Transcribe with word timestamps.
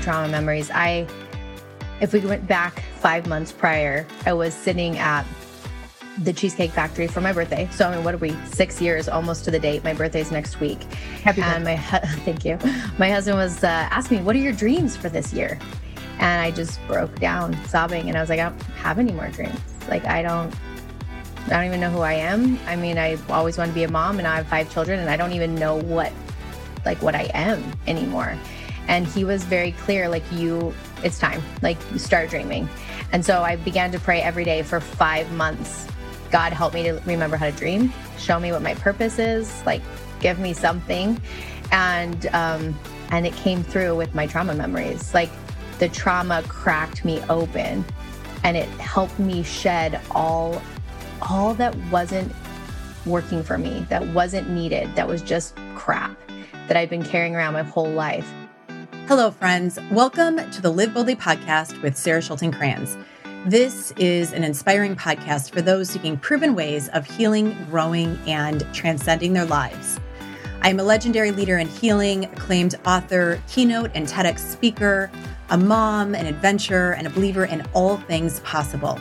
trauma 0.00 0.28
memories. 0.28 0.70
I, 0.70 1.06
if 2.00 2.12
we 2.12 2.20
went 2.20 2.46
back 2.46 2.80
five 2.98 3.26
months 3.26 3.52
prior, 3.52 4.06
I 4.26 4.32
was 4.32 4.54
sitting 4.54 4.98
at 4.98 5.24
the 6.18 6.32
Cheesecake 6.32 6.70
Factory 6.70 7.06
for 7.06 7.20
my 7.20 7.32
birthday. 7.32 7.68
So, 7.72 7.88
I 7.88 7.94
mean, 7.94 8.04
what 8.04 8.14
are 8.14 8.18
we? 8.18 8.36
Six 8.46 8.80
years 8.80 9.08
almost 9.08 9.44
to 9.44 9.50
the 9.50 9.58
date. 9.58 9.84
My 9.84 9.94
birthday's 9.94 10.30
next 10.30 10.60
week. 10.60 10.82
Happy 11.22 11.42
and 11.42 11.64
birthday. 11.64 11.76
my 11.92 11.98
thank 12.24 12.44
you. 12.44 12.58
My 12.98 13.10
husband 13.10 13.36
was 13.36 13.64
uh, 13.64 13.66
asking 13.90 14.18
me, 14.18 14.24
"What 14.24 14.36
are 14.36 14.40
your 14.40 14.52
dreams 14.52 14.96
for 14.96 15.08
this 15.08 15.32
year?" 15.32 15.58
And 16.18 16.42
I 16.42 16.50
just 16.50 16.78
broke 16.86 17.18
down 17.18 17.56
sobbing, 17.66 18.08
and 18.08 18.18
I 18.18 18.20
was 18.20 18.28
like, 18.28 18.40
"I 18.40 18.50
don't 18.50 18.62
have 18.62 18.98
any 18.98 19.12
more 19.12 19.28
dreams. 19.28 19.58
Like, 19.88 20.04
I 20.04 20.22
don't." 20.22 20.54
I 21.46 21.54
don't 21.54 21.64
even 21.64 21.80
know 21.80 21.90
who 21.90 22.00
I 22.00 22.12
am. 22.12 22.58
I 22.66 22.76
mean, 22.76 22.98
I 22.98 23.16
always 23.30 23.56
wanted 23.56 23.70
to 23.70 23.74
be 23.74 23.84
a 23.84 23.90
mom, 23.90 24.18
and 24.18 24.28
I 24.28 24.36
have 24.36 24.46
five 24.46 24.70
children, 24.70 25.00
and 25.00 25.08
I 25.08 25.16
don't 25.16 25.32
even 25.32 25.54
know 25.54 25.76
what, 25.76 26.12
like, 26.84 27.00
what 27.02 27.14
I 27.14 27.30
am 27.32 27.64
anymore. 27.86 28.36
And 28.90 29.06
he 29.06 29.24
was 29.24 29.44
very 29.44 29.72
clear, 29.72 30.08
like, 30.08 30.24
you, 30.32 30.74
it's 31.02 31.18
time. 31.18 31.42
Like, 31.62 31.78
you 31.92 31.98
start 31.98 32.28
dreaming. 32.28 32.68
And 33.12 33.24
so 33.24 33.42
I 33.42 33.56
began 33.56 33.90
to 33.92 33.98
pray 33.98 34.20
every 34.20 34.44
day 34.44 34.62
for 34.62 34.80
five 34.80 35.32
months. 35.32 35.86
God, 36.30 36.52
help 36.52 36.74
me 36.74 36.82
to 36.82 37.00
remember 37.06 37.36
how 37.36 37.46
to 37.48 37.56
dream. 37.56 37.92
Show 38.18 38.38
me 38.38 38.52
what 38.52 38.62
my 38.62 38.74
purpose 38.74 39.18
is. 39.18 39.64
Like, 39.64 39.80
give 40.18 40.38
me 40.38 40.52
something. 40.52 41.18
And 41.72 42.26
um, 42.34 42.78
and 43.10 43.26
it 43.26 43.34
came 43.34 43.62
through 43.62 43.96
with 43.96 44.14
my 44.14 44.26
trauma 44.26 44.54
memories. 44.54 45.14
Like, 45.14 45.30
the 45.78 45.88
trauma 45.88 46.42
cracked 46.48 47.04
me 47.04 47.22
open, 47.30 47.84
and 48.44 48.56
it 48.56 48.68
helped 48.80 49.18
me 49.18 49.42
shed 49.42 50.00
all 50.10 50.60
all 51.22 51.54
that 51.54 51.74
wasn't 51.90 52.32
working 53.06 53.42
for 53.42 53.56
me, 53.56 53.86
that 53.88 54.06
wasn't 54.08 54.50
needed, 54.50 54.94
that 54.94 55.06
was 55.06 55.22
just 55.22 55.56
crap 55.74 56.16
that 56.68 56.76
I've 56.76 56.90
been 56.90 57.04
carrying 57.04 57.34
around 57.34 57.54
my 57.54 57.62
whole 57.62 57.90
life. 57.90 58.30
Hello, 59.10 59.32
friends. 59.32 59.76
Welcome 59.90 60.36
to 60.52 60.62
the 60.62 60.70
Live 60.70 60.94
Boldly 60.94 61.16
podcast 61.16 61.82
with 61.82 61.96
Sarah 61.96 62.20
Schulten 62.20 62.56
Kranz. 62.56 62.96
This 63.44 63.90
is 63.96 64.32
an 64.32 64.44
inspiring 64.44 64.94
podcast 64.94 65.50
for 65.50 65.60
those 65.60 65.90
seeking 65.90 66.16
proven 66.16 66.54
ways 66.54 66.88
of 66.90 67.04
healing, 67.06 67.56
growing, 67.68 68.16
and 68.28 68.64
transcending 68.72 69.32
their 69.32 69.46
lives. 69.46 69.98
I 70.62 70.68
am 70.68 70.78
a 70.78 70.84
legendary 70.84 71.32
leader 71.32 71.58
in 71.58 71.66
healing, 71.66 72.26
acclaimed 72.26 72.76
author, 72.86 73.42
keynote 73.48 73.90
and 73.94 74.06
TEDx 74.06 74.38
speaker, 74.38 75.10
a 75.48 75.58
mom, 75.58 76.14
an 76.14 76.26
adventurer, 76.26 76.92
and 76.92 77.08
a 77.08 77.10
believer 77.10 77.46
in 77.46 77.66
all 77.72 77.96
things 77.96 78.38
possible. 78.40 78.96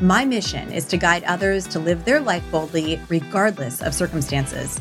My 0.00 0.24
mission 0.24 0.70
is 0.70 0.84
to 0.84 0.96
guide 0.96 1.24
others 1.24 1.66
to 1.66 1.80
live 1.80 2.04
their 2.04 2.20
life 2.20 2.48
boldly, 2.52 3.00
regardless 3.08 3.82
of 3.82 3.94
circumstances. 3.94 4.80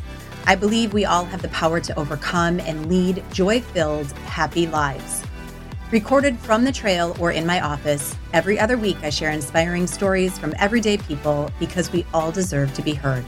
I 0.50 0.56
believe 0.56 0.94
we 0.94 1.06
all 1.06 1.26
have 1.26 1.44
the 1.44 1.50
power 1.50 1.80
to 1.80 2.00
overcome 2.00 2.60
and 2.62 2.90
lead 2.90 3.24
joy 3.32 3.62
filled, 3.62 4.12
happy 4.14 4.66
lives. 4.66 5.24
Recorded 5.92 6.40
from 6.40 6.64
the 6.64 6.72
trail 6.72 7.16
or 7.20 7.32
in 7.32 7.46
my 7.46 7.62
office, 7.62 8.16
every 8.34 8.60
other 8.60 8.76
week 8.76 8.98
I 9.04 9.12
share 9.12 9.30
inspiring 9.30 9.86
stories 9.86 10.40
from 10.40 10.56
everyday 10.58 10.98
people 10.98 11.52
because 11.60 11.92
we 11.92 12.04
all 12.16 12.32
deserve 12.32 12.74
to 12.74 12.82
be 12.82 12.96
heard. 12.96 13.24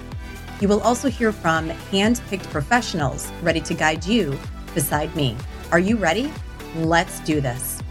You 0.62 0.68
will 0.68 0.82
also 0.82 1.12
hear 1.12 1.32
from 1.32 1.70
hand 1.70 2.20
picked 2.28 2.50
professionals 2.50 3.32
ready 3.44 3.62
to 3.62 3.76
guide 3.76 4.04
you 4.04 4.36
beside 4.74 5.16
me. 5.16 5.38
Are 5.72 5.78
you 5.78 5.98
ready? 5.98 6.34
Let's 6.78 7.20
do 7.20 7.40
this. 7.40 7.84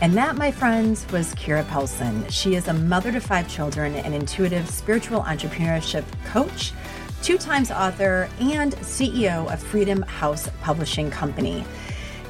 And 0.00 0.12
that, 0.14 0.34
my 0.34 0.50
friends, 0.50 1.06
was 1.12 1.36
Keira 1.36 1.64
Poulsen. 1.68 2.28
She 2.30 2.56
is 2.56 2.66
a 2.66 2.74
mother 2.74 3.12
to 3.12 3.20
five 3.20 3.48
children, 3.48 3.94
an 3.94 4.12
intuitive 4.12 4.68
spiritual 4.68 5.22
entrepreneurship 5.22 6.04
coach, 6.24 6.72
two 7.26 7.36
times 7.36 7.72
author, 7.72 8.30
and 8.38 8.72
CEO 8.76 9.52
of 9.52 9.60
Freedom 9.60 10.00
House 10.02 10.48
Publishing 10.60 11.10
Company. 11.10 11.64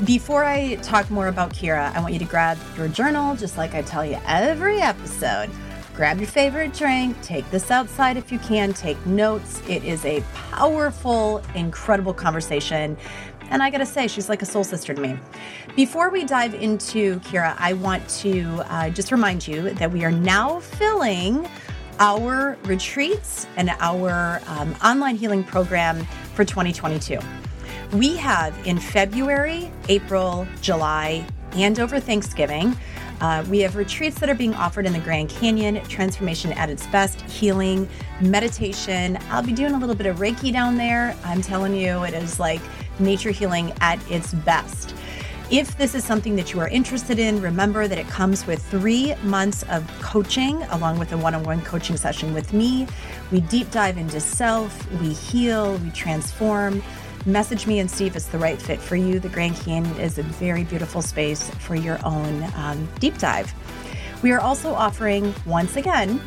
Before 0.06 0.42
I 0.42 0.76
talk 0.76 1.10
more 1.10 1.28
about 1.28 1.52
Keira, 1.52 1.94
I 1.94 2.00
want 2.00 2.14
you 2.14 2.18
to 2.18 2.24
grab 2.24 2.56
your 2.78 2.88
journal, 2.88 3.36
just 3.36 3.58
like 3.58 3.74
I 3.74 3.82
tell 3.82 4.06
you 4.06 4.18
every 4.26 4.80
episode. 4.80 5.50
Grab 5.94 6.16
your 6.16 6.26
favorite 6.26 6.72
drink, 6.72 7.20
take 7.20 7.50
this 7.50 7.70
outside 7.70 8.16
if 8.16 8.32
you 8.32 8.38
can, 8.38 8.72
take 8.72 8.96
notes. 9.04 9.60
It 9.68 9.84
is 9.84 10.02
a 10.06 10.22
powerful, 10.32 11.42
incredible 11.54 12.14
conversation. 12.14 12.96
And 13.50 13.62
I 13.62 13.68
gotta 13.68 13.84
say, 13.84 14.08
she's 14.08 14.30
like 14.30 14.40
a 14.40 14.46
soul 14.46 14.64
sister 14.64 14.94
to 14.94 15.00
me. 15.02 15.18
Before 15.76 16.08
we 16.08 16.24
dive 16.24 16.54
into 16.54 17.20
Keira, 17.20 17.54
I 17.58 17.74
want 17.74 18.08
to 18.20 18.62
uh, 18.72 18.88
just 18.88 19.12
remind 19.12 19.46
you 19.46 19.74
that 19.74 19.92
we 19.92 20.06
are 20.06 20.10
now 20.10 20.60
filling 20.60 21.46
our 21.98 22.56
retreats 22.64 23.46
and 23.56 23.70
our 23.80 24.40
um, 24.46 24.74
online 24.84 25.16
healing 25.16 25.44
program 25.44 26.04
for 26.34 26.44
2022. 26.44 27.18
We 27.92 28.16
have 28.16 28.54
in 28.66 28.78
February, 28.78 29.70
April, 29.88 30.46
July, 30.60 31.26
and 31.52 31.78
over 31.78 32.00
Thanksgiving. 32.00 32.76
Uh, 33.20 33.44
we 33.48 33.60
have 33.60 33.76
retreats 33.76 34.18
that 34.18 34.28
are 34.28 34.34
being 34.34 34.54
offered 34.54 34.84
in 34.84 34.92
the 34.92 34.98
Grand 34.98 35.30
Canyon, 35.30 35.82
transformation 35.84 36.52
at 36.52 36.68
its 36.68 36.86
best, 36.88 37.22
healing, 37.22 37.88
meditation. 38.20 39.18
I'll 39.30 39.42
be 39.42 39.52
doing 39.52 39.72
a 39.72 39.78
little 39.78 39.94
bit 39.94 40.06
of 40.06 40.16
Reiki 40.16 40.52
down 40.52 40.76
there. 40.76 41.16
I'm 41.24 41.40
telling 41.40 41.74
you, 41.74 42.04
it 42.04 42.12
is 42.12 42.38
like 42.38 42.60
nature 42.98 43.30
healing 43.30 43.72
at 43.80 43.98
its 44.10 44.34
best. 44.34 44.94
If 45.48 45.78
this 45.78 45.94
is 45.94 46.02
something 46.02 46.34
that 46.36 46.52
you 46.52 46.58
are 46.58 46.66
interested 46.66 47.20
in, 47.20 47.40
remember 47.40 47.86
that 47.86 47.98
it 47.98 48.08
comes 48.08 48.48
with 48.48 48.60
three 48.66 49.14
months 49.22 49.62
of 49.70 49.86
coaching 50.00 50.60
along 50.64 50.98
with 50.98 51.12
a 51.12 51.16
one 51.16 51.36
on 51.36 51.44
one 51.44 51.62
coaching 51.62 51.96
session 51.96 52.34
with 52.34 52.52
me. 52.52 52.88
We 53.30 53.42
deep 53.42 53.70
dive 53.70 53.96
into 53.96 54.18
self, 54.18 54.90
we 55.00 55.12
heal, 55.12 55.76
we 55.78 55.90
transform. 55.90 56.82
Message 57.26 57.68
me 57.68 57.78
and 57.78 57.88
see 57.88 58.06
if 58.06 58.16
it's 58.16 58.26
the 58.26 58.40
right 58.40 58.60
fit 58.60 58.80
for 58.80 58.96
you. 58.96 59.20
The 59.20 59.28
Grand 59.28 59.54
Canyon 59.54 59.94
is 60.00 60.18
a 60.18 60.24
very 60.24 60.64
beautiful 60.64 61.00
space 61.00 61.48
for 61.50 61.76
your 61.76 62.04
own 62.04 62.42
um, 62.56 62.88
deep 62.98 63.16
dive. 63.18 63.54
We 64.24 64.32
are 64.32 64.40
also 64.40 64.74
offering, 64.74 65.32
once 65.44 65.76
again, 65.76 66.20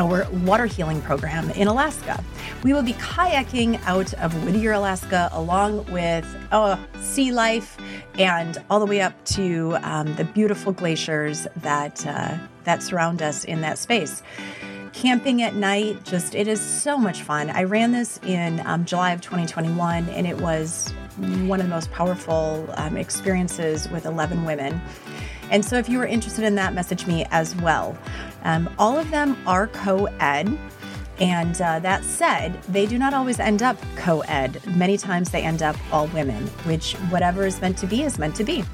our 0.00 0.26
water 0.30 0.64
healing 0.64 1.02
program 1.02 1.50
in 1.50 1.68
Alaska. 1.68 2.24
We 2.64 2.72
will 2.72 2.82
be 2.82 2.94
kayaking 2.94 3.78
out 3.84 4.14
of 4.14 4.32
Whittier, 4.44 4.72
Alaska, 4.72 5.28
along 5.32 5.84
with 5.92 6.26
oh, 6.52 6.82
sea 7.00 7.32
life 7.32 7.76
and 8.18 8.56
all 8.70 8.80
the 8.80 8.86
way 8.86 9.02
up 9.02 9.22
to 9.26 9.76
um, 9.82 10.14
the 10.16 10.24
beautiful 10.24 10.72
glaciers 10.72 11.46
that 11.56 12.06
uh, 12.06 12.38
that 12.64 12.82
surround 12.82 13.20
us 13.20 13.44
in 13.44 13.60
that 13.60 13.76
space. 13.78 14.22
Camping 14.94 15.42
at 15.42 15.54
night, 15.54 16.02
just 16.04 16.34
it 16.34 16.48
is 16.48 16.60
so 16.60 16.96
much 16.96 17.22
fun. 17.22 17.50
I 17.50 17.64
ran 17.64 17.92
this 17.92 18.18
in 18.24 18.66
um, 18.66 18.86
July 18.86 19.12
of 19.12 19.20
2021, 19.20 20.08
and 20.08 20.26
it 20.26 20.40
was 20.40 20.90
one 21.46 21.60
of 21.60 21.66
the 21.66 21.74
most 21.74 21.90
powerful 21.92 22.66
um, 22.76 22.96
experiences 22.96 23.88
with 23.90 24.06
11 24.06 24.44
women. 24.44 24.80
And 25.50 25.64
so, 25.64 25.76
if 25.76 25.88
you 25.88 26.00
are 26.00 26.06
interested 26.06 26.44
in 26.44 26.54
that, 26.54 26.74
message 26.74 27.06
me 27.06 27.26
as 27.30 27.54
well. 27.56 27.98
Um, 28.42 28.72
all 28.78 28.96
of 28.96 29.10
them 29.10 29.36
are 29.46 29.66
co 29.68 30.06
ed. 30.20 30.58
And 31.18 31.60
uh, 31.60 31.80
that 31.80 32.02
said, 32.02 32.62
they 32.62 32.86
do 32.86 32.96
not 32.96 33.12
always 33.12 33.38
end 33.38 33.62
up 33.62 33.76
co 33.96 34.20
ed. 34.22 34.60
Many 34.74 34.96
times 34.96 35.30
they 35.30 35.42
end 35.42 35.62
up 35.62 35.76
all 35.92 36.06
women, 36.08 36.46
which 36.64 36.94
whatever 37.10 37.44
is 37.44 37.60
meant 37.60 37.76
to 37.78 37.86
be 37.86 38.02
is 38.04 38.18
meant 38.18 38.36
to 38.36 38.44
be. 38.44 38.64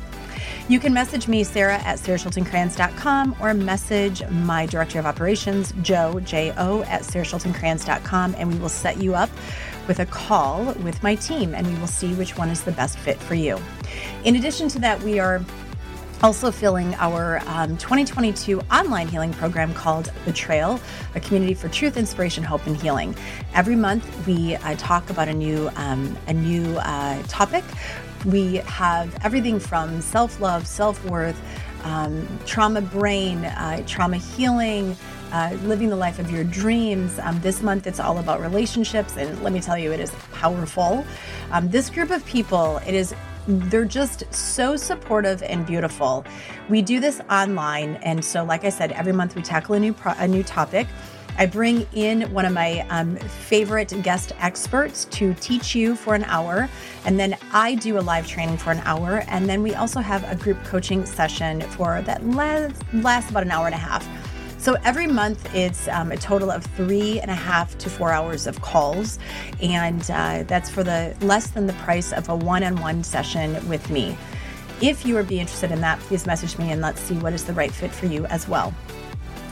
You 0.69 0.81
can 0.81 0.93
message 0.93 1.29
me, 1.29 1.45
Sarah 1.45 1.79
at 1.79 1.99
sarahschultenkranz.com, 1.99 3.37
or 3.41 3.55
message 3.55 4.29
my 4.31 4.67
director 4.67 4.99
of 4.99 5.07
operations, 5.07 5.73
Joe, 5.83 6.19
J 6.21 6.53
O, 6.57 6.83
at 6.83 7.03
sarahschultenkranz.com, 7.03 8.35
and 8.37 8.53
we 8.53 8.59
will 8.59 8.69
set 8.69 9.01
you 9.01 9.15
up 9.15 9.31
with 9.87 10.01
a 10.01 10.07
call 10.07 10.73
with 10.83 11.01
my 11.03 11.15
team 11.15 11.55
and 11.55 11.67
we 11.67 11.79
will 11.79 11.87
see 11.87 12.15
which 12.15 12.37
one 12.37 12.51
is 12.51 12.65
the 12.65 12.73
best 12.73 12.99
fit 12.99 13.19
for 13.19 13.35
you. 13.35 13.59
In 14.25 14.37
addition 14.37 14.69
to 14.71 14.79
that, 14.81 15.01
we 15.03 15.19
are 15.21 15.41
also 16.23 16.51
filling 16.51 16.95
our 16.97 17.41
um, 17.47 17.77
2022 17.77 18.61
online 18.73 19.09
healing 19.09 19.33
program 19.33 19.75
called 19.75 20.13
The 20.25 20.33
Trail, 20.33 20.81
a 21.15 21.21
community 21.21 21.55
for 21.55 21.69
truth, 21.69 21.97
inspiration, 21.97 22.43
hope, 22.43 22.67
and 22.67 22.77
healing. 22.77 23.15
Every 23.55 23.77
month, 23.77 24.27
we 24.27 24.57
uh, 24.57 24.77
talk 24.77 25.11
about 25.11 25.29
a 25.29 25.35
new 25.35 25.71
um, 25.77 26.17
a 26.27 26.33
new 26.33 26.77
uh, 26.79 27.23
topic. 27.25 27.65
We 28.25 28.57
have 28.57 29.17
everything 29.25 29.61
from 29.61 30.01
self 30.01 30.41
love, 30.41 30.67
self 30.67 31.05
worth, 31.05 31.41
um, 31.85 32.27
trauma 32.47 32.81
brain, 32.81 33.45
uh, 33.45 33.83
trauma 33.87 34.17
healing. 34.17 34.97
Uh, 35.33 35.59
living 35.65 35.89
the 35.89 35.97
life 35.97 36.21
of 36.21 36.31
your 36.31 36.45
dreams. 36.45 37.19
Um, 37.19 37.41
this 37.41 37.61
month, 37.61 37.89
it's 37.89 37.99
all 37.99 38.19
about 38.19 38.41
relationships, 38.41 39.17
and 39.17 39.43
let 39.43 39.53
me 39.53 39.61
tell 39.61 39.77
you, 39.77 39.93
it 39.93 39.99
is 39.99 40.13
powerful. 40.33 41.05
Um, 41.51 41.69
this 41.69 41.91
group 41.91 42.11
of 42.11 42.25
people, 42.27 42.77
it 42.87 42.95
is 42.95 43.13
they're 43.47 43.85
just 43.85 44.33
so 44.33 44.77
supportive 44.77 45.43
and 45.43 45.67
beautiful. 45.67 46.25
We 46.69 46.83
do 46.83 47.01
this 47.01 47.21
online, 47.31 47.97
and 47.97 48.25
so 48.25 48.45
like 48.45 48.65
I 48.65 48.71
said, 48.71 48.93
every 48.93 49.13
month 49.13 49.37
we 49.37 49.43
tackle 49.43 49.75
a 49.75 49.81
new 49.81 49.93
pro- 49.93 50.15
a 50.19 50.27
new 50.27 50.43
topic. 50.43 50.87
I 51.39 51.45
bring 51.45 51.87
in 51.93 52.23
one 52.33 52.47
of 52.47 52.53
my 52.53 52.87
um, 52.89 53.17
favorite 53.17 53.93
guest 54.03 54.33
experts 54.41 55.05
to 55.07 55.35
teach 55.35 55.75
you 55.75 55.95
for 55.95 56.15
an 56.15 56.25
hour, 56.25 56.69
and 57.05 57.21
then 57.21 57.37
I 57.53 57.75
do 57.75 57.99
a 57.99 58.01
live 58.01 58.27
training 58.27 58.57
for 58.57 58.71
an 58.71 58.81
hour, 58.85 59.23
and 59.29 59.49
then 59.49 59.63
we 59.63 59.75
also 59.75 60.01
have 60.01 60.25
a 60.31 60.35
group 60.35 60.63
coaching 60.65 61.05
session 61.05 61.61
for 61.61 62.01
that 62.03 62.27
lasts, 62.27 62.81
lasts 62.95 63.31
about 63.31 63.43
an 63.43 63.51
hour 63.51 63.67
and 63.67 63.75
a 63.75 63.79
half. 63.79 64.07
So 64.59 64.77
every 64.85 65.07
month 65.07 65.55
it's 65.55 65.87
um, 65.89 66.13
a 66.13 66.17
total 66.17 66.51
of 66.51 66.65
three 66.65 67.21
and 67.21 67.31
a 67.31 67.35
half 67.35 67.77
to 67.79 67.91
four 67.91 68.13
hours 68.13 68.47
of 68.47 68.61
calls, 68.63 69.19
and 69.63 70.03
uh, 70.11 70.45
that's 70.45 70.71
for 70.71 70.83
the 70.83 71.15
less 71.21 71.49
than 71.49 71.67
the 71.67 71.73
price 71.75 72.13
of 72.13 72.29
a 72.29 72.35
one-on-one 72.35 73.05
session 73.05 73.69
with 73.69 73.91
me. 73.91 74.17
If 74.81 75.07
you 75.07 75.15
would 75.15 75.29
be 75.29 75.41
interested 75.41 75.71
in 75.71 75.81
that, 75.81 75.99
please 76.01 76.27
message 76.27 76.59
me 76.59 76.71
and 76.71 76.83
let's 76.83 77.01
see 77.01 77.15
what 77.15 77.33
is 77.33 77.45
the 77.45 77.55
right 77.55 77.73
fit 77.73 77.91
for 77.91 78.07
you 78.07 78.27
as 78.27 78.49
well. 78.49 78.75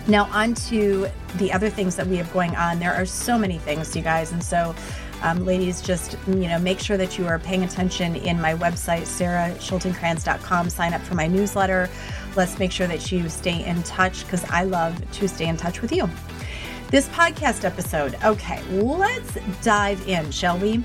Now, 0.07 0.25
on 0.33 0.55
to 0.55 1.09
the 1.37 1.51
other 1.51 1.71
things 1.71 1.97
that 1.97 2.07
we 2.07 2.17
have 2.17 2.31
going 2.33 2.55
on. 2.57 2.79
There 2.79 2.93
are 2.93 3.07
so 3.07 3.39
many 3.39 3.57
things, 3.57 3.97
you 3.97 4.03
guys. 4.03 4.33
And 4.33 4.45
so, 4.45 4.75
um, 5.23 5.47
ladies, 5.47 5.81
just 5.81 6.19
you 6.27 6.47
know, 6.47 6.59
make 6.59 6.79
sure 6.79 6.99
that 6.99 7.19
you 7.19 7.27
are 7.27 7.39
paying 7.39 7.65
attention 7.65 8.15
in 8.17 8.39
my 8.39 8.55
website, 8.55 9.03
sarahschultenkranz.com. 9.03 10.69
Sign 10.69 10.93
up 10.93 11.01
for 11.01 11.15
my 11.15 11.27
newsletter. 11.27 11.89
Let's 12.37 12.59
make 12.59 12.73
sure 12.73 12.87
that 12.87 13.13
you 13.13 13.29
stay 13.29 13.65
in 13.65 13.83
touch 13.85 14.25
because 14.25 14.45
I 14.51 14.65
love 14.65 14.99
to 15.13 15.29
stay 15.29 15.47
in 15.47 15.57
touch 15.57 15.81
with 15.81 15.93
you. 15.93 16.09
This 16.91 17.09
podcast 17.09 17.65
episode, 17.65 18.17
okay, 18.25 18.63
let's 18.71 19.39
dive 19.63 20.07
in, 20.09 20.31
shall 20.31 20.59
we? 20.59 20.83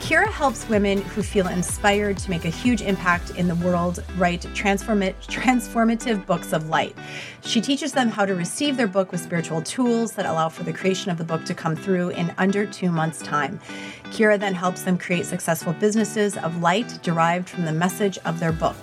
Keira 0.00 0.28
helps 0.28 0.66
women 0.68 1.02
who 1.02 1.22
feel 1.22 1.46
inspired 1.46 2.16
to 2.18 2.30
make 2.30 2.44
a 2.44 2.50
huge 2.50 2.80
impact 2.80 3.30
in 3.36 3.48
the 3.48 3.54
world 3.56 4.02
write 4.16 4.40
transformative 4.54 6.26
books 6.26 6.52
of 6.52 6.68
light. 6.68 6.96
She 7.42 7.60
teaches 7.60 7.92
them 7.92 8.08
how 8.08 8.24
to 8.24 8.34
receive 8.34 8.76
their 8.76 8.86
book 8.86 9.12
with 9.12 9.20
spiritual 9.20 9.60
tools 9.60 10.12
that 10.12 10.24
allow 10.24 10.48
for 10.48 10.62
the 10.62 10.72
creation 10.72 11.10
of 11.10 11.18
the 11.18 11.24
book 11.24 11.44
to 11.44 11.54
come 11.54 11.76
through 11.76 12.10
in 12.10 12.34
under 12.38 12.64
two 12.64 12.90
months' 12.90 13.20
time. 13.20 13.60
Keira 14.04 14.40
then 14.40 14.54
helps 14.54 14.82
them 14.82 14.96
create 14.96 15.26
successful 15.26 15.74
businesses 15.74 16.36
of 16.38 16.62
light 16.62 16.98
derived 17.02 17.48
from 17.48 17.66
the 17.66 17.72
message 17.72 18.18
of 18.24 18.40
their 18.40 18.52
book. 18.52 18.76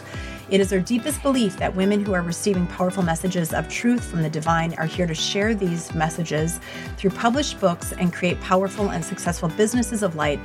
It 0.50 0.62
is 0.62 0.72
our 0.72 0.80
deepest 0.80 1.22
belief 1.24 1.58
that 1.58 1.76
women 1.76 2.06
who 2.06 2.14
are 2.14 2.22
receiving 2.22 2.68
powerful 2.68 3.04
messages 3.04 3.54
of 3.54 3.68
truth 3.68 4.06
from 4.06 4.22
the 4.22 4.30
divine 4.30 4.74
are 4.76 4.86
here 4.86 5.06
to 5.06 5.14
share 5.14 5.54
these 5.54 5.94
messages 5.94 6.62
through 6.96 7.10
published 7.10 7.60
books 7.60 7.92
and 7.92 8.14
create 8.14 8.40
powerful 8.40 8.92
and 8.92 9.04
successful 9.04 9.50
businesses 9.50 10.04
of 10.04 10.16
light 10.16 10.40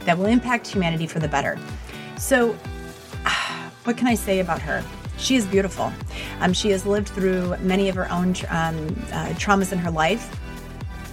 that 0.00 0.18
will 0.18 0.26
impact 0.26 0.66
humanity 0.66 1.06
for 1.06 1.20
the 1.20 1.28
better. 1.28 1.56
So, 2.18 2.52
what 3.84 3.96
can 3.96 4.08
I 4.08 4.16
say 4.16 4.40
about 4.40 4.60
her? 4.60 4.82
She 5.18 5.36
is 5.36 5.46
beautiful. 5.46 5.92
Um, 6.40 6.52
she 6.52 6.70
has 6.70 6.84
lived 6.84 7.08
through 7.08 7.56
many 7.58 7.88
of 7.88 7.94
her 7.94 8.10
own 8.10 8.30
um, 8.48 8.88
uh, 9.12 9.28
traumas 9.38 9.70
in 9.70 9.78
her 9.78 9.90
life. 9.90 10.36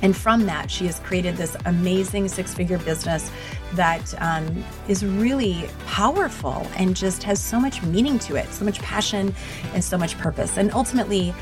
And 0.01 0.15
from 0.15 0.45
that, 0.45 0.71
she 0.71 0.85
has 0.87 0.99
created 0.99 1.37
this 1.37 1.55
amazing 1.65 2.27
six 2.27 2.53
figure 2.53 2.79
business 2.79 3.31
that 3.73 4.13
um, 4.21 4.63
is 4.87 5.05
really 5.05 5.69
powerful 5.87 6.67
and 6.75 6.95
just 6.95 7.23
has 7.23 7.39
so 7.39 7.59
much 7.59 7.81
meaning 7.83 8.19
to 8.19 8.35
it, 8.35 8.47
so 8.49 8.65
much 8.65 8.79
passion 8.79 9.33
and 9.73 9.83
so 9.83 9.97
much 9.97 10.17
purpose. 10.17 10.57
And 10.57 10.71
ultimately, 10.73 11.33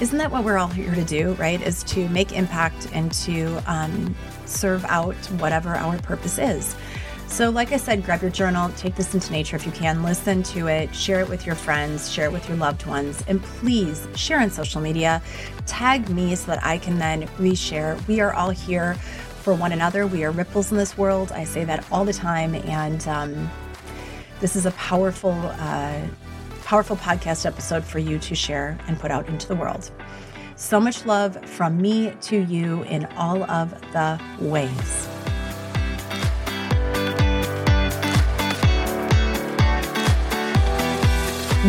isn't 0.00 0.18
that 0.18 0.30
what 0.30 0.44
we're 0.44 0.58
all 0.58 0.68
here 0.68 0.94
to 0.94 1.04
do, 1.04 1.32
right? 1.34 1.60
Is 1.60 1.82
to 1.84 2.08
make 2.10 2.32
impact 2.32 2.88
and 2.92 3.12
to 3.12 3.62
um, 3.66 4.14
serve 4.46 4.84
out 4.86 5.16
whatever 5.40 5.74
our 5.74 5.98
purpose 5.98 6.38
is. 6.38 6.76
So, 7.28 7.50
like 7.50 7.72
I 7.72 7.76
said, 7.76 8.04
grab 8.04 8.22
your 8.22 8.30
journal, 8.30 8.70
take 8.70 8.96
this 8.96 9.14
into 9.14 9.30
nature 9.30 9.54
if 9.54 9.64
you 9.64 9.70
can, 9.70 10.02
listen 10.02 10.42
to 10.44 10.66
it, 10.66 10.92
share 10.94 11.20
it 11.20 11.28
with 11.28 11.46
your 11.46 11.54
friends, 11.54 12.10
share 12.10 12.24
it 12.24 12.32
with 12.32 12.48
your 12.48 12.56
loved 12.56 12.84
ones, 12.86 13.22
and 13.28 13.40
please 13.42 14.08
share 14.16 14.40
on 14.40 14.50
social 14.50 14.80
media. 14.80 15.22
Tag 15.66 16.08
me 16.08 16.34
so 16.34 16.46
that 16.46 16.64
I 16.64 16.78
can 16.78 16.98
then 16.98 17.28
reshare. 17.38 18.04
We 18.08 18.20
are 18.20 18.32
all 18.32 18.50
here 18.50 18.94
for 18.94 19.54
one 19.54 19.72
another. 19.72 20.06
We 20.06 20.24
are 20.24 20.30
ripples 20.30 20.72
in 20.72 20.78
this 20.78 20.98
world. 20.98 21.30
I 21.30 21.44
say 21.44 21.64
that 21.64 21.86
all 21.92 22.04
the 22.04 22.14
time. 22.14 22.54
And 22.54 23.06
um, 23.06 23.50
this 24.40 24.56
is 24.56 24.66
a 24.66 24.72
powerful, 24.72 25.32
uh, 25.32 26.00
powerful 26.64 26.96
podcast 26.96 27.46
episode 27.46 27.84
for 27.84 27.98
you 27.98 28.18
to 28.18 28.34
share 28.34 28.78
and 28.88 28.98
put 28.98 29.10
out 29.10 29.28
into 29.28 29.46
the 29.46 29.54
world. 29.54 29.90
So 30.56 30.80
much 30.80 31.06
love 31.06 31.42
from 31.44 31.80
me 31.80 32.12
to 32.22 32.38
you 32.38 32.82
in 32.84 33.04
all 33.16 33.48
of 33.48 33.70
the 33.92 34.20
ways. 34.40 35.08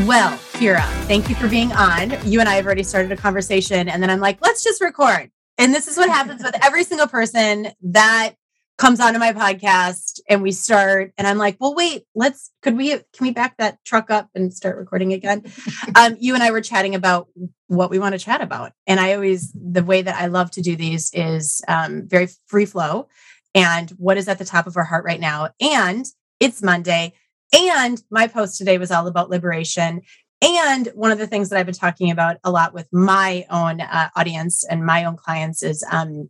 Well, 0.05 0.37
Keira, 0.53 0.85
thank 1.07 1.29
you 1.29 1.35
for 1.35 1.47
being 1.47 1.71
on. 1.71 2.15
You 2.23 2.39
and 2.39 2.47
I 2.47 2.53
have 2.55 2.65
already 2.67 2.83
started 2.83 3.11
a 3.11 3.17
conversation, 3.17 3.89
and 3.89 4.03
then 4.03 4.11
I'm 4.11 4.19
like, 4.19 4.37
let's 4.39 4.63
just 4.63 4.81
record. 4.81 5.31
And 5.57 5.73
this 5.73 5.87
is 5.87 5.97
what 5.97 6.09
happens 6.09 6.43
with 6.43 6.55
every 6.63 6.83
single 6.83 7.07
person 7.07 7.69
that 7.81 8.35
comes 8.77 8.99
onto 8.99 9.17
my 9.17 9.33
podcast 9.33 10.21
and 10.29 10.41
we 10.41 10.53
start 10.53 11.11
and 11.17 11.27
i'm 11.27 11.37
like 11.37 11.57
well 11.59 11.75
wait 11.75 12.05
let's 12.15 12.49
could 12.61 12.77
we 12.77 12.91
can 12.91 13.03
we 13.19 13.29
back 13.29 13.57
that 13.57 13.77
truck 13.83 14.09
up 14.09 14.29
and 14.33 14.53
start 14.53 14.77
recording 14.77 15.11
again 15.11 15.43
um, 15.95 16.15
you 16.17 16.33
and 16.33 16.41
i 16.41 16.49
were 16.49 16.61
chatting 16.61 16.95
about 16.95 17.27
what 17.67 17.89
we 17.89 17.99
want 17.99 18.13
to 18.13 18.19
chat 18.19 18.39
about 18.39 18.71
and 18.87 18.97
i 19.01 19.13
always 19.13 19.51
the 19.53 19.83
way 19.83 20.01
that 20.01 20.15
i 20.15 20.27
love 20.27 20.49
to 20.49 20.61
do 20.61 20.77
these 20.77 21.11
is 21.13 21.61
um, 21.67 22.07
very 22.07 22.29
free 22.47 22.65
flow 22.65 23.09
and 23.53 23.89
what 23.97 24.17
is 24.17 24.29
at 24.29 24.39
the 24.39 24.45
top 24.45 24.65
of 24.65 24.77
our 24.77 24.85
heart 24.85 25.03
right 25.03 25.19
now 25.19 25.49
and 25.59 26.05
it's 26.39 26.63
monday 26.63 27.13
and 27.53 28.01
my 28.09 28.27
post 28.27 28.57
today 28.57 28.77
was 28.77 28.91
all 28.91 29.07
about 29.07 29.29
liberation. 29.29 30.01
And 30.41 30.87
one 30.95 31.11
of 31.11 31.17
the 31.17 31.27
things 31.27 31.49
that 31.49 31.59
I've 31.59 31.65
been 31.65 31.75
talking 31.75 32.11
about 32.11 32.37
a 32.43 32.51
lot 32.51 32.73
with 32.73 32.87
my 32.93 33.45
own 33.49 33.81
uh, 33.81 34.09
audience 34.15 34.63
and 34.63 34.85
my 34.85 35.03
own 35.03 35.17
clients 35.17 35.63
is 35.63 35.83
um, 35.91 36.29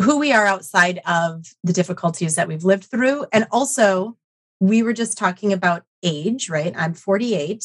who 0.00 0.18
we 0.18 0.32
are 0.32 0.46
outside 0.46 1.00
of 1.06 1.46
the 1.64 1.72
difficulties 1.72 2.36
that 2.36 2.46
we've 2.46 2.64
lived 2.64 2.84
through. 2.84 3.26
And 3.32 3.46
also, 3.50 4.16
we 4.60 4.82
were 4.82 4.92
just 4.92 5.18
talking 5.18 5.52
about 5.52 5.82
age, 6.02 6.48
right? 6.48 6.72
I'm 6.76 6.94
48. 6.94 7.64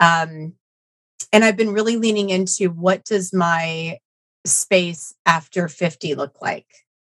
Um, 0.00 0.54
and 1.32 1.44
I've 1.44 1.56
been 1.56 1.72
really 1.72 1.96
leaning 1.96 2.30
into 2.30 2.70
what 2.70 3.04
does 3.04 3.32
my 3.34 3.98
space 4.46 5.14
after 5.26 5.68
50 5.68 6.14
look 6.14 6.40
like? 6.40 6.66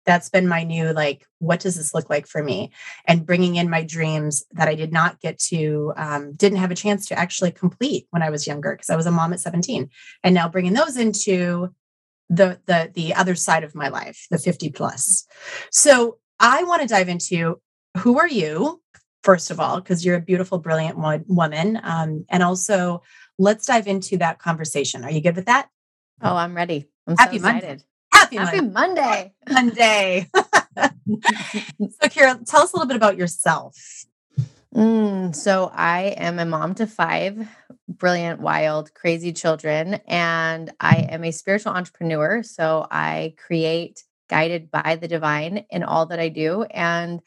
That's 0.09 0.29
been 0.29 0.47
my 0.47 0.63
new 0.63 0.91
like 0.91 1.27
what 1.37 1.59
does 1.59 1.75
this 1.75 1.93
look 1.93 2.09
like 2.09 2.25
for 2.25 2.43
me? 2.43 2.71
And 3.05 3.27
bringing 3.27 3.57
in 3.57 3.69
my 3.69 3.83
dreams 3.83 4.43
that 4.53 4.67
i 4.67 4.73
did 4.73 4.91
not 4.91 5.21
get 5.21 5.37
to 5.37 5.93
um, 5.97 6.33
didn't 6.33 6.57
have 6.57 6.71
a 6.71 6.75
chance 6.75 7.05
to 7.07 7.19
actually 7.19 7.51
complete 7.51 8.07
when 8.09 8.23
i 8.23 8.31
was 8.31 8.47
younger 8.47 8.71
because 8.71 8.89
i 8.89 8.95
was 8.95 9.05
a 9.05 9.11
mom 9.11 9.33
at 9.33 9.39
17 9.39 9.87
and 10.23 10.35
now 10.35 10.49
bringing 10.49 10.73
those 10.73 10.97
into 10.97 11.73
the 12.29 12.59
the 12.65 12.91
the 12.95 13.13
other 13.13 13.35
side 13.35 13.63
of 13.63 13.75
my 13.75 13.87
life 13.89 14.25
the 14.31 14.39
50 14.39 14.71
plus. 14.71 15.25
So 15.71 16.17
i 16.39 16.63
want 16.63 16.81
to 16.81 16.87
dive 16.87 17.09
into 17.09 17.61
who 17.97 18.17
are 18.17 18.27
you 18.27 18.81
first 19.23 19.51
of 19.51 19.59
all 19.59 19.79
because 19.79 20.03
you're 20.03 20.15
a 20.15 20.21
beautiful 20.21 20.57
brilliant 20.57 20.97
woman 21.27 21.79
um, 21.83 22.25
and 22.29 22.41
also 22.41 23.03
let's 23.37 23.67
dive 23.67 23.87
into 23.87 24.17
that 24.17 24.39
conversation. 24.39 25.03
Are 25.03 25.11
you 25.11 25.21
good 25.21 25.35
with 25.35 25.45
that? 25.45 25.69
Oh 26.21 26.35
i'm 26.35 26.55
ready. 26.55 26.89
I'm 27.05 27.15
Happy 27.17 27.37
so 27.37 27.47
excited 27.47 27.83
Monday. 28.37 28.55
Happy, 28.55 28.67
Monday. 28.67 29.33
Monday. 29.49 30.27
so, 30.77 32.07
Keira, 32.07 32.45
tell 32.49 32.61
us 32.61 32.73
a 32.73 32.75
little 32.75 32.87
bit 32.87 32.95
about 32.95 33.17
yourself. 33.17 33.75
Mm, 34.75 35.35
so, 35.35 35.71
I 35.73 36.15
am 36.17 36.39
a 36.39 36.45
mom 36.45 36.75
to 36.75 36.87
five 36.87 37.47
brilliant, 37.87 38.39
wild, 38.39 38.93
crazy 38.93 39.33
children, 39.33 39.95
and 40.07 40.71
I 40.79 41.07
am 41.09 41.23
a 41.23 41.31
spiritual 41.31 41.73
entrepreneur. 41.73 42.43
So, 42.43 42.87
I 42.89 43.33
create 43.37 44.03
guided 44.29 44.71
by 44.71 44.95
the 44.95 45.07
divine 45.07 45.65
in 45.69 45.83
all 45.83 46.05
that 46.05 46.19
I 46.19 46.29
do. 46.29 46.63
And 46.63 47.19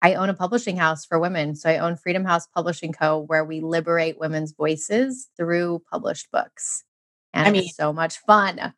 I 0.00 0.14
own 0.14 0.28
a 0.28 0.34
publishing 0.34 0.76
house 0.76 1.04
for 1.04 1.18
women. 1.18 1.56
So 1.56 1.68
I 1.68 1.78
own 1.78 1.96
Freedom 1.96 2.24
House 2.24 2.46
Publishing 2.46 2.92
Co., 2.92 3.18
where 3.18 3.44
we 3.44 3.60
liberate 3.60 4.20
women's 4.20 4.52
voices 4.52 5.28
through 5.36 5.82
published 5.90 6.30
books. 6.30 6.84
And 7.32 7.48
I 7.48 7.50
mean, 7.50 7.62
it's 7.62 7.76
so 7.76 7.92
much 7.92 8.18
fun. 8.18 8.74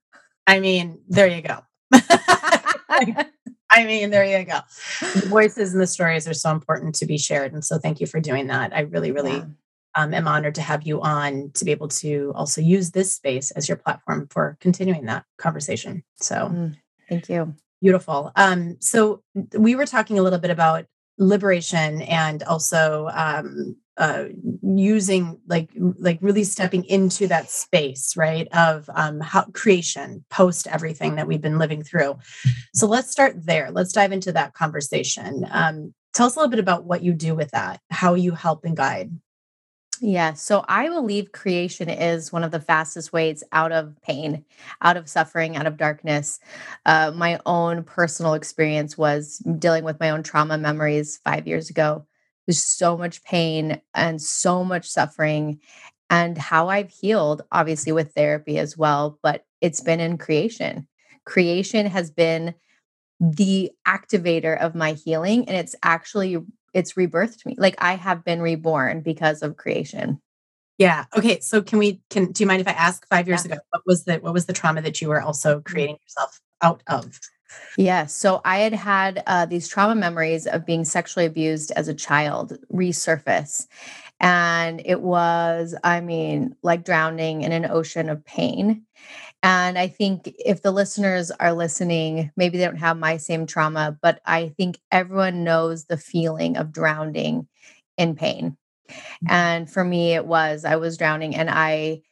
I 0.47 0.61
mean, 0.61 1.01
there 1.09 1.27
you 1.27 1.43
go. 1.43 1.59
I 3.73 3.85
mean, 3.87 4.11
there 4.11 4.25
you 4.25 4.45
go. 4.45 4.61
The 5.01 5.29
voices 5.29 5.73
and 5.73 5.83
the 5.83 5.87
stories 5.87 6.29
are 6.29 6.35
so 6.35 6.51
important 6.51 6.95
to 6.97 7.07
be 7.07 7.17
shared. 7.17 7.53
And 7.53 7.65
so 7.65 7.79
thank 7.79 8.01
you 8.01 8.07
for 8.07 8.21
doing 8.21 8.49
that. 8.49 8.75
I 8.77 8.81
really, 8.81 9.13
really 9.13 9.37
yeah. 9.37 9.47
um, 9.95 10.13
am 10.13 10.29
honored 10.29 10.55
to 10.57 10.63
have 10.63 10.87
you 10.87 11.01
on 11.01 11.51
to 11.55 11.65
be 11.65 11.71
able 11.71 11.89
to 11.89 12.33
also 12.35 12.61
use 12.61 12.91
this 12.91 13.15
space 13.15 13.51
as 13.53 13.69
your 13.69 13.79
platform 13.79 14.29
for 14.31 14.59
continuing 14.61 15.07
that 15.07 15.25
conversation. 15.39 16.05
So 16.17 16.35
mm, 16.35 16.77
thank 17.09 17.31
you. 17.31 17.55
Beautiful. 17.81 18.31
Um, 18.37 18.77
so 18.81 19.23
we 19.59 19.75
were 19.75 19.87
talking 19.87 20.19
a 20.19 20.23
little 20.23 20.39
bit 20.39 20.51
about 20.51 20.85
liberation 21.19 22.03
and 22.03 22.43
also 22.43 23.09
um, 23.13 23.77
uh, 24.03 24.25
using 24.75 25.39
like 25.47 25.71
like 25.77 26.19
really 26.21 26.43
stepping 26.43 26.83
into 26.87 27.29
that 27.29 27.49
space 27.49 28.17
right 28.17 28.49
of 28.53 28.91
um, 28.97 29.21
how 29.21 29.45
creation 29.53 30.25
post 30.29 30.67
everything 30.67 31.15
that 31.15 31.29
we've 31.29 31.41
been 31.41 31.57
living 31.57 31.85
through 31.85 32.19
so 32.75 32.89
let's 32.89 33.13
start 33.13 33.47
there 33.47 33.71
let's 33.71 33.93
dive 33.93 34.11
into 34.11 34.33
that 34.33 34.55
conversation 34.55 35.47
um, 35.53 35.95
tell 36.13 36.27
us 36.27 36.35
a 36.35 36.39
little 36.41 36.51
bit 36.51 36.59
about 36.59 36.85
what 36.85 37.05
you 37.05 37.13
do 37.13 37.33
with 37.33 37.53
that 37.53 37.81
how 37.91 38.15
you 38.15 38.33
help 38.33 38.65
and 38.65 38.77
guide 38.77 39.13
yeah. 40.05 40.33
So 40.33 40.65
I 40.67 40.89
believe 40.89 41.31
creation 41.31 41.89
is 41.89 42.33
one 42.33 42.43
of 42.43 42.51
the 42.51 42.59
fastest 42.59 43.13
ways 43.13 43.45
out 43.53 43.71
of 43.71 43.95
pain, 44.03 44.45
out 44.81 44.97
of 44.97 45.09
suffering, 45.09 45.57
out 45.57 45.69
of 45.69 45.77
darkness. 45.77 46.41
Uh, 46.85 47.13
my 47.15 47.39
own 47.47 47.85
personal 47.85 48.35
experience 48.35 48.99
was 48.99 49.39
dealing 49.61 49.85
with 49.85 50.01
my 50.01 50.11
own 50.11 50.25
trauma 50.25 50.59
memories 50.59 51.21
five 51.25 51.47
years 51.47 51.71
ago. 51.71 52.05
There's 52.47 52.65
so 52.65 52.97
much 52.97 53.23
pain 53.25 53.81
and 53.95 54.21
so 54.21 54.65
much 54.65 54.89
suffering, 54.89 55.61
and 56.11 56.37
how 56.37 56.69
I've 56.69 56.91
healed, 56.91 57.43
obviously, 57.53 57.93
with 57.93 58.13
therapy 58.15 58.59
as 58.59 58.77
well. 58.77 59.19
But 59.23 59.45
it's 59.61 59.81
been 59.81 60.01
in 60.01 60.19
creation. 60.19 60.87
Creation 61.25 61.87
has 61.87 62.11
been 62.11 62.55
the 63.23 63.71
activator 63.87 64.61
of 64.61 64.75
my 64.75 64.95
healing. 64.95 65.49
And 65.49 65.57
it's 65.57 65.77
actually 65.83 66.39
it's 66.75 66.95
rebirthed 66.95 67.47
me. 67.47 67.55
Like 67.57 67.77
I 67.79 67.95
have 67.95 68.25
been 68.25 68.43
reborn 68.43 69.01
because 69.01 69.43
of 69.43 69.57
creation. 69.57 70.21
Yeah. 70.79 71.05
Okay. 71.17 71.39
So 71.41 71.63
can 71.63 71.79
we 71.79 72.01
can 72.11 72.33
do 72.33 72.43
you 72.43 72.49
mind 72.49 72.61
if 72.61 72.69
I 72.69 72.73
ask 72.73 73.07
five 73.09 73.29
years 73.29 73.47
yeah. 73.47 73.53
ago 73.53 73.63
what 73.71 73.83
was 73.87 74.05
the 74.05 74.17
what 74.17 74.33
was 74.33 74.47
the 74.47 74.53
trauma 74.53 74.83
that 74.83 75.01
you 75.01 75.09
were 75.09 75.23
also 75.23 75.61
mm. 75.61 75.65
creating 75.65 75.99
yourself 76.03 76.41
out 76.61 76.83
of? 76.89 77.21
Yeah. 77.77 78.07
So 78.07 78.41
I 78.45 78.59
had 78.59 78.75
had 78.75 79.23
uh, 79.27 79.47
these 79.47 79.69
trauma 79.69 79.95
memories 79.95 80.47
of 80.47 80.67
being 80.67 80.85
sexually 80.85 81.27
abused 81.27 81.71
as 81.73 81.89
a 81.89 81.95
child 81.95 82.59
resurface. 82.73 83.67
And 84.21 84.83
it 84.85 85.01
was, 85.01 85.75
I 85.83 86.01
mean, 86.01 86.55
like 86.63 86.85
drowning 86.85 87.43
in 87.43 87.53
an 87.53 87.65
ocean 87.65 88.09
of 88.09 88.25
pain. 88.25 88.85
And 89.43 89.77
I 89.77 89.89
think 89.89 90.33
if 90.39 90.63
the 90.63 90.71
listeners 90.71 91.33
are 91.33 91.53
listening, 91.53 92.31
maybe 92.37 92.59
they 92.59 92.65
don't 92.65 92.77
have 92.77 92.97
my 92.97 93.17
same 93.17 93.47
trauma, 93.47 93.99
but 94.01 94.21
I 94.25 94.51
think 94.57 94.79
everyone 94.93 95.43
knows 95.43 95.87
the 95.87 95.97
feeling 95.97 96.57
of 96.57 96.73
drowning 96.73 97.49
in 97.99 98.15
pain. 98.15 98.57
Mm-hmm. 98.89 99.27
And 99.31 99.71
for 99.71 99.83
me, 99.83 100.15
it 100.15 100.27
was 100.27 100.65
I 100.65 100.77
was 100.77 100.97
drowning 100.97 101.35
and 101.35 101.51
I 101.51 102.03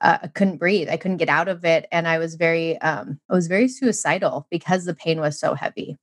uh, 0.00 0.18
couldn't 0.34 0.58
breathe. 0.58 0.88
I 0.88 0.96
couldn't 0.96 1.16
get 1.16 1.28
out 1.28 1.48
of 1.48 1.64
it, 1.64 1.86
and 1.90 2.06
I 2.06 2.18
was 2.18 2.34
very, 2.34 2.78
um, 2.78 3.20
I 3.30 3.34
was 3.34 3.46
very 3.46 3.68
suicidal 3.68 4.46
because 4.50 4.84
the 4.84 4.94
pain 4.94 5.20
was 5.20 5.38
so 5.38 5.54
heavy. 5.54 5.96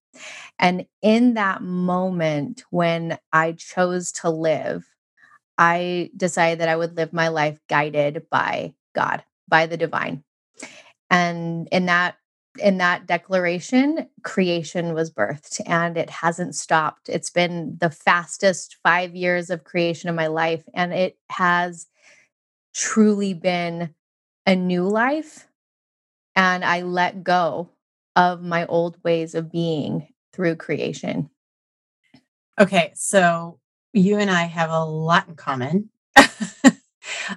And 0.60 0.86
in 1.02 1.36
that 1.36 1.62
moment 1.62 2.64
when 2.70 3.18
I 3.32 3.54
chose 3.54 4.12
to 4.14 4.30
live, 4.30 4.86
I 5.58 6.10
decided 6.16 6.60
that 6.60 6.70
I 6.70 6.76
would 6.76 6.98
live 6.98 7.14
my 7.14 7.28
life 7.28 7.60
guided 7.70 8.26
by 8.30 8.74
God, 8.96 9.24
by 9.48 9.66
the 9.66 9.78
divine. 9.78 10.24
And 11.10 11.68
in 11.72 11.86
that 11.88 12.16
in 12.60 12.78
that 12.78 13.08
declaration, 13.08 14.08
creation 14.24 14.94
was 14.94 15.12
birthed 15.12 15.60
and 15.66 15.98
it 15.98 16.10
hasn't 16.10 16.54
stopped. 16.56 17.10
It's 17.10 17.32
been 17.32 17.78
the 17.80 17.90
fastest 17.90 18.78
five 18.84 19.16
years 19.16 19.50
of 19.50 19.64
creation 19.64 20.08
in 20.08 20.16
my 20.16 20.28
life. 20.28 20.64
And 20.76 20.94
it 20.94 21.18
has 21.32 21.88
truly 22.74 23.34
been 23.34 23.94
a 24.46 24.56
new 24.56 24.88
life. 24.88 25.48
And 26.36 26.66
I 26.66 26.82
let 26.82 27.24
go 27.24 27.70
of 28.16 28.42
my 28.42 28.66
old 28.66 28.98
ways 29.04 29.36
of 29.36 29.52
being 29.52 30.08
through 30.34 30.56
creation. 30.56 31.30
Okay. 32.60 32.92
So 32.96 33.60
you 33.94 34.18
and 34.18 34.30
I 34.30 34.44
have 34.44 34.72
a 34.72 34.84
lot 34.84 35.28
in 35.28 35.36
common. 35.36 35.90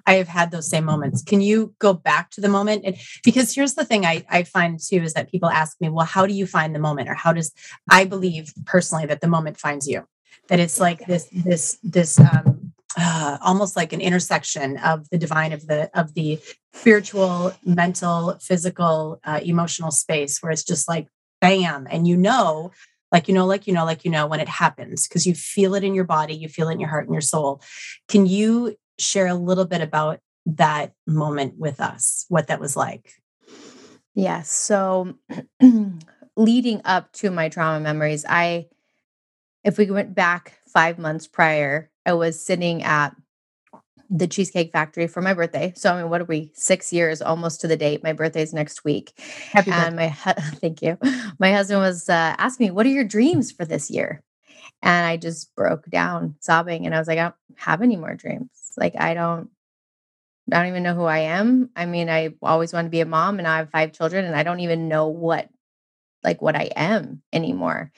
I 0.06 0.14
have 0.14 0.28
had 0.28 0.50
those 0.50 0.68
same 0.68 0.84
moments. 0.84 1.22
Can 1.22 1.40
you 1.40 1.74
go 1.78 1.92
back 1.92 2.30
to 2.32 2.40
the 2.40 2.48
moment? 2.48 2.82
And 2.84 2.96
because 3.24 3.54
here's 3.54 3.74
the 3.74 3.84
thing 3.84 4.06
I, 4.06 4.24
I 4.30 4.42
find 4.44 4.78
too 4.80 5.02
is 5.02 5.14
that 5.14 5.30
people 5.30 5.50
ask 5.50 5.78
me, 5.80 5.88
well, 5.88 6.06
how 6.06 6.26
do 6.26 6.32
you 6.32 6.46
find 6.46 6.74
the 6.74 6.78
moment? 6.78 7.08
Or 7.08 7.14
how 7.14 7.32
does 7.32 7.52
I 7.90 8.04
believe 8.04 8.52
personally 8.64 9.06
that 9.06 9.20
the 9.20 9.28
moment 9.28 9.58
finds 9.58 9.86
you? 9.86 10.06
That 10.48 10.60
it's 10.60 10.80
like 10.80 11.06
this, 11.06 11.28
this, 11.32 11.78
this 11.82 12.20
um 12.20 12.55
uh, 12.96 13.38
almost 13.42 13.76
like 13.76 13.92
an 13.92 14.00
intersection 14.00 14.78
of 14.78 15.08
the 15.10 15.18
divine 15.18 15.52
of 15.52 15.66
the 15.66 15.90
of 15.98 16.14
the 16.14 16.38
spiritual 16.74 17.52
mental 17.64 18.38
physical 18.40 19.20
uh, 19.24 19.40
emotional 19.42 19.90
space 19.90 20.42
where 20.42 20.52
it's 20.52 20.64
just 20.64 20.88
like 20.88 21.08
bam 21.40 21.86
and 21.90 22.08
you 22.08 22.16
know 22.16 22.72
like 23.12 23.28
you 23.28 23.34
know 23.34 23.46
like 23.46 23.66
you 23.66 23.72
know 23.72 23.84
like 23.84 24.04
you 24.04 24.10
know 24.10 24.26
when 24.26 24.40
it 24.40 24.48
happens 24.48 25.06
because 25.06 25.26
you 25.26 25.34
feel 25.34 25.74
it 25.74 25.84
in 25.84 25.94
your 25.94 26.04
body 26.04 26.34
you 26.34 26.48
feel 26.48 26.68
it 26.68 26.72
in 26.72 26.80
your 26.80 26.88
heart 26.88 27.04
and 27.04 27.14
your 27.14 27.20
soul 27.20 27.60
can 28.08 28.26
you 28.26 28.74
share 28.98 29.26
a 29.26 29.34
little 29.34 29.66
bit 29.66 29.82
about 29.82 30.20
that 30.46 30.92
moment 31.06 31.58
with 31.58 31.80
us, 31.80 32.24
what 32.28 32.46
that 32.46 32.60
was 32.60 32.76
like. 32.76 33.12
Yes. 34.14 34.50
So, 34.50 35.18
leading 36.36 36.80
up 36.84 37.12
to 37.12 37.30
my 37.30 37.48
trauma 37.48 37.80
memories, 37.80 38.24
I, 38.26 38.68
if 39.64 39.76
we 39.76 39.90
went 39.90 40.14
back 40.14 40.58
five 40.68 40.98
months 40.98 41.26
prior, 41.26 41.90
I 42.06 42.14
was 42.14 42.42
sitting 42.42 42.82
at 42.82 43.14
the 44.08 44.28
Cheesecake 44.28 44.72
Factory 44.72 45.08
for 45.08 45.20
my 45.20 45.34
birthday. 45.34 45.72
So, 45.76 45.92
I 45.92 46.00
mean, 46.00 46.10
what 46.10 46.20
are 46.20 46.26
we? 46.26 46.52
Six 46.54 46.92
years 46.92 47.20
almost 47.20 47.60
to 47.62 47.68
the 47.68 47.76
date. 47.76 48.04
My 48.04 48.12
birthday's 48.12 48.54
next 48.54 48.84
week. 48.84 49.20
Happy 49.52 49.72
and 49.72 49.96
birthday. 49.96 50.14
my, 50.25 50.32
thank 50.60 50.80
you. 50.80 50.96
My 51.38 51.52
husband 51.52 51.80
was 51.80 52.08
uh, 52.08 52.36
asking 52.38 52.68
me, 52.68 52.70
What 52.70 52.86
are 52.86 52.90
your 52.90 53.04
dreams 53.04 53.50
for 53.50 53.64
this 53.64 53.90
year? 53.90 54.22
And 54.82 55.06
I 55.06 55.16
just 55.16 55.54
broke 55.56 55.86
down 55.86 56.36
sobbing 56.40 56.86
and 56.86 56.94
I 56.94 56.98
was 56.98 57.08
like, 57.08 57.18
I 57.18 57.22
don't 57.22 57.34
have 57.56 57.82
any 57.82 57.96
more 57.96 58.14
dreams. 58.14 58.50
Like 58.76 58.94
I 58.98 59.14
don't 59.14 59.50
I 60.52 60.58
don't 60.58 60.68
even 60.68 60.84
know 60.84 60.94
who 60.94 61.04
I 61.04 61.18
am. 61.18 61.70
I 61.75 61.86
mean, 61.86 62.08
I 62.08 62.34
always 62.40 62.72
wanted 62.72 62.88
to 62.88 62.92
be 62.92 63.00
a 63.00 63.06
mom 63.06 63.38
and 63.38 63.48
I 63.48 63.58
have 63.58 63.70
five 63.70 63.92
children 63.92 64.25
and 64.25 64.36
I 64.36 64.44
don't 64.44 64.60
even 64.60 64.88
know 64.88 65.08
what 65.08 65.48
like 66.22 66.40
what 66.40 66.56
I 66.56 66.70
am 66.76 67.22
anymore. 67.32 67.90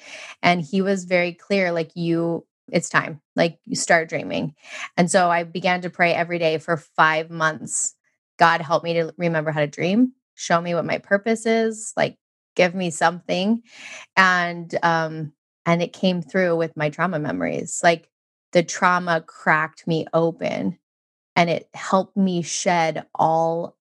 And 0.42 0.62
he 0.62 0.80
was 0.82 1.04
very 1.04 1.32
clear 1.32 1.72
like 1.72 1.90
you 1.94 2.46
it's 2.70 2.88
time. 2.88 3.20
Like 3.36 3.58
you 3.66 3.76
start 3.76 4.08
dreaming. 4.08 4.54
And 4.96 5.10
so 5.10 5.30
I 5.30 5.44
began 5.44 5.80
to 5.82 5.90
pray 5.90 6.14
every 6.14 6.38
day 6.38 6.58
for 6.58 6.76
5 6.76 7.30
months. 7.30 7.94
God 8.38 8.60
help 8.60 8.84
me 8.84 8.94
to 8.94 9.12
remember 9.16 9.50
how 9.50 9.60
to 9.60 9.66
dream, 9.66 10.12
show 10.34 10.60
me 10.60 10.74
what 10.74 10.84
my 10.84 10.98
purpose 10.98 11.46
is, 11.46 11.92
like 11.96 12.16
give 12.56 12.74
me 12.74 12.90
something. 12.90 13.62
And 14.16 14.74
um 14.82 15.32
and 15.66 15.82
it 15.82 15.92
came 15.92 16.22
through 16.22 16.56
with 16.56 16.76
my 16.76 16.90
trauma 16.90 17.18
memories. 17.18 17.80
Like 17.82 18.08
the 18.52 18.62
trauma 18.62 19.22
cracked 19.26 19.86
me 19.86 20.06
open 20.14 20.78
and 21.36 21.50
it 21.50 21.68
helped 21.74 22.16
me 22.16 22.42
shed 22.42 23.06
all 23.14 23.76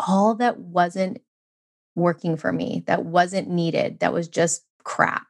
all 0.00 0.34
that 0.36 0.58
wasn't 0.58 1.20
working 1.96 2.36
for 2.36 2.52
me 2.52 2.82
that 2.86 3.04
wasn't 3.04 3.48
needed 3.48 4.00
that 4.00 4.12
was 4.12 4.28
just 4.28 4.64
crap 4.84 5.26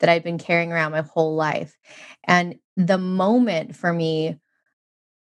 that 0.00 0.08
I'd 0.08 0.24
been 0.24 0.38
carrying 0.38 0.72
around 0.72 0.92
my 0.92 1.02
whole 1.02 1.34
life 1.34 1.76
and 2.24 2.56
the 2.76 2.98
moment 2.98 3.76
for 3.76 3.92
me 3.92 4.38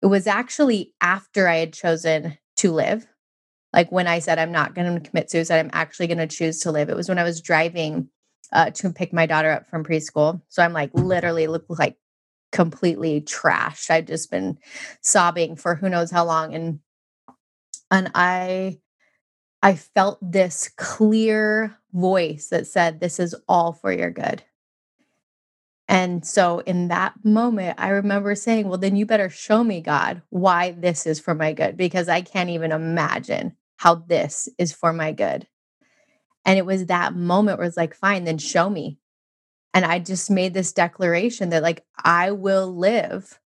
it 0.02 0.08
was 0.08 0.28
actually 0.28 0.94
after 1.02 1.48
I 1.48 1.58
had 1.58 1.74
chosen 1.74 2.38
to 2.58 2.72
live 2.72 3.08
like 3.74 3.92
when 3.92 4.08
I 4.08 4.20
said 4.20 4.40
I'm 4.40 4.52
not 4.52 4.76
going 4.76 5.02
to 5.02 5.10
commit 5.10 5.32
suicide 5.32 5.60
I'm 5.60 5.72
actually 5.74 6.08
going 6.08 6.18
to 6.20 6.28
choose 6.28 6.60
to 6.60 6.72
live 6.72 6.90
it 6.90 6.96
was 6.96 7.10
when 7.10 7.20
I 7.20 7.24
was 7.24 7.42
driving 7.42 8.10
uh, 8.54 8.70
to 8.72 8.92
pick 8.92 9.12
my 9.12 9.26
daughter 9.26 9.52
up 9.52 9.70
from 9.70 9.84
preschool 9.84 10.42
so 10.48 10.64
I'm 10.64 10.74
like 10.74 10.92
literally 10.94 11.48
look 11.48 11.66
like 11.68 11.98
completely 12.52 13.22
trashed. 13.22 13.90
I'd 13.90 14.08
just 14.08 14.32
been 14.32 14.58
sobbing 15.02 15.56
for 15.56 15.76
who 15.76 15.90
knows 15.90 16.12
how 16.12 16.26
long 16.26 16.54
and 16.54 16.80
and 17.92 18.12
I 18.16 18.80
I 19.62 19.76
felt 19.76 20.20
this 20.22 20.70
clear 20.78 21.78
voice 21.94 22.50
that 22.50 22.68
said 22.68 23.00
this 23.00 23.20
is 23.20 23.36
all 23.48 23.74
for 23.74 23.92
your 23.92 24.12
good. 24.12 24.44
And 25.88 26.26
so 26.26 26.60
in 26.60 26.90
that 26.90 27.14
moment 27.24 27.80
I 27.80 27.90
remember 27.90 28.36
saying, 28.36 28.68
well 28.68 28.78
then 28.78 28.96
you 28.96 29.06
better 29.06 29.30
show 29.30 29.64
me 29.64 29.82
God 29.82 30.22
why 30.30 30.72
this 30.72 31.06
is 31.06 31.20
for 31.20 31.34
my 31.34 31.54
good 31.54 31.78
because 31.78 32.10
I 32.10 32.22
can't 32.22 32.50
even 32.50 32.72
imagine 32.72 33.56
how 33.78 33.96
this 33.96 34.50
is 34.58 34.74
for 34.74 34.92
my 34.92 35.12
good. 35.12 35.48
And 36.46 36.58
it 36.58 36.66
was 36.66 36.86
that 36.86 37.16
moment 37.16 37.58
where 37.58 37.68
it's 37.68 37.78
like 37.78 37.96
fine 37.96 38.24
then 38.24 38.38
show 38.38 38.70
me 38.70 39.00
and 39.78 39.86
I 39.86 40.00
just 40.00 40.32
made 40.32 40.56
this 40.56 40.74
declaration 40.74 41.50
that, 41.50 41.62
like, 41.62 41.86
I 42.04 42.32
will 42.32 42.76
live 42.76 43.40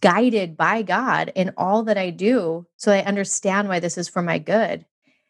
guided 0.00 0.56
by 0.56 0.82
God 0.82 1.30
in 1.36 1.52
all 1.56 1.84
that 1.84 1.96
I 1.96 2.10
do. 2.10 2.66
So 2.76 2.90
I 2.90 3.02
understand 3.02 3.68
why 3.68 3.78
this 3.78 3.96
is 3.96 4.08
for 4.08 4.20
my 4.20 4.38
good. 4.38 4.84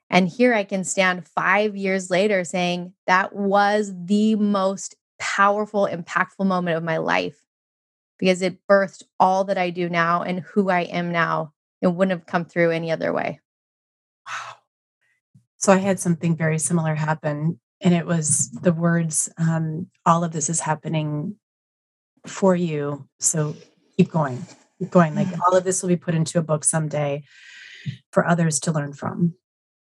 And 0.09 0.29
here 0.29 0.55
I 0.55 0.65
can 0.65 0.83
stand 0.83 1.29
five 1.29 1.77
years 1.77 2.09
later 2.09 2.43
saying 2.43 2.95
that 3.07 3.35
was 3.35 3.93
the 4.07 4.35
most 4.37 4.95
powerful, 5.21 5.89
impactful 5.91 6.45
moment 6.47 6.77
of 6.77 6.83
my 6.83 6.97
life 6.97 7.39
because 8.19 8.43
it 8.43 8.67
birthed 8.67 9.05
all 9.21 9.45
that 9.45 9.59
I 9.59 9.71
do 9.71 9.89
now 9.89 10.23
and 10.23 10.41
who 10.41 10.71
I 10.71 10.83
am 10.83 11.13
now. 11.13 11.53
It 11.81 11.89
wouldn't 11.89 12.19
have 12.19 12.27
come 12.27 12.45
through 12.45 12.73
any 12.73 12.91
other 12.91 13.13
way. 13.13 13.41
Wow. 14.27 14.57
So 15.57 15.73
I 15.73 15.79
had 15.79 16.01
something 16.01 16.37
very 16.37 16.59
similar 16.59 16.95
happen 16.95 17.61
and 17.81 17.95
it 17.95 18.07
was 18.07 18.51
the 18.51 18.73
words 18.73 19.29
um, 19.39 19.87
all 20.05 20.25
of 20.25 20.33
this 20.33 20.49
is 20.49 20.61
happening 20.61 21.37
for 22.27 22.55
you 22.55 23.09
so 23.19 23.57
keep 23.97 24.11
going 24.11 24.45
keep 24.79 24.91
going 24.91 25.15
like 25.15 25.29
all 25.47 25.57
of 25.57 25.65
this 25.65 25.83
will 25.83 25.89
be 25.89 25.97
put 25.97 26.15
into 26.15 26.39
a 26.39 26.43
book 26.43 26.65
someday 26.65 27.23
for 28.13 28.27
others 28.27 28.61
to 28.61 28.73
learn 28.73 28.93
from 28.93 29.35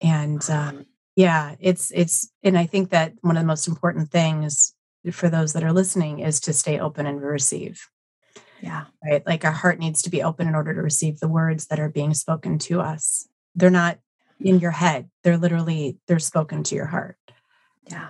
and 0.01 0.49
um, 0.49 0.85
yeah 1.15 1.55
it's 1.59 1.91
it's 1.95 2.29
and 2.43 2.57
i 2.57 2.65
think 2.65 2.89
that 2.89 3.13
one 3.21 3.37
of 3.37 3.43
the 3.43 3.47
most 3.47 3.67
important 3.67 4.11
things 4.11 4.73
for 5.11 5.29
those 5.29 5.53
that 5.53 5.63
are 5.63 5.73
listening 5.73 6.19
is 6.19 6.39
to 6.39 6.53
stay 6.53 6.79
open 6.79 7.05
and 7.05 7.21
receive 7.21 7.87
yeah 8.61 8.85
right 9.03 9.25
like 9.25 9.43
our 9.45 9.51
heart 9.51 9.79
needs 9.79 10.01
to 10.01 10.09
be 10.09 10.23
open 10.23 10.47
in 10.47 10.55
order 10.55 10.73
to 10.73 10.81
receive 10.81 11.19
the 11.19 11.27
words 11.27 11.67
that 11.67 11.79
are 11.79 11.89
being 11.89 12.13
spoken 12.13 12.57
to 12.57 12.81
us 12.81 13.27
they're 13.55 13.69
not 13.69 13.99
in 14.39 14.59
your 14.59 14.71
head 14.71 15.09
they're 15.23 15.37
literally 15.37 15.97
they're 16.07 16.19
spoken 16.19 16.63
to 16.63 16.75
your 16.75 16.85
heart 16.85 17.17
yeah. 17.89 18.09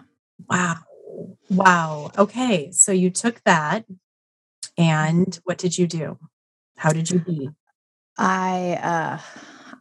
Wow. 0.50 0.76
Wow. 1.50 2.12
Okay. 2.18 2.72
So 2.72 2.92
you 2.92 3.10
took 3.10 3.42
that 3.44 3.86
and 4.78 5.40
what 5.44 5.58
did 5.58 5.78
you 5.78 5.88
do? 5.88 6.18
How 6.78 6.92
did 6.92 7.10
you 7.10 7.20
be? 7.20 7.50
I 8.18 8.80
uh 8.82 9.20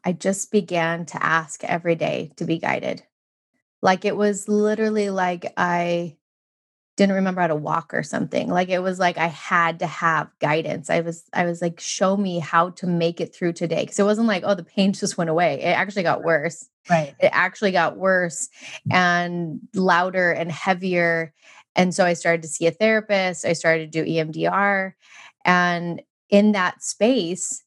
I 0.05 0.13
just 0.13 0.51
began 0.53 1.07
to 1.07 1.25
ask 1.25 1.65
every 1.65 1.95
day 1.95 2.33
to 2.37 2.45
be 2.45 2.59
guided. 2.59 3.03
Like 3.83 4.05
it 4.05 4.17
was 4.17 4.49
literally 4.49 5.11
like 5.11 5.53
I 5.57 6.17
didn't 6.97 7.17
remember 7.17 7.41
how 7.41 7.49
to 7.49 7.57
walk 7.57 7.93
or 7.93 8.03
something. 8.03 8.49
Like 8.49 8.69
it 8.69 8.79
was 8.79 8.99
like 8.99 9.19
I 9.19 9.27
had 9.27 9.81
to 9.81 9.87
have 9.87 10.31
guidance. 10.39 10.91
I 10.91 11.01
was 11.01 11.25
I 11.33 11.45
was 11.45 11.61
like 11.61 11.81
show 11.81 12.17
me 12.17 12.39
how 12.39 12.71
to 12.71 12.87
make 12.87 13.21
it 13.21 13.35
through 13.35 13.55
today 13.55 13.85
cuz 13.85 13.99
it 13.99 14.05
wasn't 14.05 14.29
like 14.29 14.43
oh 14.45 14.55
the 14.55 14.65
pain 14.65 14.93
just 14.95 15.19
went 15.19 15.31
away. 15.31 15.61
It 15.61 15.77
actually 15.77 16.05
got 16.05 16.23
worse. 16.23 16.69
Right. 16.89 17.15
It 17.19 17.31
actually 17.33 17.73
got 17.73 17.97
worse 17.97 18.49
mm. 18.89 18.95
and 18.95 19.61
louder 19.75 20.31
and 20.31 20.53
heavier. 20.53 21.33
And 21.75 21.93
so 21.95 22.05
I 22.05 22.13
started 22.13 22.43
to 22.43 22.49
see 22.49 22.67
a 22.67 22.71
therapist. 22.71 23.45
I 23.45 23.55
started 23.55 23.91
to 23.91 24.05
do 24.05 24.09
EMDR 24.09 24.93
and 25.45 26.03
in 26.31 26.53
that 26.53 26.83
space 26.83 27.63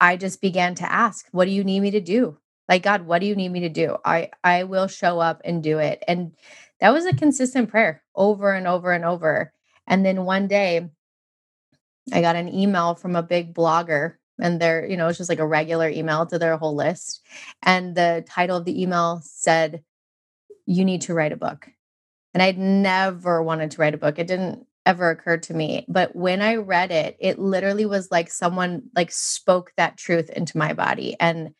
I 0.00 0.16
just 0.16 0.42
began 0.42 0.74
to 0.76 0.92
ask, 0.92 1.26
what 1.32 1.46
do 1.46 1.52
you 1.52 1.64
need 1.64 1.80
me 1.80 1.90
to 1.92 2.00
do? 2.00 2.36
Like 2.68 2.82
God, 2.82 3.02
what 3.02 3.20
do 3.20 3.26
you 3.26 3.36
need 3.36 3.50
me 3.50 3.60
to 3.60 3.68
do? 3.68 3.96
I 4.04 4.30
I 4.42 4.64
will 4.64 4.88
show 4.88 5.20
up 5.20 5.40
and 5.44 5.62
do 5.62 5.78
it. 5.78 6.02
And 6.08 6.32
that 6.80 6.92
was 6.92 7.06
a 7.06 7.14
consistent 7.14 7.70
prayer 7.70 8.02
over 8.14 8.52
and 8.52 8.66
over 8.66 8.92
and 8.92 9.04
over. 9.04 9.52
And 9.86 10.04
then 10.04 10.24
one 10.24 10.48
day 10.48 10.88
I 12.12 12.20
got 12.20 12.36
an 12.36 12.52
email 12.52 12.94
from 12.94 13.16
a 13.16 13.22
big 13.22 13.54
blogger 13.54 14.14
and 14.38 14.60
they're, 14.60 14.86
you 14.86 14.96
know, 14.96 15.08
it's 15.08 15.18
just 15.18 15.30
like 15.30 15.38
a 15.38 15.46
regular 15.46 15.88
email 15.88 16.26
to 16.26 16.38
their 16.38 16.56
whole 16.56 16.74
list. 16.74 17.22
And 17.62 17.94
the 17.94 18.24
title 18.28 18.58
of 18.58 18.64
the 18.64 18.80
email 18.80 19.20
said, 19.24 19.82
You 20.66 20.84
need 20.84 21.02
to 21.02 21.14
write 21.14 21.32
a 21.32 21.36
book. 21.36 21.68
And 22.34 22.42
I'd 22.42 22.58
never 22.58 23.42
wanted 23.42 23.70
to 23.72 23.80
write 23.80 23.94
a 23.94 23.98
book. 23.98 24.18
It 24.18 24.26
didn't 24.26 24.66
ever 24.84 25.10
occur 25.10 25.38
to 25.38 25.54
me. 25.54 25.86
But 25.88 26.14
when 26.14 26.42
I 26.42 26.56
read 26.56 26.90
it, 26.90 27.16
it 27.18 27.38
literally 27.38 27.86
was 27.86 28.10
like 28.10 28.30
someone 28.30 28.82
like 28.94 29.10
spoke 29.10 29.72
that 29.76 29.96
truth 29.96 30.30
into 30.30 30.58
my 30.58 30.74
body. 30.74 31.16
And 31.18 31.54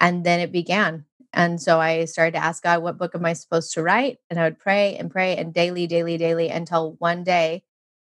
and 0.00 0.24
then 0.24 0.40
it 0.40 0.52
began. 0.52 1.04
And 1.32 1.60
so 1.60 1.80
I 1.80 2.04
started 2.06 2.32
to 2.32 2.44
ask 2.44 2.62
God, 2.62 2.82
what 2.82 2.98
book 2.98 3.14
am 3.14 3.24
I 3.26 3.34
supposed 3.34 3.74
to 3.74 3.82
write? 3.82 4.18
And 4.30 4.38
I 4.40 4.44
would 4.44 4.58
pray 4.58 4.96
and 4.96 5.10
pray 5.10 5.36
and 5.36 5.52
daily, 5.52 5.86
daily, 5.86 6.16
daily 6.16 6.48
until 6.48 6.96
one 6.98 7.24
day 7.24 7.64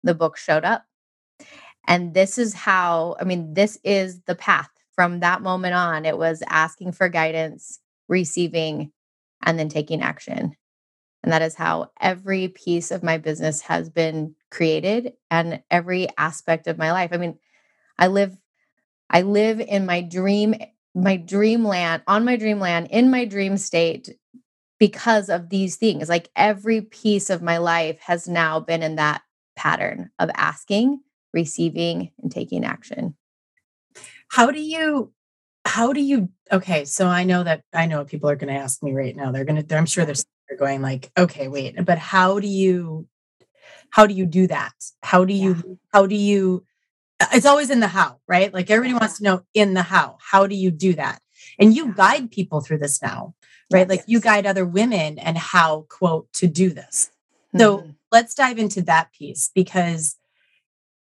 the 0.04 0.14
book 0.14 0.38
showed 0.38 0.66
up. 0.66 0.86
And 1.88 2.14
this 2.14 2.38
is 2.38 2.54
how, 2.54 3.16
I 3.20 3.24
mean, 3.24 3.54
this 3.54 3.80
is 3.84 4.22
the 4.22 4.36
path 4.36 4.70
from 4.94 5.22
that 5.22 5.42
moment 5.42 5.74
on. 5.74 6.06
It 6.06 6.18
was 6.18 6.44
asking 6.48 6.92
for 6.92 7.08
guidance, 7.08 7.80
receiving, 8.08 8.92
and 9.44 9.58
then 9.58 9.70
taking 9.70 10.02
action. 10.02 10.56
And 11.24 11.32
that 11.32 11.42
is 11.42 11.56
how 11.56 11.92
every 12.00 12.50
piece 12.50 12.92
of 12.92 13.04
my 13.04 13.18
business 13.18 13.62
has 13.62 13.90
been 13.90 14.36
created 14.52 15.14
and 15.32 15.62
every 15.72 16.08
aspect 16.18 16.68
of 16.68 16.78
my 16.78 16.92
life. 16.92 17.12
I 17.14 17.18
mean, 17.18 17.38
I 17.98 18.08
live 18.08 18.38
I 19.10 19.22
live 19.22 19.60
in 19.62 19.86
my 19.86 20.02
dream 20.02 20.56
my 20.98 21.16
dreamland 21.16 22.02
on 22.08 22.26
my 22.26 22.36
dreamland 22.36 22.88
in 22.90 23.12
my 23.12 23.24
dream 23.26 23.58
state 23.58 24.10
because 24.80 25.30
of 25.30 25.50
these 25.50 25.76
things 25.76 26.10
like 26.10 26.30
every 26.36 26.82
piece 26.82 27.30
of 27.30 27.42
my 27.42 27.58
life 27.58 28.00
has 28.00 28.28
now 28.28 28.60
been 28.60 28.84
in 28.84 28.96
that 28.96 29.22
pattern 29.56 30.10
of 30.20 30.30
asking 30.36 31.00
receiving 31.34 32.12
and 32.22 32.32
taking 32.32 32.66
action. 32.66 33.16
How 34.30 34.52
do 34.52 34.60
you 34.60 35.12
how 35.66 35.92
do 35.94 36.02
you 36.02 36.30
okay 36.50 36.86
so 36.86 37.08
i 37.08 37.26
know 37.26 37.44
that 37.44 37.62
i 37.74 37.86
know 37.86 38.06
people 38.06 38.30
are 38.30 38.38
going 38.38 38.54
to 38.54 38.60
ask 38.60 38.82
me 38.82 38.94
right 38.94 39.16
now. 39.16 39.32
They're 39.32 39.46
going 39.46 39.64
to 39.64 39.78
i'm 39.78 39.86
sure 39.86 40.06
they're 40.06 40.16
going 40.58 40.82
like 40.82 41.12
okay 41.18 41.48
wait 41.48 41.76
but 41.86 41.98
how 41.98 42.40
do 42.40 42.48
you 42.48 43.08
how 43.90 44.08
do 44.08 44.14
you 44.14 44.26
do 44.26 44.48
that? 44.48 44.74
How 45.02 45.26
do 45.26 45.34
you 45.34 45.56
yeah. 45.56 45.76
how 45.94 46.06
do 46.06 46.16
you 46.16 46.66
it's 47.34 47.46
always 47.46 47.70
in 47.70 47.80
the 47.80 47.88
how, 47.88 48.20
right? 48.28 48.54
Like 48.54 48.70
everybody 48.70 48.94
wants 48.94 49.18
to 49.18 49.24
know 49.24 49.42
in 49.54 49.74
the 49.74 49.84
how. 49.84 50.18
How 50.22 50.48
do 50.48 50.56
you 50.56 50.72
do 50.72 50.94
that? 50.94 51.22
And 51.60 51.76
you 51.76 51.94
guide 51.94 52.32
people 52.32 52.62
through 52.62 52.80
this 52.80 53.02
now, 53.02 53.34
right? 53.72 53.90
Like 53.90 54.04
you 54.08 54.20
guide 54.20 54.46
other 54.46 54.66
women 54.66 55.18
and 55.18 55.38
how, 55.38 55.86
quote, 55.90 56.32
to 56.34 56.48
do 56.48 56.70
this. 56.70 57.10
So 57.58 57.80
mm-hmm. 57.80 57.90
let's 58.12 58.36
dive 58.36 58.60
into 58.60 58.82
that 58.84 59.12
piece 59.14 59.50
because 59.56 60.16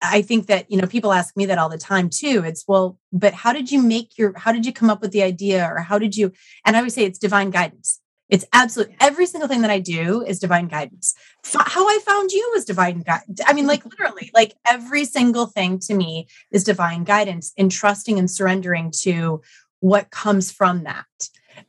I 0.02 0.22
think 0.22 0.48
that, 0.48 0.70
you 0.70 0.78
know, 0.78 0.86
people 0.86 1.14
ask 1.14 1.36
me 1.38 1.46
that 1.46 1.58
all 1.58 1.70
the 1.70 1.78
time 1.78 2.10
too. 2.10 2.44
It's, 2.46 2.66
well, 2.68 3.00
but 3.12 3.34
how 3.34 3.54
did 3.54 3.72
you 3.72 3.82
make 3.82 4.18
your, 4.18 4.38
how 4.38 4.52
did 4.52 4.66
you 4.66 4.74
come 4.74 4.90
up 4.90 5.02
with 5.02 5.12
the 5.12 5.24
idea 5.24 5.66
or 5.66 5.80
how 5.80 5.98
did 5.98 6.16
you, 6.18 6.34
and 6.66 6.76
I 6.76 6.82
would 6.82 6.92
say 6.92 7.06
it's 7.06 7.18
divine 7.18 7.50
guidance. 7.50 8.02
It's 8.30 8.46
absolute. 8.54 8.92
Every 9.00 9.26
single 9.26 9.48
thing 9.48 9.62
that 9.62 9.72
I 9.72 9.80
do 9.80 10.24
is 10.24 10.40
divine 10.40 10.68
guidance. 10.68 11.14
How 11.54 11.88
I 11.88 12.00
found 12.06 12.32
you 12.32 12.50
was 12.54 12.66
divine 12.66 13.02
guidance. 13.02 13.42
I 13.46 13.54
mean, 13.54 13.68
like 13.68 13.86
literally, 14.00 14.32
like 14.34 14.56
every 14.70 15.06
single 15.06 15.46
thing 15.46 15.80
to 15.80 15.94
me 15.94 16.28
is 16.52 16.64
divine 16.64 17.04
guidance 17.04 17.54
and 17.58 17.72
trusting 17.72 18.18
and 18.18 18.32
surrendering 18.32 18.92
to 19.02 19.42
what 19.82 20.10
comes 20.10 20.52
from 20.52 20.84
that. 20.86 21.06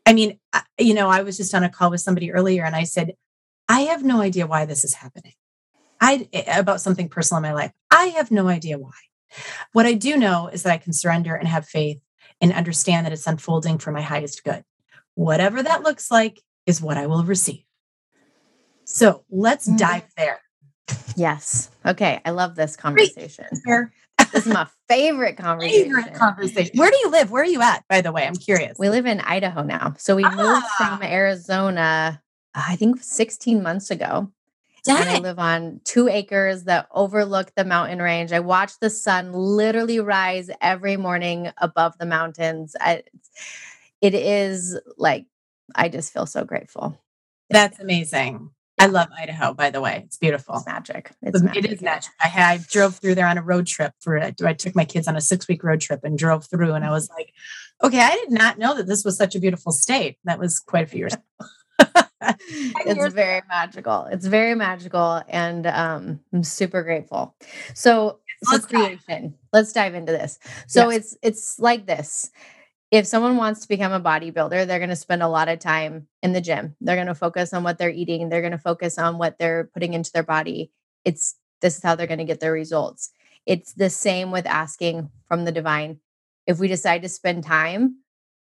I 0.06 0.12
mean, 0.12 0.38
you 0.78 0.94
know, 0.94 1.08
I 1.08 1.22
was 1.22 1.36
just 1.36 1.54
on 1.54 1.64
a 1.64 1.68
call 1.68 1.90
with 1.90 2.00
somebody 2.00 2.32
earlier 2.32 2.64
and 2.64 2.76
I 2.76 2.84
said, 2.84 3.14
I 3.68 3.80
have 3.82 4.04
no 4.04 4.20
idea 4.20 4.46
why 4.46 4.64
this 4.64 4.84
is 4.84 4.94
happening. 4.94 5.32
I 6.00 6.28
eh, 6.32 6.58
about 6.58 6.80
something 6.80 7.08
personal 7.08 7.38
in 7.38 7.42
my 7.42 7.54
life. 7.54 7.72
I 7.90 8.06
have 8.16 8.30
no 8.30 8.48
idea 8.48 8.78
why. 8.78 8.92
What 9.72 9.86
I 9.86 9.94
do 9.94 10.16
know 10.16 10.48
is 10.48 10.62
that 10.62 10.72
I 10.72 10.78
can 10.78 10.92
surrender 10.92 11.34
and 11.34 11.48
have 11.48 11.66
faith 11.66 11.98
and 12.40 12.52
understand 12.52 13.06
that 13.06 13.12
it's 13.12 13.26
unfolding 13.26 13.78
for 13.78 13.90
my 13.90 14.02
highest 14.02 14.44
good. 14.44 14.64
Whatever 15.14 15.62
that 15.62 15.82
looks 15.82 16.10
like, 16.10 16.40
is 16.66 16.80
what 16.80 16.96
I 16.96 17.06
will 17.06 17.24
receive. 17.24 17.64
So 18.84 19.24
let's 19.30 19.66
mm-hmm. 19.66 19.76
dive 19.76 20.04
there. 20.16 20.40
Yes. 21.16 21.70
Okay. 21.86 22.20
I 22.24 22.30
love 22.30 22.54
this 22.54 22.76
conversation. 22.76 23.46
this 24.18 24.34
is 24.34 24.46
my 24.46 24.66
favorite 24.88 25.36
conversation. 25.36 25.94
Favorite 25.94 26.14
conversation. 26.14 26.78
Where 26.78 26.90
do 26.90 26.96
you 26.98 27.10
live? 27.10 27.30
Where 27.30 27.42
are 27.42 27.46
you 27.46 27.62
at, 27.62 27.84
by 27.88 28.00
the 28.00 28.12
way? 28.12 28.26
I'm 28.26 28.34
curious. 28.34 28.76
We 28.78 28.90
live 28.90 29.06
in 29.06 29.20
Idaho 29.20 29.62
now. 29.62 29.94
So 29.98 30.16
we 30.16 30.24
ah. 30.24 30.34
moved 30.34 30.66
from 30.76 31.02
Arizona, 31.02 32.20
I 32.54 32.76
think 32.76 33.02
16 33.02 33.62
months 33.62 33.90
ago. 33.90 34.30
Dang. 34.84 34.98
And 34.98 35.08
I 35.08 35.18
live 35.20 35.38
on 35.38 35.80
two 35.84 36.08
acres 36.08 36.64
that 36.64 36.88
overlook 36.90 37.52
the 37.56 37.64
mountain 37.64 38.02
range. 38.02 38.32
I 38.32 38.40
watch 38.40 38.72
the 38.80 38.90
sun 38.90 39.32
literally 39.32 39.98
rise 39.98 40.50
every 40.60 40.98
morning 40.98 41.50
above 41.56 41.94
the 41.98 42.04
mountains. 42.04 42.76
I, 42.78 43.04
it 44.00 44.14
is 44.14 44.78
like 44.96 45.26
I 45.74 45.88
just 45.88 46.12
feel 46.12 46.26
so 46.26 46.44
grateful. 46.44 47.00
That's 47.50 47.78
amazing. 47.80 48.50
I 48.80 48.86
love 48.86 49.08
Idaho, 49.16 49.54
by 49.54 49.70
the 49.70 49.80
way. 49.80 50.02
It's 50.04 50.16
beautiful. 50.16 50.56
It's 50.56 50.66
magic. 50.66 51.12
It's 51.22 51.40
magic. 51.40 51.64
It 51.64 51.72
is 51.72 51.80
magic. 51.80 52.12
I, 52.20 52.30
I 52.36 52.58
drove 52.70 52.96
through 52.96 53.14
there 53.14 53.28
on 53.28 53.38
a 53.38 53.42
road 53.42 53.66
trip 53.66 53.92
for 54.00 54.18
I 54.18 54.32
took 54.32 54.74
my 54.74 54.84
kids 54.84 55.06
on 55.06 55.16
a 55.16 55.20
six 55.20 55.46
week 55.46 55.62
road 55.62 55.80
trip 55.80 56.00
and 56.02 56.18
drove 56.18 56.46
through, 56.46 56.72
and 56.72 56.84
I 56.84 56.90
was 56.90 57.08
like, 57.10 57.32
okay, 57.82 58.00
I 58.00 58.14
did 58.14 58.32
not 58.32 58.58
know 58.58 58.74
that 58.74 58.86
this 58.86 59.04
was 59.04 59.16
such 59.16 59.34
a 59.34 59.40
beautiful 59.40 59.70
state. 59.72 60.18
That 60.24 60.38
was 60.38 60.58
quite 60.58 60.84
a 60.84 60.86
few 60.86 61.00
years. 61.00 61.16
it's 62.86 63.14
very 63.14 63.42
magical. 63.48 64.06
It's 64.10 64.26
very 64.26 64.54
magical, 64.54 65.22
and 65.28 65.66
um, 65.66 66.20
I'm 66.32 66.42
super 66.42 66.82
grateful. 66.82 67.34
So, 67.74 68.20
so 68.42 68.52
Let's 68.52 68.66
creation. 68.66 69.22
Dive. 69.22 69.32
Let's 69.52 69.72
dive 69.72 69.94
into 69.94 70.12
this. 70.12 70.38
So 70.66 70.90
yes. 70.90 70.98
it's 70.98 71.16
it's 71.22 71.58
like 71.58 71.86
this 71.86 72.30
if 72.90 73.06
someone 73.06 73.36
wants 73.36 73.60
to 73.60 73.68
become 73.68 73.92
a 73.92 74.00
bodybuilder, 74.00 74.66
they're 74.66 74.78
going 74.78 74.90
to 74.90 74.96
spend 74.96 75.22
a 75.22 75.28
lot 75.28 75.48
of 75.48 75.58
time 75.58 76.06
in 76.22 76.32
the 76.32 76.40
gym. 76.40 76.76
They're 76.80 76.96
going 76.96 77.08
to 77.08 77.14
focus 77.14 77.52
on 77.52 77.64
what 77.64 77.78
they're 77.78 77.90
eating. 77.90 78.28
They're 78.28 78.40
going 78.40 78.52
to 78.52 78.58
focus 78.58 78.98
on 78.98 79.18
what 79.18 79.38
they're 79.38 79.70
putting 79.72 79.94
into 79.94 80.12
their 80.12 80.22
body. 80.22 80.70
It's 81.04 81.36
this 81.60 81.76
is 81.76 81.82
how 81.82 81.94
they're 81.94 82.06
going 82.06 82.18
to 82.18 82.24
get 82.24 82.40
their 82.40 82.52
results. 82.52 83.10
It's 83.46 83.72
the 83.72 83.90
same 83.90 84.30
with 84.30 84.46
asking 84.46 85.10
from 85.26 85.44
the 85.44 85.52
divine. 85.52 85.98
If 86.46 86.58
we 86.58 86.68
decide 86.68 87.02
to 87.02 87.08
spend 87.08 87.44
time 87.44 87.96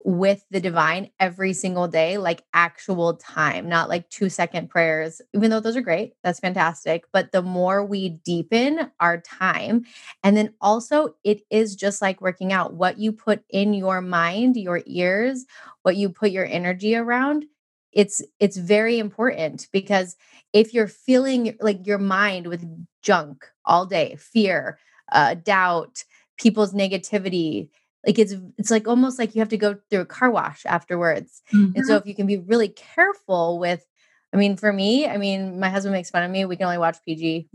with 0.05 0.45
the 0.49 0.61
divine 0.61 1.09
every 1.19 1.51
single 1.53 1.87
day, 1.87 2.17
like 2.17 2.43
actual 2.53 3.15
time, 3.15 3.67
not 3.67 3.89
like 3.89 4.09
two 4.09 4.29
second 4.29 4.69
prayers, 4.69 5.21
even 5.33 5.49
though 5.51 5.59
those 5.59 5.75
are 5.75 5.81
great. 5.81 6.13
That's 6.23 6.39
fantastic. 6.39 7.03
But 7.11 7.31
the 7.33 7.41
more 7.41 7.83
we 7.85 8.09
deepen 8.09 8.91
our 8.99 9.19
time, 9.19 9.85
and 10.23 10.37
then 10.37 10.53
also 10.61 11.15
it 11.23 11.41
is 11.49 11.75
just 11.75 12.01
like 12.01 12.21
working 12.21 12.53
out 12.53 12.73
what 12.73 12.97
you 12.97 13.11
put 13.11 13.43
in 13.49 13.73
your 13.73 13.99
mind, 14.01 14.55
your 14.55 14.81
ears, 14.85 15.45
what 15.83 15.97
you 15.97 16.09
put 16.09 16.31
your 16.31 16.45
energy 16.45 16.95
around. 16.95 17.45
It's 17.91 18.21
it's 18.39 18.57
very 18.57 18.99
important 18.99 19.67
because 19.73 20.15
if 20.53 20.73
you're 20.73 20.87
feeling 20.87 21.57
like 21.59 21.87
your 21.87 21.97
mind 21.97 22.47
with 22.47 22.63
junk 23.01 23.45
all 23.65 23.85
day, 23.85 24.15
fear, 24.19 24.77
uh, 25.11 25.33
doubt, 25.33 26.03
people's 26.37 26.73
negativity, 26.73 27.69
like 28.05 28.19
it's 28.19 28.33
it's 28.57 28.71
like 28.71 28.87
almost 28.87 29.19
like 29.19 29.35
you 29.35 29.39
have 29.39 29.49
to 29.49 29.57
go 29.57 29.75
through 29.89 30.01
a 30.01 30.05
car 30.05 30.31
wash 30.31 30.65
afterwards 30.65 31.41
mm-hmm. 31.53 31.75
and 31.75 31.85
so 31.85 31.93
mm-hmm. 31.93 32.01
if 32.01 32.07
you 32.07 32.15
can 32.15 32.27
be 32.27 32.37
really 32.37 32.69
careful 32.69 33.59
with 33.59 33.85
i 34.33 34.37
mean 34.37 34.55
for 34.55 34.71
me 34.71 35.07
i 35.07 35.17
mean 35.17 35.59
my 35.59 35.69
husband 35.69 35.93
makes 35.93 36.09
fun 36.09 36.23
of 36.23 36.31
me 36.31 36.45
we 36.45 36.55
can 36.55 36.65
only 36.65 36.77
watch 36.77 36.97
pg 37.05 37.47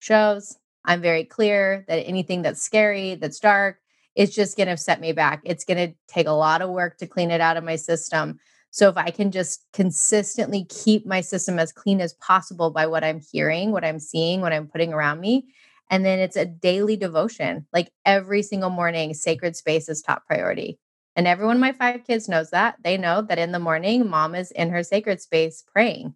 shows 0.00 0.56
i'm 0.84 1.00
very 1.00 1.24
clear 1.24 1.84
that 1.88 2.06
anything 2.06 2.42
that's 2.42 2.62
scary 2.62 3.14
that's 3.16 3.40
dark 3.40 3.78
it's 4.16 4.34
just 4.34 4.56
going 4.56 4.68
to 4.68 4.76
set 4.76 5.00
me 5.00 5.12
back 5.12 5.40
it's 5.44 5.64
going 5.64 5.88
to 5.88 5.94
take 6.08 6.26
a 6.26 6.32
lot 6.32 6.62
of 6.62 6.70
work 6.70 6.96
to 6.98 7.06
clean 7.06 7.30
it 7.30 7.40
out 7.40 7.56
of 7.56 7.64
my 7.64 7.76
system 7.76 8.38
so 8.70 8.88
if 8.88 8.96
i 8.96 9.10
can 9.10 9.30
just 9.30 9.66
consistently 9.72 10.64
keep 10.68 11.06
my 11.06 11.20
system 11.20 11.58
as 11.58 11.72
clean 11.72 12.00
as 12.00 12.14
possible 12.14 12.70
by 12.70 12.86
what 12.86 13.04
i'm 13.04 13.20
hearing 13.32 13.72
what 13.72 13.84
i'm 13.84 13.98
seeing 13.98 14.40
what 14.40 14.52
i'm 14.52 14.68
putting 14.68 14.92
around 14.92 15.20
me 15.20 15.46
and 15.90 16.04
then 16.04 16.18
it's 16.20 16.36
a 16.36 16.46
daily 16.46 16.96
devotion. 16.96 17.66
Like 17.72 17.92
every 18.06 18.42
single 18.42 18.70
morning, 18.70 19.14
sacred 19.14 19.56
space 19.56 19.88
is 19.88 20.02
top 20.02 20.26
priority. 20.26 20.78
And 21.16 21.26
every 21.26 21.46
one 21.46 21.56
of 21.56 21.60
my 21.60 21.72
five 21.72 22.06
kids 22.06 22.28
knows 22.28 22.50
that. 22.50 22.76
They 22.84 22.96
know 22.96 23.22
that 23.22 23.38
in 23.38 23.52
the 23.52 23.58
morning, 23.58 24.08
mom 24.08 24.34
is 24.34 24.52
in 24.52 24.70
her 24.70 24.82
sacred 24.84 25.20
space 25.20 25.64
praying. 25.72 26.14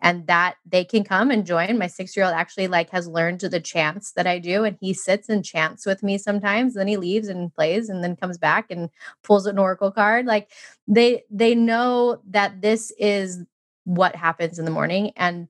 and 0.00 0.26
that 0.26 0.56
they 0.66 0.84
can 0.84 1.04
come 1.04 1.30
and 1.30 1.46
join. 1.46 1.78
My 1.78 1.86
six 1.86 2.16
year 2.16 2.26
old 2.26 2.34
actually 2.34 2.68
like 2.68 2.90
has 2.90 3.08
learned 3.08 3.40
to 3.40 3.48
the 3.48 3.60
chants 3.60 4.12
that 4.12 4.26
I 4.26 4.38
do, 4.38 4.64
and 4.64 4.76
he 4.80 4.92
sits 4.92 5.28
and 5.28 5.44
chants 5.44 5.86
with 5.86 6.02
me 6.02 6.18
sometimes. 6.18 6.74
Then 6.74 6.88
he 6.88 6.96
leaves 6.96 7.28
and 7.28 7.54
plays, 7.54 7.88
and 7.88 8.04
then 8.04 8.16
comes 8.16 8.36
back 8.38 8.66
and 8.70 8.90
pulls 9.22 9.46
an 9.46 9.58
oracle 9.58 9.90
card. 9.90 10.26
Like 10.26 10.50
they 10.86 11.22
they 11.30 11.54
know 11.54 12.20
that 12.30 12.60
this 12.60 12.92
is 12.98 13.44
what 13.84 14.16
happens 14.16 14.58
in 14.58 14.64
the 14.66 14.70
morning, 14.70 15.12
and 15.16 15.48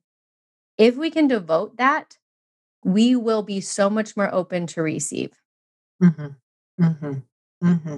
if 0.78 0.96
we 0.96 1.10
can 1.10 1.28
devote 1.28 1.76
that, 1.78 2.18
we 2.84 3.16
will 3.16 3.42
be 3.42 3.60
so 3.60 3.90
much 3.90 4.16
more 4.16 4.32
open 4.32 4.66
to 4.68 4.82
receive. 4.82 5.32
Mm-hmm. 6.02 6.84
Mm-hmm. 6.84 7.66
Mm-hmm. 7.66 7.96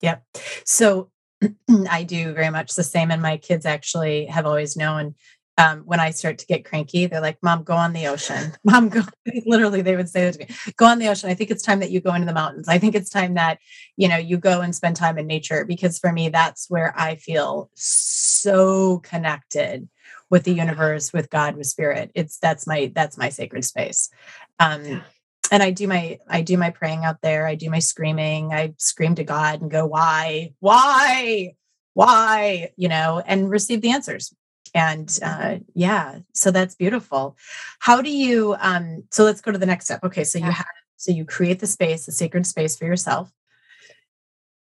Yep. 0.00 0.26
So 0.64 1.10
I 1.90 2.02
do 2.02 2.32
very 2.32 2.50
much 2.50 2.74
the 2.74 2.84
same. 2.84 3.10
And 3.10 3.22
my 3.22 3.36
kids 3.36 3.64
actually 3.64 4.26
have 4.26 4.46
always 4.46 4.76
known 4.76 5.14
um, 5.58 5.80
when 5.80 5.98
I 5.98 6.10
start 6.10 6.38
to 6.38 6.46
get 6.46 6.64
cranky, 6.64 7.06
they're 7.06 7.20
like, 7.20 7.38
Mom, 7.42 7.64
go 7.64 7.74
on 7.74 7.92
the 7.92 8.06
ocean. 8.06 8.52
Mom, 8.64 8.88
go. 8.88 9.02
Literally, 9.46 9.82
they 9.82 9.96
would 9.96 10.08
say 10.08 10.24
that 10.24 10.34
to 10.34 10.38
me 10.38 10.72
go 10.76 10.86
on 10.86 11.00
the 11.00 11.08
ocean. 11.08 11.28
I 11.28 11.34
think 11.34 11.50
it's 11.50 11.64
time 11.64 11.80
that 11.80 11.90
you 11.90 12.00
go 12.00 12.14
into 12.14 12.26
the 12.26 12.32
mountains. 12.32 12.68
I 12.68 12.78
think 12.78 12.94
it's 12.94 13.10
time 13.10 13.34
that, 13.34 13.58
you 13.96 14.08
know, 14.08 14.16
you 14.16 14.38
go 14.38 14.60
and 14.60 14.74
spend 14.74 14.94
time 14.94 15.18
in 15.18 15.26
nature 15.26 15.64
because 15.64 15.98
for 15.98 16.12
me, 16.12 16.28
that's 16.28 16.70
where 16.70 16.94
I 16.96 17.16
feel 17.16 17.70
so 17.74 18.98
connected 19.00 19.88
with 20.30 20.44
the 20.44 20.52
universe, 20.52 21.12
with 21.12 21.30
God, 21.30 21.56
with 21.56 21.66
spirit. 21.66 22.10
It's 22.14 22.38
that's 22.38 22.66
my 22.66 22.92
that's 22.94 23.16
my 23.16 23.28
sacred 23.28 23.64
space. 23.64 24.10
Um, 24.58 25.02
and 25.50 25.62
I 25.62 25.70
do 25.70 25.86
my 25.88 26.18
I 26.28 26.42
do 26.42 26.56
my 26.56 26.70
praying 26.70 27.04
out 27.04 27.22
there. 27.22 27.46
I 27.46 27.54
do 27.54 27.70
my 27.70 27.78
screaming. 27.78 28.52
I 28.52 28.74
scream 28.78 29.14
to 29.14 29.24
God 29.24 29.62
and 29.62 29.70
go, 29.70 29.86
why, 29.86 30.52
why, 30.60 31.54
why, 31.94 32.72
you 32.76 32.88
know, 32.88 33.22
and 33.24 33.50
receive 33.50 33.80
the 33.80 33.90
answers. 33.90 34.34
And 34.74 35.18
uh, 35.22 35.58
yeah 35.74 36.18
so 36.34 36.50
that's 36.50 36.74
beautiful. 36.74 37.36
How 37.78 38.02
do 38.02 38.10
you 38.10 38.54
um 38.60 39.04
so 39.10 39.24
let's 39.24 39.40
go 39.40 39.50
to 39.50 39.58
the 39.58 39.66
next 39.66 39.86
step. 39.86 40.04
Okay 40.04 40.24
so 40.24 40.38
you 40.38 40.44
have 40.44 40.66
so 40.96 41.12
you 41.12 41.24
create 41.24 41.60
the 41.60 41.66
space 41.66 42.06
the 42.06 42.12
sacred 42.12 42.46
space 42.46 42.76
for 42.76 42.84
yourself. 42.84 43.32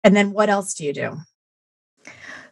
And 0.03 0.15
then 0.15 0.31
what 0.31 0.49
else 0.49 0.75
do 0.75 0.85
you 0.85 0.93
do? 0.93 1.17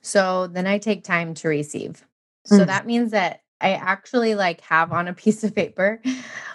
So 0.02 0.48
then 0.48 0.68
i 0.68 0.78
take 0.78 1.04
time 1.04 1.34
to 1.36 1.48
receive 1.48 2.04
so 2.46 2.60
mm. 2.60 2.68
that 2.68 2.86
means 2.86 3.12
that 3.12 3.42
i 3.62 3.72
actually 3.72 4.36
like 4.36 4.62
have 4.62 4.92
on 4.92 5.08
a 5.08 5.14
piece 5.14 5.44
of 5.44 5.56
paper 5.56 6.02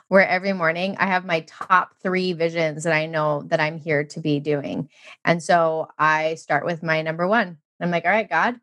where 0.08 0.26
every 0.26 0.52
morning 0.52 0.96
i 0.98 1.06
have 1.06 1.24
my 1.24 1.40
top 1.40 1.94
three 2.02 2.32
visions 2.32 2.84
that 2.84 2.92
i 2.92 3.06
know 3.06 3.42
that 3.46 3.60
i'm 3.60 3.78
here 3.78 4.04
to 4.04 4.20
be 4.20 4.40
doing 4.40 4.88
and 5.24 5.42
so 5.42 5.88
i 5.98 6.34
start 6.34 6.64
with 6.64 6.82
my 6.82 7.02
number 7.02 7.26
one 7.26 7.56
i'm 7.80 7.90
like 7.90 8.04
all 8.04 8.10
right 8.10 8.30
god 8.30 8.58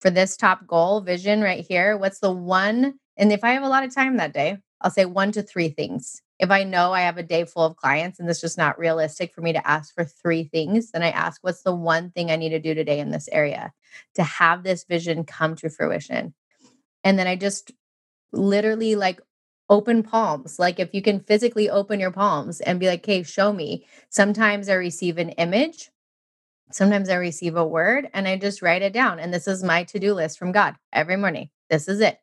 for 0.00 0.10
this 0.10 0.36
top 0.36 0.66
goal 0.66 1.00
vision 1.00 1.42
right 1.42 1.64
here, 1.66 1.96
what's 1.96 2.20
the 2.20 2.32
one? 2.32 2.94
And 3.16 3.32
if 3.32 3.44
I 3.44 3.50
have 3.50 3.62
a 3.62 3.68
lot 3.68 3.84
of 3.84 3.94
time 3.94 4.16
that 4.16 4.32
day, 4.32 4.58
I'll 4.80 4.90
say 4.90 5.04
one 5.04 5.30
to 5.32 5.42
three 5.42 5.68
things. 5.68 6.22
If 6.38 6.50
I 6.50 6.64
know 6.64 6.92
I 6.92 7.02
have 7.02 7.18
a 7.18 7.22
day 7.22 7.44
full 7.44 7.64
of 7.64 7.76
clients 7.76 8.18
and 8.18 8.28
it's 8.28 8.40
just 8.40 8.56
not 8.56 8.78
realistic 8.78 9.34
for 9.34 9.42
me 9.42 9.52
to 9.52 9.68
ask 9.68 9.94
for 9.94 10.04
three 10.04 10.44
things, 10.44 10.90
then 10.90 11.02
I 11.02 11.10
ask, 11.10 11.44
what's 11.44 11.62
the 11.62 11.74
one 11.74 12.10
thing 12.10 12.30
I 12.30 12.36
need 12.36 12.48
to 12.50 12.58
do 12.58 12.72
today 12.72 12.98
in 12.98 13.10
this 13.10 13.28
area 13.30 13.72
to 14.14 14.22
have 14.22 14.62
this 14.62 14.84
vision 14.84 15.24
come 15.24 15.54
to 15.56 15.68
fruition? 15.68 16.32
And 17.04 17.18
then 17.18 17.26
I 17.26 17.36
just 17.36 17.72
literally 18.32 18.94
like 18.94 19.20
open 19.68 20.02
palms. 20.02 20.58
Like 20.58 20.80
if 20.80 20.92
you 20.92 21.02
can 21.02 21.20
physically 21.20 21.70
open 21.70 22.00
your 22.00 22.10
palms 22.10 22.60
and 22.60 22.80
be 22.80 22.88
like, 22.88 23.04
hey, 23.06 23.22
show 23.22 23.52
me. 23.52 23.86
Sometimes 24.08 24.68
I 24.68 24.74
receive 24.74 25.18
an 25.18 25.30
image 25.30 25.90
sometimes 26.72 27.08
I 27.08 27.16
receive 27.16 27.56
a 27.56 27.66
word 27.66 28.08
and 28.14 28.26
I 28.26 28.36
just 28.36 28.62
write 28.62 28.82
it 28.82 28.92
down. 28.92 29.18
And 29.18 29.32
this 29.32 29.48
is 29.48 29.62
my 29.62 29.84
to 29.84 29.98
do 29.98 30.14
list 30.14 30.38
from 30.38 30.52
God 30.52 30.76
every 30.92 31.16
morning. 31.16 31.50
This 31.68 31.88
is 31.88 32.00
it. 32.00 32.18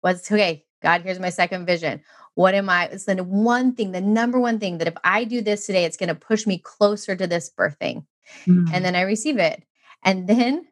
What's 0.00 0.30
okay? 0.30 0.64
God, 0.82 1.02
here's 1.02 1.20
my 1.20 1.30
second 1.30 1.66
vision. 1.66 2.00
What 2.34 2.54
am 2.54 2.70
I? 2.70 2.86
It's 2.86 3.04
the 3.04 3.16
one 3.22 3.74
thing, 3.74 3.92
the 3.92 4.00
number 4.00 4.40
one 4.40 4.58
thing 4.58 4.78
that 4.78 4.88
if 4.88 4.94
I 5.04 5.24
do 5.24 5.42
this 5.42 5.66
today, 5.66 5.84
it's 5.84 5.96
going 5.96 6.08
to 6.08 6.14
push 6.14 6.46
me 6.46 6.58
closer 6.58 7.14
to 7.14 7.26
this 7.26 7.50
birthing. 7.50 8.06
Mm. 8.46 8.70
And 8.72 8.84
then 8.84 8.96
I 8.96 9.02
receive 9.02 9.38
it. 9.38 9.62
And 10.02 10.26
then 10.26 10.66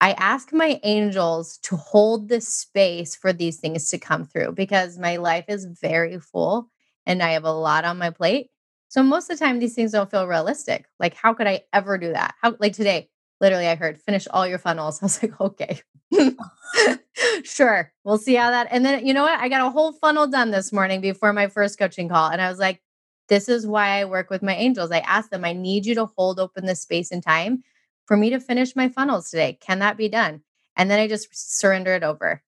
I 0.00 0.12
ask 0.12 0.52
my 0.52 0.80
angels 0.84 1.58
to 1.64 1.76
hold 1.76 2.28
the 2.28 2.40
space 2.40 3.16
for 3.16 3.32
these 3.32 3.58
things 3.58 3.90
to 3.90 3.98
come 3.98 4.24
through 4.24 4.52
because 4.52 4.98
my 4.98 5.16
life 5.16 5.46
is 5.48 5.66
very 5.80 6.20
full 6.20 6.70
and 7.04 7.22
I 7.22 7.30
have 7.30 7.44
a 7.44 7.52
lot 7.52 7.84
on 7.84 7.98
my 7.98 8.10
plate. 8.10 8.50
So 8.88 9.02
most 9.02 9.30
of 9.30 9.38
the 9.38 9.44
time, 9.44 9.58
these 9.58 9.74
things 9.74 9.92
don't 9.92 10.10
feel 10.10 10.26
realistic. 10.26 10.86
Like, 10.98 11.14
how 11.14 11.34
could 11.34 11.46
I 11.46 11.62
ever 11.72 11.98
do 11.98 12.12
that? 12.12 12.34
How, 12.40 12.56
like 12.58 12.74
today, 12.74 13.08
literally, 13.40 13.66
I 13.66 13.74
heard 13.74 14.00
finish 14.00 14.26
all 14.30 14.46
your 14.46 14.58
funnels. 14.58 14.98
I 15.02 15.06
was 15.06 15.22
like, 15.22 15.40
okay, 15.40 15.80
sure, 17.42 17.92
we'll 18.04 18.18
see 18.18 18.34
how 18.34 18.50
that. 18.50 18.68
And 18.70 18.84
then, 18.84 19.04
you 19.04 19.12
know 19.12 19.24
what? 19.24 19.38
I 19.38 19.48
got 19.48 19.66
a 19.66 19.70
whole 19.70 19.92
funnel 19.92 20.26
done 20.26 20.52
this 20.52 20.72
morning 20.72 21.00
before 21.00 21.32
my 21.32 21.48
first 21.48 21.78
coaching 21.78 22.08
call. 22.08 22.30
And 22.30 22.40
I 22.40 22.48
was 22.48 22.58
like, 22.58 22.80
this 23.28 23.48
is 23.48 23.66
why 23.66 24.00
I 24.00 24.04
work 24.06 24.30
with 24.30 24.42
my 24.42 24.54
angels. 24.54 24.90
I 24.90 25.00
ask 25.00 25.28
them, 25.28 25.44
I 25.44 25.52
need 25.52 25.84
you 25.84 25.94
to 25.96 26.06
hold 26.16 26.40
open 26.40 26.64
the 26.64 26.74
space 26.74 27.10
and 27.10 27.22
time 27.22 27.62
for 28.08 28.16
me 28.16 28.30
to 28.30 28.40
finish 28.40 28.74
my 28.74 28.88
funnels 28.88 29.30
today. 29.30 29.58
Can 29.60 29.80
that 29.80 29.98
be 29.98 30.08
done? 30.08 30.40
And 30.76 30.90
then 30.90 30.98
I 30.98 31.06
just 31.06 31.28
surrender 31.32 31.94
it 31.94 32.02
over. 32.02 32.42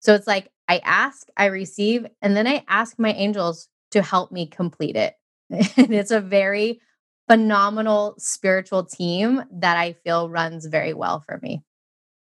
So 0.00 0.14
it's 0.14 0.26
like 0.26 0.50
I 0.68 0.82
ask, 0.84 1.28
I 1.36 1.46
receive, 1.46 2.06
and 2.20 2.36
then 2.36 2.46
I 2.46 2.64
ask 2.68 2.98
my 2.98 3.12
angels 3.12 3.68
to 3.92 4.02
help 4.02 4.32
me 4.32 4.46
complete 4.46 4.96
it. 4.96 5.14
and 5.50 5.94
it's 5.94 6.10
a 6.10 6.20
very 6.20 6.80
phenomenal 7.28 8.16
spiritual 8.18 8.84
team 8.84 9.42
that 9.52 9.78
I 9.78 9.92
feel 9.92 10.28
runs 10.28 10.66
very 10.66 10.92
well 10.92 11.20
for 11.20 11.38
me. 11.40 11.62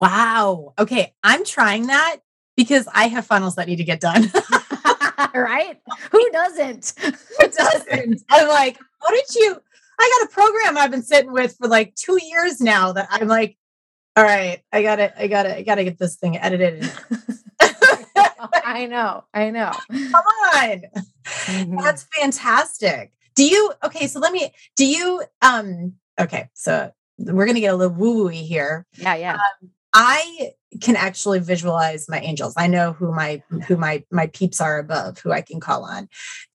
Wow. 0.00 0.74
Okay. 0.78 1.14
I'm 1.22 1.44
trying 1.44 1.86
that 1.86 2.16
because 2.56 2.88
I 2.92 3.06
have 3.06 3.24
funnels 3.24 3.54
that 3.54 3.68
need 3.68 3.76
to 3.76 3.84
get 3.84 4.00
done. 4.00 4.30
right? 5.34 5.80
Who 6.10 6.30
doesn't? 6.30 6.94
Who 7.00 7.48
doesn't? 7.48 8.22
I'm 8.28 8.48
like, 8.48 8.78
how 9.00 9.10
did 9.10 9.34
you? 9.34 9.62
I 10.02 10.18
got 10.18 10.30
a 10.30 10.34
program 10.34 10.76
I've 10.76 10.90
been 10.90 11.02
sitting 11.02 11.32
with 11.32 11.56
for 11.56 11.68
like 11.68 11.94
two 11.94 12.18
years 12.20 12.60
now 12.60 12.92
that 12.92 13.08
I'm 13.10 13.28
like, 13.28 13.56
all 14.16 14.24
right, 14.24 14.60
I 14.72 14.82
got 14.82 14.98
it. 14.98 15.12
I 15.16 15.28
got 15.28 15.46
it. 15.46 15.56
I 15.56 15.62
got 15.62 15.76
to 15.76 15.84
get 15.84 15.98
this 15.98 16.16
thing 16.16 16.36
edited. 16.36 16.82
I 18.64 18.86
know. 18.86 19.24
I 19.32 19.50
know. 19.50 19.72
Come 19.90 20.24
on. 20.54 20.82
Mm-hmm. 21.24 21.76
That's 21.78 22.06
fantastic. 22.14 23.12
Do 23.34 23.44
you 23.44 23.72
okay, 23.84 24.06
so 24.08 24.20
let 24.20 24.32
me 24.32 24.52
do 24.76 24.84
you 24.84 25.22
um 25.40 25.94
okay, 26.20 26.50
so 26.54 26.92
we're 27.18 27.46
gonna 27.46 27.60
get 27.60 27.72
a 27.72 27.76
little 27.76 27.94
woo-woo 27.94 28.28
here. 28.28 28.86
Yeah, 28.98 29.14
yeah. 29.14 29.34
Um, 29.34 29.70
I 29.94 30.52
can 30.80 30.96
actually 30.96 31.38
visualize 31.38 32.08
my 32.08 32.20
angels. 32.20 32.54
I 32.56 32.66
know 32.66 32.92
who 32.92 33.12
my 33.12 33.42
who 33.66 33.76
my 33.76 34.04
my 34.10 34.28
peeps 34.28 34.60
are 34.60 34.78
above, 34.78 35.18
who 35.18 35.32
I 35.32 35.40
can 35.40 35.60
call 35.60 35.84
on. 35.84 36.08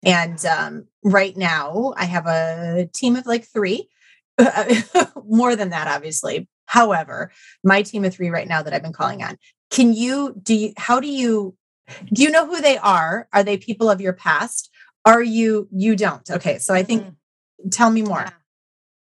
And 0.03 0.43
um, 0.45 0.85
right 1.03 1.35
now, 1.35 1.93
I 1.97 2.05
have 2.05 2.25
a 2.25 2.89
team 2.93 3.15
of 3.15 3.25
like 3.25 3.45
three, 3.45 3.89
more 5.25 5.55
than 5.55 5.69
that, 5.69 5.87
obviously. 5.87 6.47
However, 6.65 7.31
my 7.63 7.81
team 7.81 8.03
of 8.05 8.13
three 8.13 8.29
right 8.29 8.47
now 8.47 8.61
that 8.61 8.73
I've 8.73 8.83
been 8.83 8.93
calling 8.93 9.23
on. 9.23 9.37
Can 9.69 9.93
you 9.93 10.35
do 10.41 10.55
you? 10.55 10.73
How 10.77 10.99
do 10.99 11.07
you 11.07 11.55
do 12.11 12.23
you 12.23 12.31
know 12.31 12.45
who 12.45 12.61
they 12.61 12.77
are? 12.77 13.27
Are 13.33 13.43
they 13.43 13.57
people 13.57 13.89
of 13.89 14.01
your 14.01 14.13
past? 14.13 14.69
Are 15.05 15.23
you, 15.23 15.67
you 15.71 15.95
don't? 15.95 16.29
Okay. 16.29 16.57
So 16.59 16.73
I 16.73 16.83
think, 16.83 17.03
mm-hmm. 17.03 17.69
tell 17.69 17.89
me 17.89 18.01
more. 18.01 18.19
Yeah. 18.19 18.31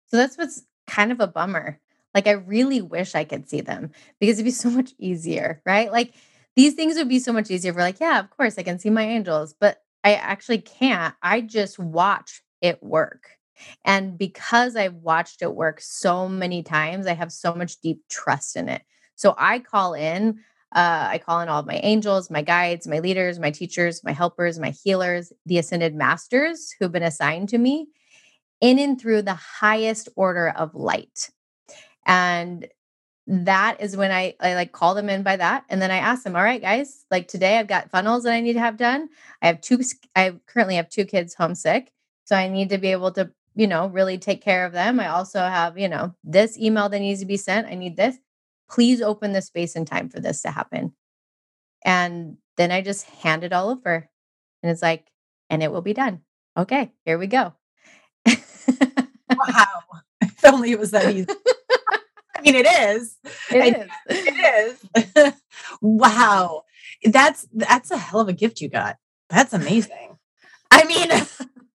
So 0.08 0.16
that's 0.16 0.36
what's 0.36 0.62
kind 0.86 1.10
of 1.12 1.20
a 1.20 1.26
bummer. 1.26 1.80
Like, 2.14 2.26
I 2.26 2.32
really 2.32 2.80
wish 2.80 3.14
I 3.14 3.24
could 3.24 3.48
see 3.48 3.60
them 3.60 3.90
because 4.20 4.36
it'd 4.36 4.44
be 4.44 4.50
so 4.50 4.70
much 4.70 4.92
easier, 4.98 5.62
right? 5.66 5.90
Like, 5.90 6.14
these 6.56 6.74
things 6.74 6.96
would 6.96 7.08
be 7.08 7.18
so 7.18 7.32
much 7.32 7.50
easier. 7.50 7.72
For 7.72 7.80
like, 7.80 8.00
yeah, 8.00 8.20
of 8.20 8.30
course, 8.30 8.58
I 8.58 8.62
can 8.62 8.78
see 8.78 8.90
my 8.90 9.02
angels, 9.02 9.54
but 9.58 9.78
I 10.04 10.14
actually 10.14 10.58
can't. 10.58 11.14
I 11.22 11.40
just 11.40 11.78
watch 11.78 12.42
it 12.60 12.82
work. 12.82 13.30
And 13.84 14.18
because 14.18 14.76
I've 14.76 14.94
watched 14.94 15.42
it 15.42 15.54
work 15.54 15.80
so 15.80 16.28
many 16.28 16.62
times, 16.62 17.06
I 17.06 17.14
have 17.14 17.32
so 17.32 17.54
much 17.54 17.80
deep 17.80 18.02
trust 18.08 18.56
in 18.56 18.68
it. 18.68 18.82
So 19.16 19.34
I 19.38 19.58
call 19.58 19.94
in 19.94 20.38
uh, 20.74 21.06
I 21.08 21.18
call 21.18 21.40
in 21.40 21.48
all 21.48 21.60
of 21.60 21.66
my 21.66 21.80
angels, 21.84 22.30
my 22.30 22.42
guides, 22.42 22.88
my 22.88 22.98
leaders, 22.98 23.38
my 23.38 23.52
teachers, 23.52 24.02
my 24.02 24.12
helpers, 24.12 24.58
my 24.58 24.70
healers, 24.70 25.32
the 25.46 25.58
ascended 25.58 25.94
masters 25.94 26.74
who've 26.78 26.90
been 26.90 27.04
assigned 27.04 27.48
to 27.50 27.58
me 27.58 27.86
in 28.60 28.78
and 28.80 29.00
through 29.00 29.22
the 29.22 29.34
highest 29.34 30.08
order 30.16 30.48
of 30.48 30.74
light. 30.74 31.30
And 32.06 32.68
that 33.26 33.80
is 33.80 33.96
when 33.96 34.12
I, 34.12 34.34
I 34.38 34.54
like 34.54 34.72
call 34.72 34.94
them 34.94 35.08
in 35.08 35.22
by 35.22 35.36
that. 35.36 35.64
And 35.70 35.80
then 35.80 35.90
I 35.90 35.96
ask 35.96 36.24
them, 36.24 36.36
all 36.36 36.42
right, 36.42 36.60
guys, 36.60 37.06
like 37.10 37.26
today 37.26 37.58
I've 37.58 37.66
got 37.66 37.90
funnels 37.90 38.24
that 38.24 38.34
I 38.34 38.40
need 38.40 38.52
to 38.54 38.60
have 38.60 38.76
done. 38.76 39.08
I 39.40 39.46
have 39.46 39.60
two, 39.60 39.80
I 40.14 40.34
currently 40.46 40.76
have 40.76 40.90
two 40.90 41.06
kids 41.06 41.34
homesick. 41.34 41.90
So 42.24 42.36
I 42.36 42.48
need 42.48 42.68
to 42.70 42.78
be 42.78 42.92
able 42.92 43.12
to, 43.12 43.30
you 43.54 43.66
know, 43.66 43.86
really 43.86 44.18
take 44.18 44.42
care 44.42 44.66
of 44.66 44.72
them. 44.72 45.00
I 45.00 45.08
also 45.08 45.40
have, 45.40 45.78
you 45.78 45.88
know, 45.88 46.14
this 46.22 46.58
email 46.58 46.88
that 46.88 46.98
needs 46.98 47.20
to 47.20 47.26
be 47.26 47.36
sent. 47.36 47.68
I 47.68 47.74
need 47.74 47.96
this 47.96 48.18
please 48.70 49.00
open 49.00 49.32
the 49.32 49.42
space 49.42 49.76
and 49.76 49.86
time 49.86 50.08
for 50.08 50.20
this 50.20 50.42
to 50.42 50.50
happen. 50.50 50.92
And 51.84 52.38
then 52.56 52.72
I 52.72 52.80
just 52.80 53.08
hand 53.08 53.44
it 53.44 53.52
all 53.52 53.70
over. 53.70 54.08
And 54.62 54.72
it's 54.72 54.82
like, 54.82 55.06
and 55.50 55.62
it 55.62 55.70
will 55.70 55.82
be 55.82 55.94
done. 55.94 56.22
Okay, 56.56 56.92
here 57.04 57.18
we 57.18 57.26
go. 57.26 57.54
wow. 58.26 59.66
If 60.22 60.52
only 60.52 60.72
it 60.72 60.78
was 60.78 60.90
that 60.90 61.14
easy. 61.14 61.26
I 62.44 62.50
mean, 62.50 62.54
it 62.56 62.66
is. 62.66 63.16
It 63.50 63.76
is. 63.76 63.90
It 64.26 64.82
is. 65.16 65.32
wow. 65.80 66.64
that's 67.04 67.46
that's 67.52 67.90
a 67.90 67.96
hell 67.96 68.20
of 68.20 68.28
a 68.28 68.32
gift 68.32 68.60
you 68.60 68.68
got. 68.68 68.96
That's 69.30 69.52
amazing. 69.52 70.18
I 70.70 70.84
mean, 70.84 71.08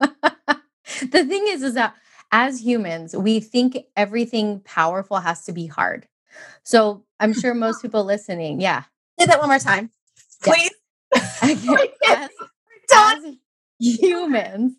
the 0.00 1.24
thing 1.24 1.46
is, 1.48 1.62
is 1.62 1.74
that 1.74 1.94
as 2.32 2.64
humans, 2.64 3.14
we 3.14 3.40
think 3.40 3.78
everything 3.96 4.60
powerful 4.64 5.18
has 5.18 5.44
to 5.44 5.52
be 5.52 5.66
hard. 5.66 6.08
So 6.64 7.04
I'm 7.20 7.32
sure 7.32 7.54
most 7.54 7.82
people 7.82 8.04
listening, 8.04 8.60
yeah. 8.60 8.84
Say 9.18 9.26
that 9.26 9.38
one 9.38 9.48
more 9.48 9.58
time, 9.58 9.90
please. 10.42 10.70
as, 11.14 12.28
as 12.92 13.24
humans, 13.78 14.74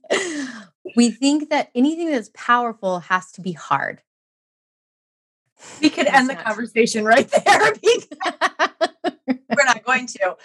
we 0.95 1.11
think 1.11 1.49
that 1.49 1.71
anything 1.73 2.11
that's 2.11 2.29
powerful 2.33 2.99
has 2.99 3.31
to 3.33 3.41
be 3.41 3.53
hard. 3.53 4.01
We 5.81 5.89
could 5.89 6.07
end 6.07 6.29
the 6.29 6.35
conversation 6.35 7.03
right 7.03 7.29
there. 7.45 7.73
We're 9.27 9.65
not 9.65 9.83
going 9.83 10.07
to. 10.07 10.37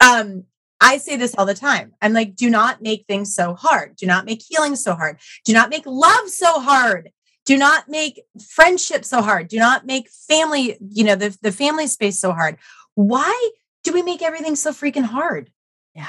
Um, 0.00 0.44
I 0.80 0.98
say 0.98 1.16
this 1.16 1.34
all 1.36 1.46
the 1.46 1.54
time. 1.54 1.94
I'm 2.00 2.12
like, 2.12 2.36
do 2.36 2.50
not 2.50 2.82
make 2.82 3.04
things 3.06 3.34
so 3.34 3.54
hard. 3.54 3.96
Do 3.96 4.06
not 4.06 4.24
make 4.24 4.42
healing 4.46 4.76
so 4.76 4.94
hard. 4.94 5.18
Do 5.44 5.52
not 5.52 5.70
make 5.70 5.84
love 5.86 6.28
so 6.28 6.60
hard. 6.60 7.10
Do 7.44 7.56
not 7.56 7.88
make 7.88 8.22
friendship 8.46 9.04
so 9.04 9.22
hard. 9.22 9.48
Do 9.48 9.58
not 9.58 9.86
make 9.86 10.08
family, 10.08 10.76
you 10.80 11.02
know, 11.04 11.16
the, 11.16 11.36
the 11.42 11.50
family 11.50 11.86
space 11.86 12.20
so 12.20 12.32
hard. 12.32 12.58
Why 12.94 13.50
do 13.84 13.92
we 13.92 14.02
make 14.02 14.22
everything 14.22 14.54
so 14.54 14.70
freaking 14.72 15.04
hard? 15.04 15.50
Yeah. 15.94 16.06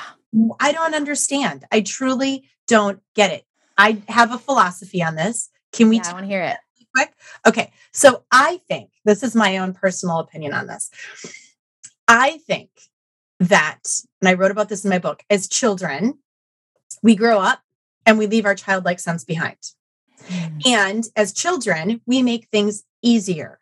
I 0.59 0.71
don't 0.71 0.93
understand. 0.93 1.65
I 1.71 1.81
truly 1.81 2.49
don't 2.67 2.99
get 3.15 3.31
it. 3.31 3.45
I 3.77 4.01
have 4.07 4.33
a 4.33 4.37
philosophy 4.37 5.01
on 5.01 5.15
this. 5.15 5.49
Can 5.71 5.89
we? 5.89 5.97
Yeah, 5.97 6.09
I 6.09 6.13
want 6.13 6.25
to 6.25 6.27
hear 6.27 6.43
it. 6.43 6.57
Quick. 6.95 7.13
Okay. 7.47 7.71
So 7.93 8.23
I 8.32 8.62
think 8.67 8.89
this 9.06 9.23
is 9.23 9.36
my 9.36 9.58
own 9.58 9.73
personal 9.73 10.19
opinion 10.19 10.54
on 10.54 10.67
this. 10.67 10.89
I 12.08 12.39
think 12.47 12.69
that, 13.39 13.82
and 14.21 14.30
I 14.30 14.34
wrote 14.34 14.52
about 14.52 14.69
this 14.69 14.84
in 14.84 14.89
my 14.89 14.99
book, 14.99 15.23
as 15.30 15.47
children, 15.47 16.19
we 17.04 17.15
grow 17.15 17.39
up 17.39 17.62
and 18.06 18.17
we 18.17 18.28
leave 18.28 18.45
our 18.45 18.56
childlike 18.56 18.99
sense 18.99 19.23
behind. 19.23 19.58
Mm. 20.28 20.67
And 20.67 21.04
as 21.15 21.32
children, 21.34 22.02
we 22.06 22.23
make 22.23 22.47
things 22.47 22.84
easier. 23.02 23.60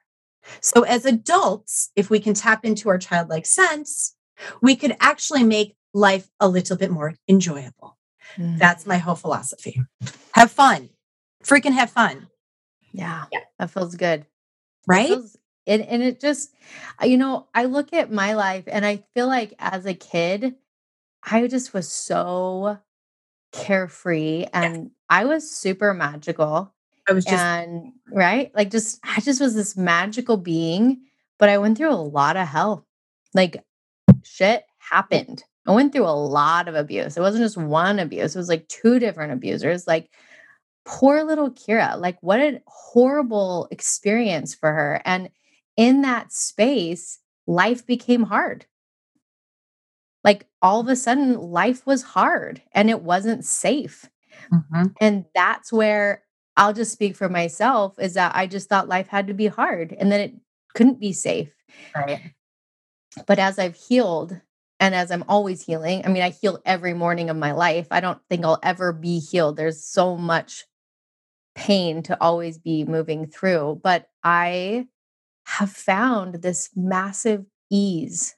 So 0.62 0.84
as 0.84 1.06
adults, 1.06 1.92
if 1.96 2.10
we 2.10 2.20
can 2.20 2.34
tap 2.34 2.63
into 2.63 2.90
our 2.90 2.98
childlike 2.98 3.46
sense, 3.46 4.16
we 4.62 4.76
could 4.76 4.96
actually 5.00 5.44
make 5.44 5.76
life 5.94 6.30
a 6.40 6.48
little 6.48 6.78
bit 6.78 6.92
more 6.92 7.16
enjoyable. 7.28 7.98
Mm. 8.38 8.58
That's 8.58 8.86
my 8.86 8.98
whole 8.98 9.16
philosophy. 9.16 9.82
Have 10.34 10.52
fun. 10.52 10.90
Freaking 11.44 11.74
have 11.74 11.90
fun. 11.90 12.28
Yeah. 12.91 13.26
yeah. 13.32 13.39
That 13.60 13.71
feels 13.71 13.95
good. 13.95 14.26
Right? 14.88 15.08
Feels, 15.08 15.38
and, 15.65 15.82
and 15.82 16.02
it 16.04 16.19
just, 16.19 16.54
uh, 17.02 17.06
you 17.06 17.17
know, 17.17 17.47
I 17.54 17.65
look 17.65 17.93
at 17.93 18.12
my 18.12 18.34
life 18.34 18.65
and 18.67 18.86
I 18.86 19.04
feel 19.13 19.28
like 19.28 19.54
as 19.60 19.86
a 19.86 19.93
kid, 19.93 20.56
I 21.23 21.47
just 21.47 21.73
was 21.73 21.91
so 21.91 22.80
carefree 23.52 24.45
and. 24.54 24.91
I 25.10 25.23
was 25.23 25.50
super 25.50 25.93
magical. 25.93 26.73
I 27.08 27.13
was 27.13 27.23
just, 27.23 27.41
and 27.41 27.93
right, 28.12 28.54
like 28.54 28.69
just, 28.69 29.00
I 29.06 29.21
just 29.21 29.39
was 29.39 29.56
this 29.56 29.78
magical 29.78 30.36
being, 30.36 31.00
but 31.39 31.47
I 31.47 31.60
went 31.60 31.78
through 31.78 31.93
a 31.93 31.95
lot 31.95 32.36
of 32.36 32.45
hell. 32.45 32.86
Like 33.34 33.63
shit 34.23 34.65
happened. 34.80 35.45
I 35.65 35.71
went 35.71 35.93
through 35.93 36.08
a 36.08 36.12
lot 36.12 36.67
of 36.67 36.76
abuse. 36.76 37.15
It 37.15 37.21
wasn't 37.21 37.45
just 37.45 37.56
one 37.56 38.00
abuse, 38.00 38.36
it 38.36 38.38
was 38.38 38.50
like 38.50 38.67
two 38.67 39.00
different 39.00 39.32
abusers. 39.32 39.88
Like, 39.88 40.10
poor 40.88 41.23
little 41.23 41.52
Keira, 41.52 42.00
like, 42.00 42.17
what 42.21 42.39
a 42.39 42.62
horrible 42.65 43.67
experience 43.71 44.56
for 44.56 44.71
her. 44.71 45.02
And 45.04 45.30
in 45.76 46.02
that 46.02 46.32
space, 46.32 47.19
life 47.45 47.86
became 47.86 48.23
hard. 48.23 48.65
Like, 50.23 50.47
all 50.62 50.80
of 50.80 50.88
a 50.88 50.95
sudden, 50.95 51.38
life 51.38 51.86
was 51.86 52.02
hard 52.02 52.62
and 52.71 52.89
it 52.89 53.04
wasn't 53.04 53.45
safe. 53.45 54.10
Mm-hmm. 54.52 54.86
And 55.02 55.26
that's 55.36 55.71
where 55.71 56.23
I'll 56.56 56.73
just 56.73 56.93
speak 56.93 57.15
for 57.15 57.30
myself 57.30 58.00
is 58.00 58.13
that 58.13 58.36
I 58.36 58.47
just 58.47 58.69
thought 58.69 58.88
life 58.88 59.08
had 59.08 59.28
to 59.28 59.34
be 59.34 59.47
hard 59.47 59.95
and 60.00 60.12
that 60.12 60.21
it 60.21 60.34
couldn't 60.73 61.00
be 61.00 61.13
safe. 61.13 61.54
Right. 61.95 62.34
But 63.28 63.39
as 63.39 63.60
I've 63.60 63.76
healed 63.76 64.39
and 64.80 64.95
as 64.95 65.12
I'm 65.12 65.26
always 65.28 65.65
healing, 65.65 66.04
I 66.06 66.10
mean, 66.10 66.23
I 66.23 66.30
heal 66.30 66.60
every 66.65 66.93
morning 66.93 67.30
of 67.30 67.36
my 67.36 67.52
life. 67.52 67.88
I 67.91 68.00
don't 68.00 68.19
think 68.30 68.45
I'll 68.45 68.60
ever 68.63 68.93
be 68.93 69.19
healed. 69.19 69.58
There's 69.58 69.84
so 69.84 70.15
much 70.15 70.65
pain 71.58 72.04
to 72.04 72.17
always 72.22 72.58
be 72.58 72.86
moving 72.86 73.26
through. 73.26 73.82
But 73.84 74.08
I 74.24 74.88
have 75.46 75.72
found 75.72 76.36
this 76.36 76.70
massive 76.76 77.46
ease 77.70 78.36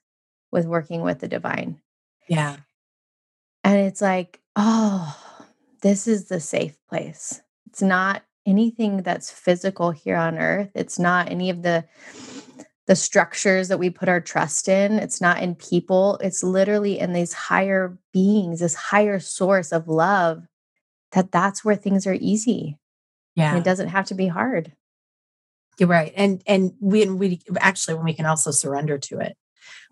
with 0.51 0.65
working 0.65 1.01
with 1.01 1.19
the 1.19 1.27
divine. 1.27 1.79
Yeah. 2.27 2.58
And 3.63 3.77
it's 3.77 4.01
like, 4.01 4.39
oh, 4.55 5.15
this 5.82 6.08
is 6.08 6.29
the 6.29 6.39
safe 6.39 6.77
place. 6.88 7.41
It's 7.67 7.82
not 7.82 8.23
anything 8.45 9.03
that's 9.03 9.29
physical 9.29 9.91
here 9.91 10.15
on 10.15 10.39
earth. 10.39 10.71
It's 10.73 10.97
not 10.97 11.29
any 11.29 11.49
of 11.49 11.62
the 11.62 11.86
the 12.88 12.95
structures 12.95 13.67
that 13.67 13.77
we 13.77 13.91
put 13.91 14.10
our 14.10 14.19
trust 14.19 14.67
in. 14.67 14.93
It's 14.93 15.21
not 15.21 15.43
in 15.43 15.53
people, 15.53 16.17
it's 16.23 16.41
literally 16.41 16.97
in 16.97 17.13
these 17.13 17.34
higher 17.34 17.99
beings, 18.12 18.62
this 18.62 18.73
higher 18.73 19.19
source 19.19 19.71
of 19.71 19.88
love 19.88 20.47
that 21.12 21.32
that's 21.32 21.63
where 21.63 21.75
things 21.75 22.08
are 22.08 22.17
easy. 22.19 22.79
Yeah. 23.35 23.49
And 23.49 23.59
it 23.59 23.63
doesn't 23.63 23.89
have 23.89 24.05
to 24.07 24.15
be 24.15 24.27
hard. 24.27 24.73
You're 25.77 25.89
right. 25.89 26.13
And 26.15 26.41
and 26.45 26.73
when 26.79 27.17
we 27.17 27.41
actually 27.59 27.95
when 27.95 28.05
we 28.05 28.13
can 28.13 28.25
also 28.25 28.51
surrender 28.51 28.97
to 28.97 29.19
it. 29.19 29.37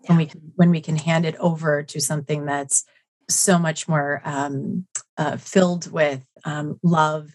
Yeah. 0.02 0.08
When 0.08 0.18
we 0.18 0.26
can 0.26 0.52
when 0.56 0.70
we 0.70 0.80
can 0.80 0.96
hand 0.96 1.24
it 1.24 1.36
over 1.36 1.82
to 1.82 2.00
something 2.00 2.44
that's 2.44 2.84
so 3.30 3.58
much 3.58 3.88
more 3.88 4.22
um, 4.24 4.86
uh, 5.16 5.36
filled 5.36 5.90
with 5.92 6.24
um, 6.44 6.78
love 6.82 7.34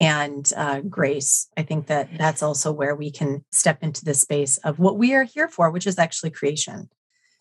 and 0.00 0.52
uh, 0.56 0.80
grace. 0.80 1.48
I 1.56 1.62
think 1.62 1.86
that 1.86 2.08
that's 2.18 2.42
also 2.42 2.72
where 2.72 2.94
we 2.96 3.10
can 3.10 3.44
step 3.52 3.82
into 3.82 4.04
the 4.04 4.14
space 4.14 4.56
of 4.58 4.78
what 4.78 4.98
we 4.98 5.14
are 5.14 5.24
here 5.24 5.48
for, 5.48 5.70
which 5.70 5.86
is 5.86 5.98
actually 5.98 6.30
creation. 6.30 6.88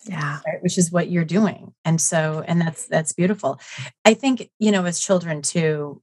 Yeah. 0.05 0.39
Right? 0.45 0.61
Which 0.61 0.77
is 0.77 0.91
what 0.91 1.09
you're 1.09 1.25
doing. 1.25 1.73
And 1.85 1.99
so, 1.99 2.43
and 2.47 2.61
that's, 2.61 2.85
that's 2.85 3.13
beautiful. 3.13 3.59
I 4.05 4.13
think, 4.13 4.49
you 4.59 4.71
know, 4.71 4.85
as 4.85 4.99
children 4.99 5.41
too, 5.41 6.01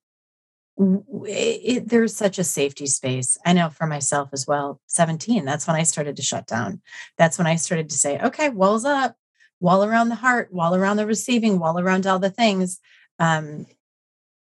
it, 0.78 1.60
it, 1.64 1.88
there's 1.88 2.14
such 2.14 2.38
a 2.38 2.44
safety 2.44 2.86
space. 2.86 3.36
I 3.44 3.52
know 3.52 3.70
for 3.70 3.86
myself 3.86 4.30
as 4.32 4.46
well. 4.46 4.80
17, 4.86 5.44
that's 5.44 5.66
when 5.66 5.76
I 5.76 5.82
started 5.82 6.16
to 6.16 6.22
shut 6.22 6.46
down. 6.46 6.80
That's 7.16 7.38
when 7.38 7.46
I 7.46 7.56
started 7.56 7.88
to 7.90 7.96
say, 7.96 8.18
okay, 8.20 8.48
walls 8.48 8.84
up, 8.84 9.16
wall 9.60 9.84
around 9.84 10.08
the 10.08 10.14
heart, 10.14 10.52
wall 10.52 10.74
around 10.74 10.96
the 10.96 11.06
receiving, 11.06 11.58
wall 11.58 11.78
around 11.80 12.06
all 12.06 12.18
the 12.18 12.30
things. 12.30 12.78
Um, 13.18 13.66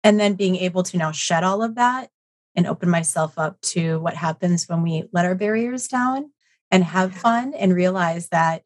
and 0.02 0.18
then 0.18 0.34
being 0.34 0.56
able 0.56 0.82
to 0.82 0.98
now 0.98 1.12
shed 1.12 1.44
all 1.44 1.62
of 1.62 1.76
that 1.76 2.10
and 2.54 2.66
open 2.66 2.88
myself 2.88 3.38
up 3.38 3.60
to 3.60 3.98
what 4.00 4.14
happens 4.14 4.68
when 4.68 4.82
we 4.82 5.04
let 5.12 5.24
our 5.24 5.34
barriers 5.34 5.88
down 5.88 6.30
and 6.70 6.84
have 6.84 7.14
fun 7.14 7.54
and 7.54 7.74
realize 7.74 8.28
that 8.28 8.62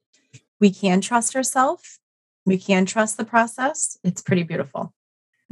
we 0.61 0.71
can 0.71 1.01
trust 1.01 1.37
ourselves 1.37 2.01
we 2.45 2.59
can 2.59 2.87
trust 2.87 3.17
the 3.17 3.25
process 3.25 3.99
it's 4.03 4.23
pretty 4.23 4.43
beautiful 4.43 4.93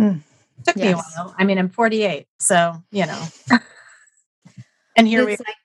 mm. 0.01 0.21
Took 0.65 0.77
yes. 0.77 0.85
me 0.85 0.93
a 0.93 0.97
while 0.97 1.35
i 1.39 1.45
mean 1.45 1.59
i'm 1.59 1.69
48 1.69 2.27
so 2.39 2.75
you 2.91 3.07
know 3.07 3.23
and 4.97 5.07
here 5.07 5.29
it's 5.29 5.41
we 5.41 5.45
like 5.47 5.57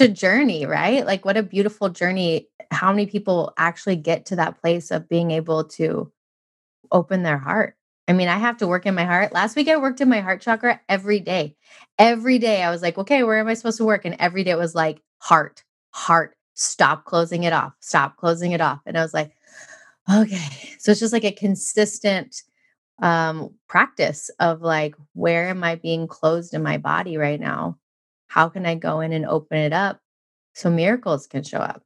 a 0.00 0.08
journey 0.08 0.64
right 0.66 1.04
like 1.04 1.24
what 1.24 1.36
a 1.36 1.42
beautiful 1.42 1.88
journey 1.88 2.48
how 2.70 2.90
many 2.90 3.06
people 3.06 3.52
actually 3.58 3.96
get 3.96 4.26
to 4.26 4.36
that 4.36 4.60
place 4.60 4.90
of 4.90 5.08
being 5.08 5.30
able 5.30 5.64
to 5.64 6.10
open 6.92 7.22
their 7.22 7.38
heart 7.38 7.76
I 8.10 8.12
mean, 8.12 8.26
I 8.26 8.38
have 8.38 8.56
to 8.56 8.66
work 8.66 8.86
in 8.86 8.96
my 8.96 9.04
heart. 9.04 9.32
Last 9.32 9.54
week, 9.54 9.68
I 9.68 9.76
worked 9.76 10.00
in 10.00 10.08
my 10.08 10.18
heart 10.18 10.40
chakra 10.40 10.80
every 10.88 11.20
day. 11.20 11.54
Every 11.96 12.40
day, 12.40 12.64
I 12.64 12.70
was 12.70 12.82
like, 12.82 12.98
okay, 12.98 13.22
where 13.22 13.38
am 13.38 13.46
I 13.46 13.54
supposed 13.54 13.76
to 13.76 13.84
work? 13.84 14.04
And 14.04 14.16
every 14.18 14.42
day 14.42 14.50
it 14.50 14.58
was 14.58 14.74
like, 14.74 15.00
heart, 15.18 15.62
heart, 15.90 16.34
stop 16.54 17.04
closing 17.04 17.44
it 17.44 17.52
off, 17.52 17.72
stop 17.78 18.16
closing 18.16 18.50
it 18.50 18.60
off. 18.60 18.80
And 18.84 18.98
I 18.98 19.02
was 19.02 19.14
like, 19.14 19.30
okay. 20.12 20.74
So 20.80 20.90
it's 20.90 20.98
just 20.98 21.12
like 21.12 21.24
a 21.24 21.30
consistent 21.30 22.42
um, 23.00 23.54
practice 23.68 24.30
of 24.38 24.62
like, 24.62 24.94
where 25.14 25.48
am 25.48 25.64
I 25.64 25.76
being 25.76 26.06
closed 26.06 26.54
in 26.54 26.62
my 26.62 26.78
body 26.78 27.16
right 27.16 27.40
now? 27.40 27.78
How 28.26 28.48
can 28.48 28.66
I 28.66 28.74
go 28.74 29.00
in 29.00 29.12
and 29.12 29.26
open 29.26 29.58
it 29.58 29.72
up 29.72 30.00
so 30.54 30.70
miracles 30.70 31.26
can 31.26 31.42
show 31.42 31.58
up? 31.58 31.82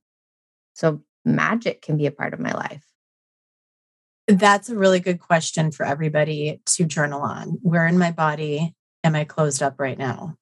So 0.74 1.02
magic 1.24 1.82
can 1.82 1.96
be 1.96 2.06
a 2.06 2.10
part 2.10 2.34
of 2.34 2.40
my 2.40 2.52
life. 2.52 2.84
That's 4.26 4.70
a 4.70 4.76
really 4.76 5.00
good 5.00 5.20
question 5.20 5.70
for 5.70 5.86
everybody 5.86 6.60
to 6.66 6.84
journal 6.84 7.22
on. 7.22 7.58
Where 7.62 7.86
in 7.86 7.98
my 7.98 8.10
body 8.10 8.74
am 9.02 9.14
I 9.14 9.24
closed 9.24 9.62
up 9.62 9.78
right 9.78 9.98
now? 9.98 10.36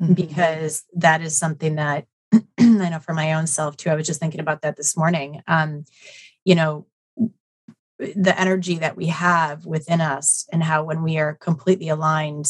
Mm-hmm. 0.00 0.14
Because 0.14 0.84
that 0.94 1.20
is 1.20 1.36
something 1.36 1.76
that 1.76 2.06
I 2.32 2.40
know 2.58 2.98
for 2.98 3.12
my 3.12 3.34
own 3.34 3.46
self 3.46 3.76
too. 3.76 3.90
I 3.90 3.94
was 3.94 4.06
just 4.06 4.20
thinking 4.20 4.40
about 4.40 4.62
that 4.62 4.76
this 4.76 4.96
morning. 4.96 5.42
Um, 5.46 5.84
you 6.44 6.54
know, 6.54 6.86
the 8.16 8.34
energy 8.38 8.78
that 8.78 8.96
we 8.96 9.06
have 9.06 9.64
within 9.64 10.00
us 10.00 10.46
and 10.52 10.62
how 10.62 10.84
when 10.84 11.02
we 11.02 11.18
are 11.18 11.34
completely 11.34 11.88
aligned 11.88 12.46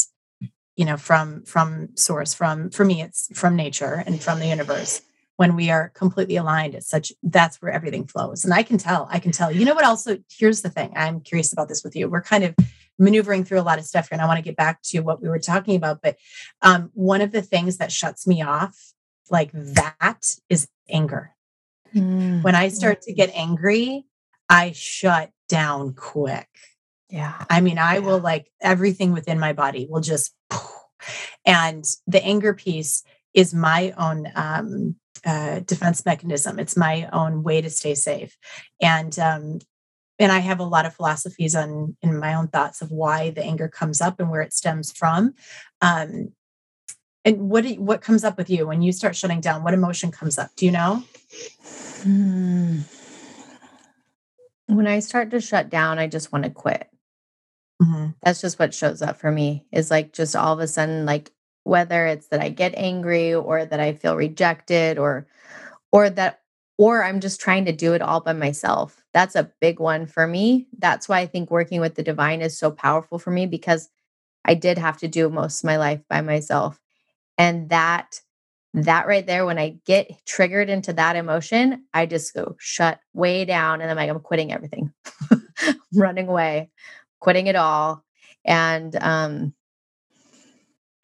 you 0.77 0.85
know 0.85 0.97
from 0.97 1.43
from 1.43 1.89
source 1.97 2.33
from 2.33 2.71
for 2.71 2.85
me 2.85 3.03
it's 3.03 3.29
from 3.39 3.57
nature 3.57 4.03
and 4.07 4.23
from 4.23 4.39
the 4.39 4.47
universe. 4.47 5.03
When 5.37 5.57
we 5.57 5.71
are 5.71 5.89
completely 5.91 6.37
aligned 6.37 6.75
it's 6.75 6.89
such 6.89 7.13
that's 7.23 7.61
where 7.61 7.73
everything 7.73 8.07
flows. 8.07 8.45
And 8.45 8.55
i 8.55 8.63
can 8.63 8.79
tell 8.79 9.09
i 9.11 9.19
can 9.19 9.33
tell. 9.33 9.51
You 9.53 9.65
know 9.65 9.75
what 9.75 9.85
also 9.85 10.19
here's 10.31 10.63
the 10.63 10.71
thing 10.71 10.93
i'm 10.97 11.21
curious 11.21 11.53
about 11.53 11.69
this 11.69 11.85
with 11.85 11.95
you. 11.97 12.09
We're 12.09 12.23
kind 12.23 12.45
of 12.45 12.55
maneuvering 12.99 13.45
through 13.45 13.61
a 13.61 13.63
lot 13.63 13.79
of 13.79 13.85
stuff 13.85 14.09
here 14.09 14.15
and 14.17 14.23
i 14.23 14.27
want 14.27 14.39
to 14.39 14.43
get 14.43 14.57
back 14.57 14.81
to 14.83 15.01
what 15.01 15.23
we 15.23 15.29
were 15.29 15.39
talking 15.39 15.77
about 15.77 16.01
but 16.03 16.17
um, 16.61 16.91
one 16.95 17.21
of 17.21 17.33
the 17.33 17.43
things 17.43 17.79
that 17.79 17.91
shuts 17.91 18.27
me 18.27 18.43
off 18.43 18.93
like 19.31 19.51
that 19.53 20.37
is 20.49 20.69
anger. 20.89 21.35
Mm. 21.95 22.43
when 22.43 22.55
i 22.55 22.69
start 22.69 23.03
to 23.03 23.13
get 23.13 23.31
angry 23.35 24.05
i 24.49 24.73
shut 24.73 25.31
down 25.53 25.93
quick 25.95 26.49
yeah 27.11 27.45
i 27.51 27.61
mean 27.61 27.79
i 27.79 27.95
yeah. 27.95 27.99
will 28.01 28.19
like 28.19 28.51
everything 28.61 29.13
within 29.13 29.39
my 29.39 29.53
body 29.53 29.87
will 29.89 30.01
just 30.01 30.35
and 31.45 31.85
the 32.07 32.25
anger 32.25 32.55
piece 32.55 33.03
is 33.35 33.55
my 33.55 33.93
own 33.97 34.29
um, 34.35 34.97
uh, 35.25 35.61
defense 35.61 36.05
mechanism. 36.05 36.59
It's 36.59 36.77
my 36.77 37.09
own 37.13 37.43
way 37.43 37.61
to 37.61 37.71
stay 37.71 37.95
safe. 37.95 38.37
And 38.81 39.17
um, 39.19 39.61
and 40.19 40.31
I 40.31 40.41
have 40.41 40.61
a 40.61 40.65
lot 40.65 40.87
of 40.87 40.95
philosophies 40.95 41.55
on 41.55 41.97
in 42.03 42.19
my 42.19 42.35
own 42.35 42.49
thoughts 42.49 42.83
of 42.83 42.91
why 42.91 43.31
the 43.31 43.43
anger 43.43 43.69
comes 43.69 44.01
up 44.01 44.21
and 44.21 44.31
where 44.31 44.43
it 44.43 44.53
stems 44.53 44.93
from. 44.93 45.35
Um, 45.81 46.33
and 47.25 47.51
what 47.51 47.65
you, 47.65 47.81
what 47.81 48.03
comes 48.03 48.25
up 48.25 48.37
with 48.37 48.51
you 48.51 48.67
when 48.67 48.83
you 48.83 48.93
start 48.93 49.17
shutting 49.17 49.41
down? 49.41 49.63
What 49.63 49.75
emotion 49.75 50.11
comes 50.11 50.39
up? 50.39 50.51
Do 50.57 50.67
you 50.67 50.73
know? 50.73 51.05
Hmm. 52.03 52.81
When 54.75 54.87
I 54.87 55.01
start 55.01 55.31
to 55.31 55.41
shut 55.41 55.71
down, 55.71 55.99
I 55.99 56.07
just 56.07 56.33
want 56.33 56.45
to 56.45 56.51
quit. 56.51 56.89
Mm-hmm. 57.83 58.11
That's 58.23 58.41
just 58.41 58.59
what 58.59 58.75
shows 58.75 59.03
up 59.03 59.17
for 59.17 59.31
me. 59.31 59.67
Is 59.73 59.91
like 59.91 60.13
just 60.13 60.37
all 60.37 60.53
of 60.55 60.61
a 60.61 60.69
sudden, 60.69 61.05
like 61.05 61.33
whether 61.65 62.07
it's 62.07 62.29
that 62.29 62.41
I 62.41 62.49
get 62.49 62.75
angry 62.77 63.35
or 63.35 63.65
that 63.65 63.81
I 63.81 63.93
feel 63.93 64.17
rejected 64.17 64.99
or 64.99 65.27
or 65.91 66.11
that 66.11 66.41
or 66.79 67.05
I'm 67.05 67.21
just 67.21 67.41
trying 67.41 67.67
to 67.67 67.73
do 67.73 67.93
it 67.95 68.03
all 68.03 68.21
by 68.21 68.33
myself. 68.33 69.03
That's 69.13 69.35
a 69.35 69.53
big 69.61 69.79
one 69.79 70.07
for 70.07 70.27
me. 70.27 70.69
That's 70.79 71.09
why 71.09 71.21
I 71.21 71.27
think 71.27 71.51
working 71.51 71.81
with 71.81 71.95
the 71.95 72.03
divine 72.03 72.41
is 72.41 72.59
so 72.59 72.71
powerful 72.71 73.19
for 73.19 73.31
me 73.31 73.47
because 73.47 73.91
I 74.45 74.55
did 74.55 74.79
have 74.79 74.99
to 74.99 75.09
do 75.09 75.29
most 75.29 75.63
of 75.63 75.67
my 75.67 75.77
life 75.77 76.01
by 76.09 76.21
myself. 76.23 76.81
And 77.39 77.71
that 77.71 78.21
that 78.75 79.07
right 79.07 79.27
there 79.27 79.45
when 79.45 79.59
I 79.59 79.77
get 79.85 80.11
triggered 80.25 80.71
into 80.71 80.93
that 80.95 81.17
emotion, 81.17 81.85
I 81.93 82.07
just 82.07 82.35
go 82.35 82.57
shut 82.59 82.99
way 83.13 83.45
down 83.45 83.81
and 83.81 83.91
I'm 83.91 83.97
like 83.97 84.11
I'm 84.11 84.21
quitting 84.21 84.53
everything. 84.53 84.93
running 85.95 86.29
away, 86.29 86.71
quitting 87.21 87.47
it 87.49 87.57
all. 87.57 88.05
And 88.45 88.97
um 88.97 89.55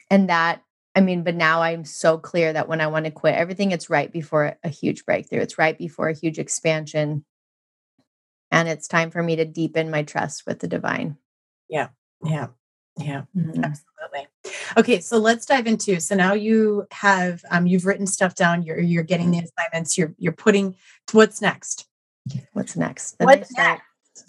and 0.09 0.29
that 0.29 0.63
I 0.95 1.01
mean, 1.01 1.23
but 1.23 1.35
now 1.35 1.61
I'm 1.61 1.85
so 1.85 2.17
clear 2.17 2.51
that 2.51 2.67
when 2.67 2.81
I 2.81 2.87
want 2.87 3.05
to 3.05 3.11
quit 3.11 3.35
everything, 3.35 3.71
it's 3.71 3.89
right 3.89 4.11
before 4.11 4.57
a 4.63 4.69
huge 4.69 5.05
breakthrough. 5.05 5.41
It's 5.41 5.57
right 5.57 5.77
before 5.77 6.09
a 6.09 6.17
huge 6.17 6.39
expansion. 6.39 7.23
And 8.51 8.67
it's 8.67 8.87
time 8.87 9.11
for 9.11 9.21
me 9.21 9.35
to 9.35 9.45
deepen 9.45 9.91
my 9.91 10.01
trust 10.01 10.43
with 10.47 10.59
the 10.59 10.67
divine. 10.67 11.17
Yeah. 11.69 11.89
Yeah. 12.25 12.47
Yeah. 12.99 13.23
Mm-hmm. 13.35 13.63
Absolutely. 13.63 14.27
Okay. 14.77 14.99
So 14.99 15.17
let's 15.17 15.45
dive 15.45 15.67
into 15.67 15.99
so 15.99 16.15
now 16.15 16.33
you 16.33 16.85
have 16.91 17.43
um 17.51 17.65
you've 17.65 17.85
written 17.85 18.07
stuff 18.07 18.35
down, 18.35 18.63
you're 18.63 18.79
you're 18.79 19.03
getting 19.03 19.31
the 19.31 19.39
assignments, 19.39 19.97
you're 19.97 20.13
you're 20.17 20.33
putting 20.33 20.75
what's 21.11 21.41
next? 21.41 21.87
What's 22.53 22.75
next? 22.75 23.17
Then 23.17 23.25
what's 23.27 23.51
next? 23.53 23.83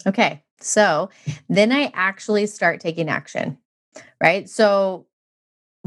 Okay. 0.07 0.43
So 0.59 1.09
then 1.49 1.71
I 1.71 1.91
actually 1.93 2.45
start 2.47 2.79
taking 2.79 3.09
action. 3.09 3.57
Right. 4.21 4.49
So 4.49 5.07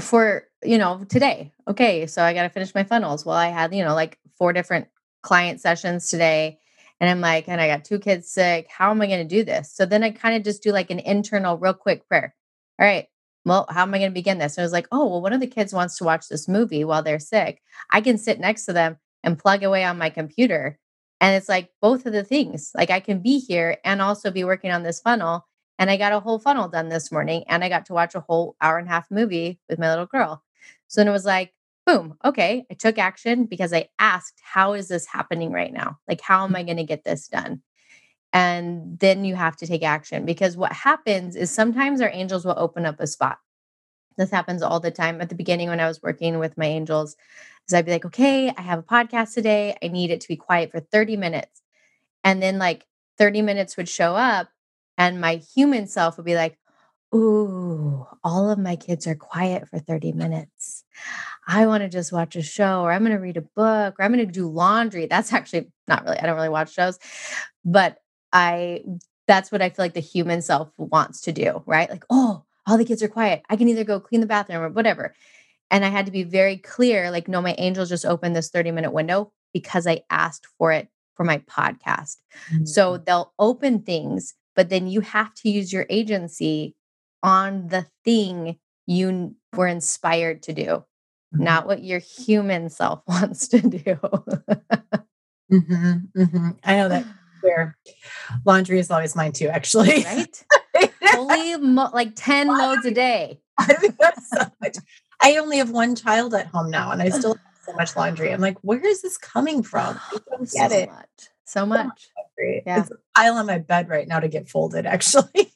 for 0.00 0.48
you 0.64 0.78
know 0.78 1.04
today 1.08 1.52
okay 1.68 2.06
so 2.06 2.22
i 2.22 2.34
got 2.34 2.42
to 2.42 2.48
finish 2.48 2.74
my 2.74 2.82
funnels 2.82 3.24
well 3.24 3.36
i 3.36 3.48
had 3.48 3.74
you 3.74 3.84
know 3.84 3.94
like 3.94 4.18
four 4.36 4.52
different 4.52 4.88
client 5.22 5.60
sessions 5.60 6.10
today 6.10 6.58
and 7.00 7.08
i'm 7.08 7.20
like 7.20 7.48
and 7.48 7.60
i 7.60 7.68
got 7.68 7.84
two 7.84 7.98
kids 7.98 8.28
sick 8.28 8.66
how 8.68 8.90
am 8.90 9.00
i 9.00 9.06
going 9.06 9.26
to 9.26 9.36
do 9.36 9.44
this 9.44 9.72
so 9.72 9.86
then 9.86 10.02
i 10.02 10.10
kind 10.10 10.36
of 10.36 10.42
just 10.42 10.62
do 10.62 10.72
like 10.72 10.90
an 10.90 10.98
internal 10.98 11.56
real 11.58 11.74
quick 11.74 12.06
prayer 12.08 12.34
all 12.78 12.86
right 12.86 13.06
well 13.44 13.66
how 13.70 13.82
am 13.82 13.94
i 13.94 13.98
going 13.98 14.10
to 14.10 14.14
begin 14.14 14.38
this 14.38 14.56
and 14.56 14.62
i 14.62 14.64
was 14.64 14.72
like 14.72 14.88
oh 14.92 15.06
well 15.06 15.22
one 15.22 15.32
of 15.32 15.40
the 15.40 15.46
kids 15.46 15.72
wants 15.72 15.96
to 15.98 16.04
watch 16.04 16.28
this 16.28 16.48
movie 16.48 16.84
while 16.84 17.02
they're 17.02 17.18
sick 17.18 17.62
i 17.90 18.00
can 18.00 18.18
sit 18.18 18.40
next 18.40 18.64
to 18.64 18.72
them 18.72 18.96
and 19.22 19.38
plug 19.38 19.62
away 19.62 19.84
on 19.84 19.98
my 19.98 20.10
computer 20.10 20.78
and 21.20 21.34
it's 21.34 21.48
like 21.48 21.70
both 21.80 22.06
of 22.06 22.12
the 22.12 22.24
things 22.24 22.70
like 22.76 22.90
i 22.90 23.00
can 23.00 23.20
be 23.20 23.38
here 23.38 23.78
and 23.84 24.00
also 24.02 24.30
be 24.30 24.44
working 24.44 24.70
on 24.70 24.82
this 24.82 25.00
funnel 25.00 25.46
and 25.78 25.90
I 25.90 25.96
got 25.96 26.12
a 26.12 26.20
whole 26.20 26.38
funnel 26.38 26.68
done 26.68 26.88
this 26.88 27.10
morning 27.10 27.44
and 27.48 27.64
I 27.64 27.68
got 27.68 27.86
to 27.86 27.94
watch 27.94 28.14
a 28.14 28.20
whole 28.20 28.56
hour 28.60 28.78
and 28.78 28.86
a 28.86 28.90
half 28.90 29.10
movie 29.10 29.58
with 29.68 29.78
my 29.78 29.90
little 29.90 30.06
girl. 30.06 30.42
So 30.86 31.00
then 31.00 31.08
it 31.08 31.12
was 31.12 31.24
like, 31.24 31.52
boom, 31.86 32.16
okay, 32.24 32.64
I 32.70 32.74
took 32.74 32.98
action 32.98 33.44
because 33.44 33.72
I 33.72 33.88
asked, 33.98 34.40
how 34.42 34.72
is 34.74 34.88
this 34.88 35.06
happening 35.06 35.52
right 35.52 35.72
now? 35.72 35.98
Like, 36.08 36.20
how 36.20 36.44
am 36.44 36.54
I 36.54 36.60
mm-hmm. 36.60 36.66
going 36.66 36.76
to 36.78 36.84
get 36.84 37.04
this 37.04 37.28
done? 37.28 37.62
And 38.34 38.98
then 38.98 39.24
you 39.24 39.36
have 39.36 39.56
to 39.58 39.66
take 39.66 39.84
action 39.84 40.26
because 40.26 40.56
what 40.56 40.72
happens 40.72 41.36
is 41.36 41.50
sometimes 41.50 42.02
our 42.02 42.10
angels 42.12 42.44
will 42.44 42.58
open 42.58 42.84
up 42.84 43.00
a 43.00 43.06
spot. 43.06 43.38
This 44.18 44.30
happens 44.30 44.62
all 44.62 44.80
the 44.80 44.90
time. 44.90 45.20
At 45.20 45.30
the 45.30 45.36
beginning, 45.36 45.68
when 45.70 45.80
I 45.80 45.88
was 45.88 46.02
working 46.02 46.38
with 46.40 46.58
my 46.58 46.66
angels, 46.66 47.16
is 47.68 47.74
I'd 47.74 47.86
be 47.86 47.92
like, 47.92 48.04
okay, 48.04 48.52
I 48.56 48.60
have 48.60 48.80
a 48.80 48.82
podcast 48.82 49.34
today. 49.34 49.76
I 49.82 49.88
need 49.88 50.10
it 50.10 50.20
to 50.22 50.28
be 50.28 50.36
quiet 50.36 50.72
for 50.72 50.80
30 50.80 51.16
minutes. 51.16 51.62
And 52.24 52.42
then 52.42 52.58
like 52.58 52.86
30 53.18 53.42
minutes 53.42 53.76
would 53.76 53.88
show 53.88 54.16
up 54.16 54.48
and 54.98 55.20
my 55.20 55.36
human 55.54 55.86
self 55.86 56.16
would 56.16 56.26
be 56.26 56.36
like, 56.36 56.58
Ooh, 57.14 58.06
all 58.24 58.50
of 58.50 58.58
my 58.58 58.74
kids 58.74 59.06
are 59.06 59.14
quiet 59.14 59.68
for 59.68 59.78
30 59.78 60.12
minutes. 60.12 60.84
I 61.46 61.66
want 61.66 61.82
to 61.82 61.88
just 61.88 62.12
watch 62.12 62.34
a 62.34 62.42
show, 62.42 62.82
or 62.82 62.90
I'm 62.90 63.02
going 63.04 63.12
to 63.12 63.22
read 63.22 63.36
a 63.36 63.42
book, 63.42 63.94
or 63.98 64.04
I'm 64.04 64.12
going 64.12 64.26
to 64.26 64.32
do 64.32 64.48
laundry. 64.48 65.06
That's 65.06 65.32
actually 65.32 65.70
not 65.86 66.04
really, 66.04 66.18
I 66.18 66.26
don't 66.26 66.34
really 66.34 66.48
watch 66.48 66.74
shows, 66.74 66.98
but 67.64 67.98
I, 68.34 68.84
that's 69.26 69.50
what 69.50 69.62
I 69.62 69.70
feel 69.70 69.84
like 69.86 69.94
the 69.94 70.00
human 70.00 70.42
self 70.42 70.70
wants 70.76 71.22
to 71.22 71.32
do, 71.32 71.62
right? 71.64 71.88
Like, 71.88 72.04
oh, 72.10 72.44
all 72.66 72.76
the 72.76 72.84
kids 72.84 73.02
are 73.02 73.08
quiet. 73.08 73.42
I 73.48 73.56
can 73.56 73.68
either 73.68 73.84
go 73.84 74.00
clean 74.00 74.20
the 74.20 74.26
bathroom 74.26 74.62
or 74.62 74.68
whatever. 74.68 75.14
And 75.70 75.84
I 75.84 75.88
had 75.88 76.04
to 76.06 76.12
be 76.12 76.24
very 76.24 76.58
clear 76.58 77.10
like, 77.10 77.28
no, 77.28 77.40
my 77.40 77.54
angels 77.56 77.88
just 77.88 78.04
opened 78.04 78.36
this 78.36 78.50
30 78.50 78.72
minute 78.72 78.92
window 78.92 79.32
because 79.54 79.86
I 79.86 80.02
asked 80.10 80.46
for 80.58 80.72
it 80.72 80.88
for 81.14 81.24
my 81.24 81.38
podcast. 81.38 82.16
Mm-hmm. 82.52 82.66
So 82.66 82.98
they'll 82.98 83.32
open 83.38 83.80
things 83.80 84.34
but 84.54 84.68
then 84.68 84.86
you 84.86 85.00
have 85.00 85.34
to 85.34 85.50
use 85.50 85.72
your 85.72 85.86
agency 85.90 86.74
on 87.22 87.68
the 87.68 87.86
thing 88.04 88.58
you 88.86 89.34
were 89.54 89.66
inspired 89.66 90.42
to 90.44 90.52
do, 90.52 90.64
mm-hmm. 90.64 91.42
not 91.42 91.66
what 91.66 91.82
your 91.82 91.98
human 91.98 92.68
self 92.68 93.02
wants 93.08 93.48
to 93.48 93.60
do. 93.60 93.98
mm-hmm, 95.50 95.94
mm-hmm. 96.16 96.48
I 96.62 96.76
know 96.76 96.88
that 96.88 97.04
where 97.44 97.76
laundry 98.44 98.78
is 98.78 98.90
always 98.90 99.14
mine 99.14 99.32
too, 99.32 99.48
actually. 99.48 100.04
Right? 100.04 100.44
Holy, 101.02 101.56
mo- 101.58 101.90
like 101.92 102.12
10 102.16 102.48
loads 102.58 102.84
a 102.86 102.90
day. 102.90 103.40
I, 103.58 103.76
so 104.22 104.38
I 105.22 105.36
only 105.36 105.58
have 105.58 105.70
one 105.70 105.94
child 105.94 106.34
at 106.34 106.46
home 106.48 106.70
now 106.70 106.90
and 106.90 107.00
I 107.00 107.08
still 107.18 107.34
have 107.34 107.42
so 107.66 107.72
much 107.74 107.96
laundry. 107.96 108.32
I'm 108.32 108.40
like, 108.40 108.58
where 108.62 108.84
is 108.84 109.02
this 109.02 109.16
coming 109.18 109.62
from? 109.62 110.00
I 110.12 110.18
don't 110.30 110.50
get 110.50 110.70
so 110.70 110.76
it. 110.76 110.88
Much. 110.88 111.28
So 111.44 111.66
much. 111.66 112.08
Yeah. 112.36 112.80
It's 112.80 112.90
a 112.90 112.96
pile 113.14 113.36
on 113.36 113.46
my 113.46 113.58
bed 113.58 113.88
right 113.88 114.08
now 114.08 114.18
to 114.18 114.26
get 114.26 114.48
folded, 114.48 114.86
actually. 114.86 115.52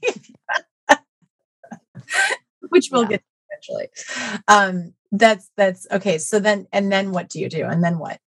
Which 2.68 2.90
we'll 2.92 3.02
yeah. 3.02 3.08
get 3.08 3.22
eventually. 3.50 3.88
Um, 4.46 4.94
that's 5.10 5.50
that's 5.56 5.88
okay. 5.90 6.18
So 6.18 6.38
then 6.38 6.68
and 6.72 6.92
then 6.92 7.10
what 7.10 7.28
do 7.28 7.40
you 7.40 7.48
do? 7.48 7.64
And 7.64 7.82
then 7.82 7.98
what? 7.98 8.20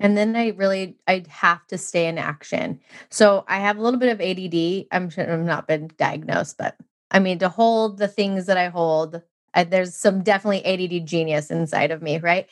And 0.00 0.16
then 0.16 0.36
I 0.36 0.48
really 0.48 0.96
I 1.06 1.24
have 1.28 1.66
to 1.68 1.78
stay 1.78 2.06
in 2.06 2.18
action. 2.18 2.80
So 3.10 3.44
I 3.48 3.58
have 3.58 3.78
a 3.78 3.82
little 3.82 3.98
bit 3.98 4.10
of 4.10 4.20
ADD. 4.20 4.86
I'm 4.92 5.10
sure 5.10 5.30
I've 5.30 5.40
not 5.40 5.66
been 5.66 5.90
diagnosed, 5.96 6.56
but 6.58 6.76
I 7.10 7.18
mean 7.18 7.38
to 7.40 7.48
hold 7.48 7.98
the 7.98 8.08
things 8.08 8.46
that 8.46 8.56
I 8.56 8.68
hold, 8.68 9.22
I, 9.54 9.64
there's 9.64 9.96
some 9.96 10.22
definitely 10.22 10.64
ADD 10.64 11.06
genius 11.06 11.50
inside 11.50 11.90
of 11.90 12.02
me, 12.02 12.18
right? 12.18 12.46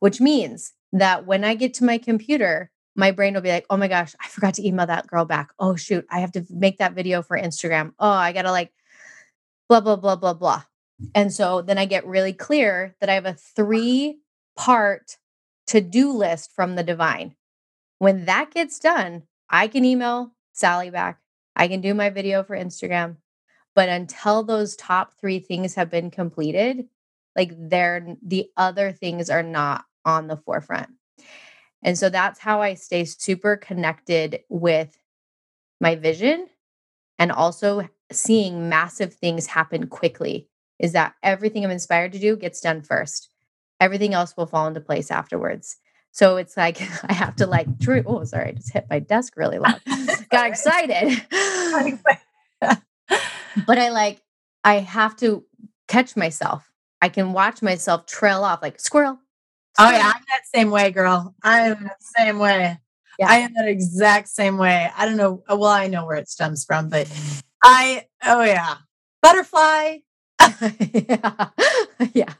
Which 0.00 0.20
means 0.20 0.72
that 0.92 1.26
when 1.26 1.44
I 1.44 1.54
get 1.54 1.74
to 1.74 1.84
my 1.84 1.98
computer, 1.98 2.70
my 2.96 3.10
brain 3.10 3.34
will 3.34 3.40
be 3.40 3.50
like, 3.50 3.66
oh 3.70 3.76
my 3.76 3.88
gosh, 3.88 4.14
I 4.20 4.28
forgot 4.28 4.54
to 4.54 4.66
email 4.66 4.86
that 4.86 5.06
girl 5.06 5.24
back. 5.24 5.50
Oh 5.58 5.76
shoot, 5.76 6.06
I 6.10 6.20
have 6.20 6.32
to 6.32 6.44
make 6.50 6.78
that 6.78 6.94
video 6.94 7.22
for 7.22 7.38
Instagram. 7.38 7.92
Oh, 7.98 8.10
I 8.10 8.32
gotta 8.32 8.50
like 8.50 8.72
blah, 9.68 9.80
blah, 9.80 9.96
blah, 9.96 10.16
blah, 10.16 10.34
blah. 10.34 10.62
And 11.14 11.32
so 11.32 11.62
then 11.62 11.78
I 11.78 11.86
get 11.86 12.06
really 12.06 12.32
clear 12.32 12.94
that 13.00 13.08
I 13.08 13.14
have 13.14 13.26
a 13.26 13.34
three 13.34 14.18
part 14.56 15.16
to 15.68 15.80
do 15.80 16.12
list 16.12 16.52
from 16.52 16.74
the 16.74 16.82
divine. 16.82 17.34
When 17.98 18.24
that 18.26 18.50
gets 18.52 18.78
done, 18.78 19.22
I 19.48 19.68
can 19.68 19.84
email 19.84 20.32
Sally 20.52 20.90
back. 20.90 21.20
I 21.56 21.68
can 21.68 21.80
do 21.80 21.94
my 21.94 22.10
video 22.10 22.42
for 22.42 22.56
Instagram. 22.56 23.16
But 23.74 23.88
until 23.88 24.42
those 24.42 24.76
top 24.76 25.14
three 25.20 25.38
things 25.38 25.74
have 25.74 25.90
been 25.90 26.10
completed, 26.10 26.86
like 27.36 27.52
they're 27.56 28.16
the 28.22 28.50
other 28.56 28.92
things 28.92 29.30
are 29.30 29.42
not 29.42 29.84
on 30.04 30.28
the 30.28 30.36
forefront. 30.36 30.90
And 31.82 31.98
so 31.98 32.08
that's 32.08 32.38
how 32.38 32.62
I 32.62 32.74
stay 32.74 33.04
super 33.04 33.56
connected 33.56 34.40
with 34.48 34.96
my 35.80 35.96
vision 35.96 36.46
and 37.18 37.30
also 37.30 37.88
seeing 38.10 38.68
massive 38.68 39.12
things 39.12 39.46
happen 39.46 39.86
quickly 39.86 40.48
is 40.78 40.92
that 40.92 41.14
everything 41.22 41.64
I'm 41.64 41.70
inspired 41.70 42.12
to 42.12 42.18
do 42.18 42.36
gets 42.36 42.60
done 42.60 42.82
first. 42.82 43.30
Everything 43.84 44.14
else 44.14 44.34
will 44.34 44.46
fall 44.46 44.66
into 44.66 44.80
place 44.80 45.10
afterwards. 45.10 45.76
So 46.10 46.38
it's 46.38 46.56
like 46.56 46.80
I 47.04 47.12
have 47.12 47.36
to 47.36 47.46
like, 47.46 47.66
oh, 48.06 48.24
sorry, 48.24 48.48
I 48.48 48.52
just 48.52 48.72
hit 48.72 48.86
my 48.88 48.98
desk 48.98 49.34
really 49.36 49.58
loud. 49.58 49.82
Got 50.30 50.46
excited. 50.48 51.22
but 53.66 53.78
I 53.78 53.90
like, 53.90 54.22
I 54.64 54.76
have 54.76 55.16
to 55.16 55.44
catch 55.86 56.16
myself. 56.16 56.70
I 57.02 57.10
can 57.10 57.34
watch 57.34 57.60
myself 57.60 58.06
trail 58.06 58.42
off 58.42 58.62
like 58.62 58.80
squirrel. 58.80 59.18
Oh, 59.78 59.84
squirrel. 59.84 59.92
Oh 59.92 59.98
yeah, 59.98 60.12
I'm 60.14 60.22
that 60.30 60.46
same 60.54 60.70
way, 60.70 60.90
girl. 60.90 61.34
I 61.42 61.60
am 61.68 61.82
the 61.82 61.90
same 62.16 62.38
way. 62.38 62.78
Yeah. 63.18 63.28
I 63.28 63.36
am 63.40 63.52
that 63.54 63.68
exact 63.68 64.28
same 64.28 64.56
way. 64.56 64.90
I 64.96 65.04
don't 65.04 65.18
know. 65.18 65.44
Uh, 65.46 65.56
well, 65.58 65.70
I 65.70 65.88
know 65.88 66.06
where 66.06 66.16
it 66.16 66.30
stems 66.30 66.64
from, 66.64 66.88
but 66.88 67.06
I, 67.62 68.06
oh 68.24 68.42
yeah, 68.42 68.76
butterfly. 69.20 69.98
yeah. 70.94 71.48
yeah. 72.14 72.32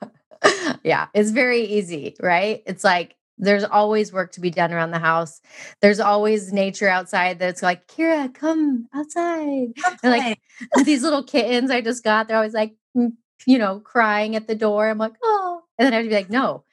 Yeah. 0.85 1.07
It's 1.15 1.31
very 1.31 1.63
easy, 1.63 2.17
right? 2.21 2.63
It's 2.67 2.85
like 2.85 3.17
there's 3.39 3.65
always 3.65 4.13
work 4.13 4.33
to 4.33 4.41
be 4.41 4.51
done 4.51 4.73
around 4.73 4.91
the 4.93 4.99
house. 4.99 5.41
There's 5.81 6.01
always 6.01 6.53
nature 6.53 6.89
outside 6.89 7.39
that's 7.39 7.63
like, 7.63 7.87
Keira, 7.89 8.33
come 8.33 8.87
outside. 8.95 9.69
And 10.03 10.13
like 10.13 10.39
these 10.85 11.03
little 11.03 11.23
kittens 11.25 11.71
I 11.71 11.81
just 11.81 12.05
got, 12.05 12.29
they're 12.29 12.37
always 12.37 12.55
like, 12.55 12.75
you 12.95 13.59
know, 13.59 13.81
crying 13.81 14.37
at 14.37 14.47
the 14.47 14.55
door. 14.55 14.89
I'm 14.89 14.99
like, 14.99 15.15
oh. 15.23 15.63
And 15.79 15.87
then 15.87 15.93
I 15.95 15.97
have 15.97 16.05
to 16.05 16.09
be 16.11 16.15
like, 16.15 16.31
no, 16.31 16.65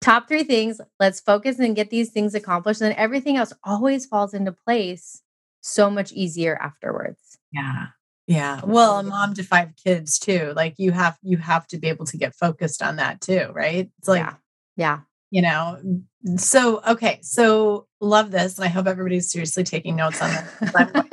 top 0.00 0.28
three 0.28 0.44
things. 0.44 0.80
Let's 1.00 1.20
focus 1.20 1.58
and 1.58 1.76
get 1.76 1.90
these 1.90 2.10
things 2.10 2.34
accomplished. 2.34 2.80
And 2.82 2.90
then 2.90 2.98
everything 2.98 3.36
else 3.36 3.52
always 3.64 4.06
falls 4.06 4.34
into 4.34 4.52
place 4.52 5.22
so 5.62 5.90
much 5.90 6.12
easier 6.12 6.56
afterwards. 6.60 7.38
Yeah. 7.52 7.86
Yeah. 8.26 8.60
Well, 8.64 8.98
a 8.98 9.02
mom 9.02 9.34
to 9.34 9.42
five 9.42 9.72
kids 9.82 10.18
too. 10.18 10.52
Like 10.54 10.74
you 10.78 10.92
have 10.92 11.18
you 11.22 11.38
have 11.38 11.66
to 11.68 11.78
be 11.78 11.88
able 11.88 12.06
to 12.06 12.16
get 12.16 12.34
focused 12.34 12.82
on 12.82 12.96
that 12.96 13.20
too, 13.20 13.48
right? 13.52 13.90
It's 13.98 14.08
like 14.08 14.20
yeah. 14.20 14.34
yeah. 14.76 15.00
You 15.30 15.42
know, 15.42 16.00
so 16.36 16.82
okay, 16.86 17.18
so 17.22 17.86
love 18.00 18.30
this. 18.30 18.58
And 18.58 18.64
I 18.64 18.68
hope 18.68 18.86
everybody's 18.86 19.30
seriously 19.30 19.64
taking 19.64 19.96
notes 19.96 20.20
on 20.22 20.30
this. 20.30 20.74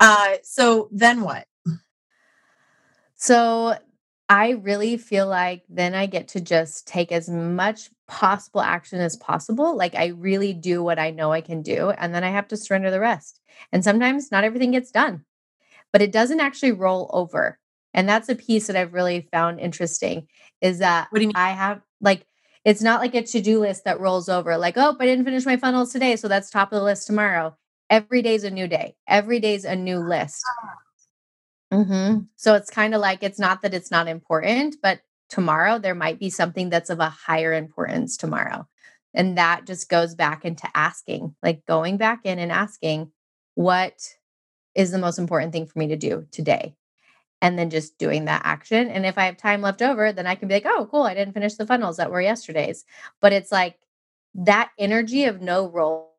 uh 0.00 0.34
so 0.42 0.88
then 0.92 1.22
what? 1.22 1.46
So 3.16 3.76
I 4.28 4.50
really 4.50 4.96
feel 4.98 5.26
like 5.26 5.64
then 5.68 5.94
I 5.94 6.06
get 6.06 6.28
to 6.28 6.40
just 6.40 6.86
take 6.86 7.12
as 7.12 7.28
much 7.28 7.90
possible 8.06 8.60
action 8.60 9.00
as 9.00 9.16
possible. 9.16 9.76
Like 9.76 9.94
I 9.94 10.08
really 10.08 10.52
do 10.52 10.82
what 10.82 10.98
I 10.98 11.10
know 11.10 11.32
I 11.32 11.40
can 11.40 11.62
do. 11.62 11.90
And 11.90 12.14
then 12.14 12.24
I 12.24 12.30
have 12.30 12.48
to 12.48 12.56
surrender 12.56 12.90
the 12.90 13.00
rest. 13.00 13.40
And 13.72 13.82
sometimes 13.82 14.30
not 14.30 14.44
everything 14.44 14.70
gets 14.72 14.90
done, 14.90 15.24
but 15.92 16.02
it 16.02 16.12
doesn't 16.12 16.40
actually 16.40 16.72
roll 16.72 17.10
over. 17.12 17.58
And 17.94 18.08
that's 18.08 18.28
a 18.28 18.34
piece 18.34 18.66
that 18.66 18.76
I've 18.76 18.92
really 18.92 19.28
found 19.32 19.60
interesting 19.60 20.28
is 20.60 20.78
that 20.78 21.08
what 21.10 21.18
do 21.18 21.22
you 21.22 21.28
mean? 21.28 21.36
I 21.36 21.50
have 21.50 21.80
like, 22.00 22.26
it's 22.64 22.82
not 22.82 23.00
like 23.00 23.14
a 23.14 23.22
to 23.22 23.40
do 23.40 23.60
list 23.60 23.84
that 23.84 24.00
rolls 24.00 24.28
over, 24.28 24.58
like, 24.58 24.76
oh, 24.76 24.96
I 24.98 25.06
didn't 25.06 25.24
finish 25.24 25.46
my 25.46 25.56
funnels 25.56 25.92
today. 25.92 26.16
So 26.16 26.28
that's 26.28 26.50
top 26.50 26.72
of 26.72 26.78
the 26.78 26.84
list 26.84 27.06
tomorrow. 27.06 27.56
Every 27.88 28.20
day's 28.20 28.44
a 28.44 28.50
new 28.50 28.68
day, 28.68 28.96
every 29.06 29.40
day's 29.40 29.64
a 29.64 29.76
new 29.76 29.98
list. 29.98 30.44
Ah. 30.62 30.74
Mm-hmm. 31.72 32.20
So 32.36 32.54
it's 32.54 32.70
kind 32.70 32.94
of 32.94 33.00
like 33.00 33.22
it's 33.22 33.38
not 33.38 33.62
that 33.62 33.74
it's 33.74 33.90
not 33.90 34.08
important, 34.08 34.76
but 34.82 35.00
tomorrow 35.28 35.78
there 35.78 35.94
might 35.94 36.18
be 36.18 36.30
something 36.30 36.70
that's 36.70 36.90
of 36.90 37.00
a 37.00 37.08
higher 37.08 37.52
importance 37.52 38.16
tomorrow. 38.16 38.66
And 39.14 39.36
that 39.38 39.66
just 39.66 39.88
goes 39.88 40.14
back 40.14 40.44
into 40.44 40.68
asking, 40.74 41.34
like 41.42 41.66
going 41.66 41.96
back 41.96 42.20
in 42.24 42.38
and 42.38 42.52
asking, 42.52 43.12
what 43.54 44.14
is 44.78 44.92
the 44.92 44.98
most 44.98 45.18
important 45.18 45.52
thing 45.52 45.66
for 45.66 45.78
me 45.78 45.88
to 45.88 45.96
do 45.96 46.26
today? 46.30 46.74
And 47.42 47.58
then 47.58 47.68
just 47.68 47.98
doing 47.98 48.24
that 48.24 48.42
action. 48.44 48.88
And 48.88 49.04
if 49.04 49.18
I 49.18 49.26
have 49.26 49.36
time 49.36 49.60
left 49.60 49.82
over, 49.82 50.12
then 50.12 50.26
I 50.26 50.34
can 50.36 50.48
be 50.48 50.54
like, 50.54 50.66
oh, 50.66 50.88
cool, 50.90 51.02
I 51.02 51.14
didn't 51.14 51.34
finish 51.34 51.54
the 51.54 51.66
funnels 51.66 51.98
that 51.98 52.10
were 52.10 52.20
yesterday's. 52.20 52.84
But 53.20 53.32
it's 53.32 53.52
like 53.52 53.76
that 54.34 54.70
energy 54.78 55.24
of 55.24 55.42
no 55.42 55.68
role 55.68 56.14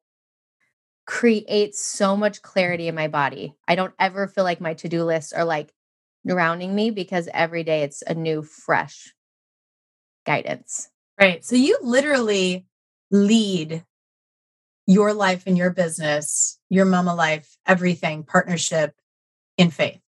creates 1.06 1.82
so 1.84 2.16
much 2.16 2.42
clarity 2.42 2.88
in 2.88 2.96
my 2.96 3.08
body. 3.08 3.56
I 3.68 3.76
don't 3.76 3.94
ever 3.98 4.28
feel 4.28 4.44
like 4.44 4.62
my 4.62 4.76
to-do 4.76 5.04
lists 5.04 5.34
are 5.34 5.46
like 5.46 5.74
drowning 6.28 6.76
me 6.76 6.92
because 6.92 7.28
every 7.34 7.64
day 7.64 7.82
it's 7.82 8.04
a 8.06 8.14
new 8.14 8.44
fresh 8.44 9.14
guidance. 10.26 10.90
Right. 11.20 11.44
So 11.44 11.56
you 11.56 11.80
literally 11.82 12.66
lead 13.10 13.84
your 14.90 15.14
life 15.14 15.44
and 15.46 15.56
your 15.56 15.70
business, 15.70 16.58
your 16.68 16.84
mama 16.84 17.14
life, 17.14 17.56
everything, 17.68 18.24
partnership 18.24 18.96
in 19.56 19.70
faith. 19.70 20.02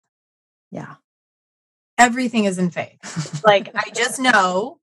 Yeah. 0.70 0.94
Everything 1.98 2.46
is 2.46 2.58
in 2.58 2.70
faith. 2.70 3.42
like 3.44 3.68
I 3.74 3.90
just 3.94 4.18
know, 4.20 4.78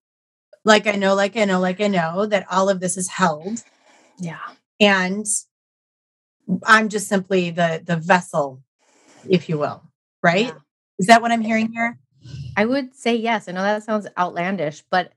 like 0.64 0.86
I 0.86 0.91
know, 0.91 1.16
like 1.16 1.36
I 1.36 1.45
know, 1.45 1.60
like 1.60 1.82
I 1.82 1.88
know 1.88 2.28
that 2.28 2.45
all 2.52 2.70
of 2.70 2.80
this 2.80 2.95
is 2.95 3.10
held. 3.10 3.64
Yeah. 4.20 4.38
And 4.80 5.26
I'm 6.64 6.89
just 6.89 7.08
simply 7.08 7.50
the 7.50 7.82
the 7.84 7.98
vessel, 7.98 8.62
if 9.28 9.50
you 9.50 9.58
will, 9.58 9.82
right? 10.22 10.45
Yeah. 10.45 10.60
Is 11.00 11.08
that 11.08 11.24
what 11.24 11.32
I'm 11.32 11.41
hearing 11.41 11.74
here? 11.74 11.98
I 12.56 12.66
would 12.66 12.95
say 12.95 13.16
yes. 13.16 13.48
I 13.48 13.52
know 13.52 13.64
that 13.64 13.82
sounds 13.82 14.06
outlandish, 14.16 14.84
but 14.91 15.12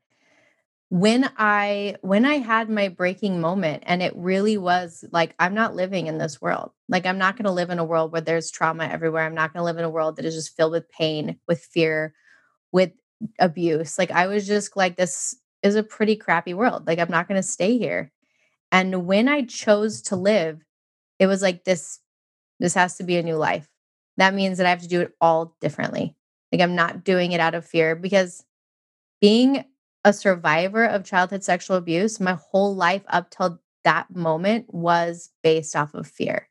when 0.91 1.31
I 1.39 1.97
when 2.03 2.25
I 2.25 2.35
had 2.35 2.69
my 2.69 2.89
breaking 2.89 3.41
moment 3.41 3.85
and 3.87 4.03
it 4.03 4.13
really 4.17 4.59
was 4.59 5.05
like 5.13 5.35
I'm 5.39 5.55
not 5.55 5.75
living 5.75 6.07
in 6.09 6.19
this 6.19 6.41
world. 6.41 6.73
Like 6.89 7.07
I'm 7.07 7.19
not 7.19 7.37
going 7.37 7.45
to 7.47 7.53
live 7.53 7.71
in 7.71 7.79
a 7.79 7.85
world 7.85 8.13
where 8.13 8.21
there's 8.21 8.51
trauma 8.51 8.85
everywhere. 8.85 9.25
I'm 9.25 9.35
not 9.35 9.53
going 9.53 9.61
to 9.61 9.65
live 9.65 9.79
in 9.79 9.85
a 9.85 9.91
world 9.91 10.17
that 10.17 10.25
is 10.25 10.35
just 10.35 10.57
filled 10.57 10.73
with 10.73 10.91
pain, 10.91 11.39
with 11.47 11.61
fear, 11.61 12.13
with 12.73 12.93
abuse. 13.39 13.99
Like 13.99 14.11
I 14.11 14.27
was 14.27 14.47
just 14.47 14.77
like 14.77 14.97
this 14.97 15.37
is 15.63 15.77
a 15.77 15.83
pretty 15.83 16.17
crappy 16.17 16.55
world. 16.55 16.87
Like 16.87 16.99
I'm 16.99 17.11
not 17.11 17.29
going 17.29 17.41
to 17.41 17.47
stay 17.47 17.79
here. 17.79 18.11
And 18.73 19.07
when 19.07 19.29
I 19.29 19.43
chose 19.43 20.03
to 20.03 20.17
live 20.17 20.61
it 21.21 21.29
was 21.29 21.43
like 21.43 21.63
this 21.63 22.01
this 22.59 22.75
has 22.75 22.97
to 22.97 23.05
be 23.05 23.17
a 23.17 23.23
new 23.23 23.37
life 23.37 23.69
that 24.17 24.35
means 24.35 24.59
that 24.59 24.67
i 24.67 24.71
have 24.71 24.83
to 24.83 24.89
do 24.89 25.01
it 25.01 25.13
all 25.21 25.55
differently 25.61 26.17
like 26.51 26.61
i'm 26.61 26.75
not 26.75 27.05
doing 27.05 27.31
it 27.31 27.39
out 27.39 27.55
of 27.55 27.65
fear 27.65 27.95
because 27.95 28.45
being 29.21 29.65
a 30.05 30.13
survivor 30.13 30.85
of 30.85 31.05
childhood 31.05 31.45
sexual 31.45 31.77
abuse 31.77 32.21
my 32.21 32.39
whole 32.51 32.75
life 32.75 33.03
up 33.09 33.31
till 33.31 33.61
that 33.85 34.15
moment 34.15 34.67
was 34.73 35.31
based 35.43 35.77
off 35.77 35.95
of 35.95 36.07
fear 36.07 36.49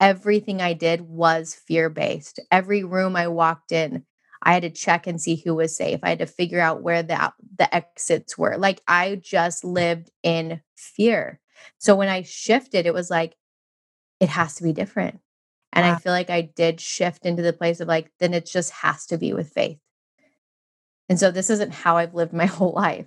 everything 0.00 0.60
i 0.60 0.72
did 0.72 1.00
was 1.02 1.54
fear 1.54 1.88
based 1.88 2.40
every 2.50 2.84
room 2.84 3.16
i 3.16 3.26
walked 3.28 3.72
in 3.72 4.04
i 4.42 4.52
had 4.52 4.62
to 4.62 4.70
check 4.70 5.06
and 5.06 5.20
see 5.20 5.36
who 5.36 5.54
was 5.54 5.76
safe 5.76 6.00
i 6.02 6.10
had 6.10 6.18
to 6.18 6.26
figure 6.26 6.60
out 6.60 6.82
where 6.82 7.02
the 7.02 7.32
the 7.58 7.74
exits 7.74 8.36
were 8.36 8.56
like 8.56 8.82
i 8.86 9.20
just 9.22 9.64
lived 9.64 10.10
in 10.22 10.60
fear 10.76 11.40
so 11.78 11.94
when 11.94 12.08
i 12.08 12.22
shifted 12.22 12.86
it 12.86 12.94
was 12.94 13.10
like 13.10 13.36
it 14.22 14.28
has 14.28 14.54
to 14.54 14.62
be 14.62 14.72
different. 14.72 15.18
And 15.72 15.84
wow. 15.84 15.94
I 15.94 15.98
feel 15.98 16.12
like 16.12 16.30
I 16.30 16.42
did 16.42 16.80
shift 16.80 17.26
into 17.26 17.42
the 17.42 17.52
place 17.52 17.80
of 17.80 17.88
like, 17.88 18.12
then 18.20 18.34
it 18.34 18.46
just 18.46 18.70
has 18.70 19.04
to 19.06 19.18
be 19.18 19.32
with 19.32 19.52
faith. 19.52 19.78
And 21.08 21.18
so 21.18 21.30
this 21.30 21.50
isn't 21.50 21.72
how 21.72 21.96
I've 21.96 22.14
lived 22.14 22.32
my 22.32 22.46
whole 22.56 22.72
life. 22.72 23.06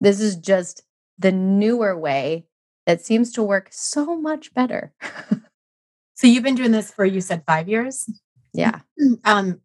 This 0.00 0.20
is 0.20 0.36
just 0.36 0.82
the 1.18 1.32
newer 1.32 1.96
way 1.96 2.46
that 2.86 3.04
seems 3.04 3.32
to 3.32 3.42
work 3.42 3.68
so 3.70 4.16
much 4.16 4.52
better. 4.54 4.92
so 6.14 6.26
you've 6.26 6.42
been 6.42 6.54
doing 6.54 6.72
this 6.72 6.90
for 6.90 7.04
you 7.04 7.20
said 7.20 7.44
5 7.46 7.68
years? 7.68 8.08
Yeah. 8.52 8.80
Um 9.24 9.60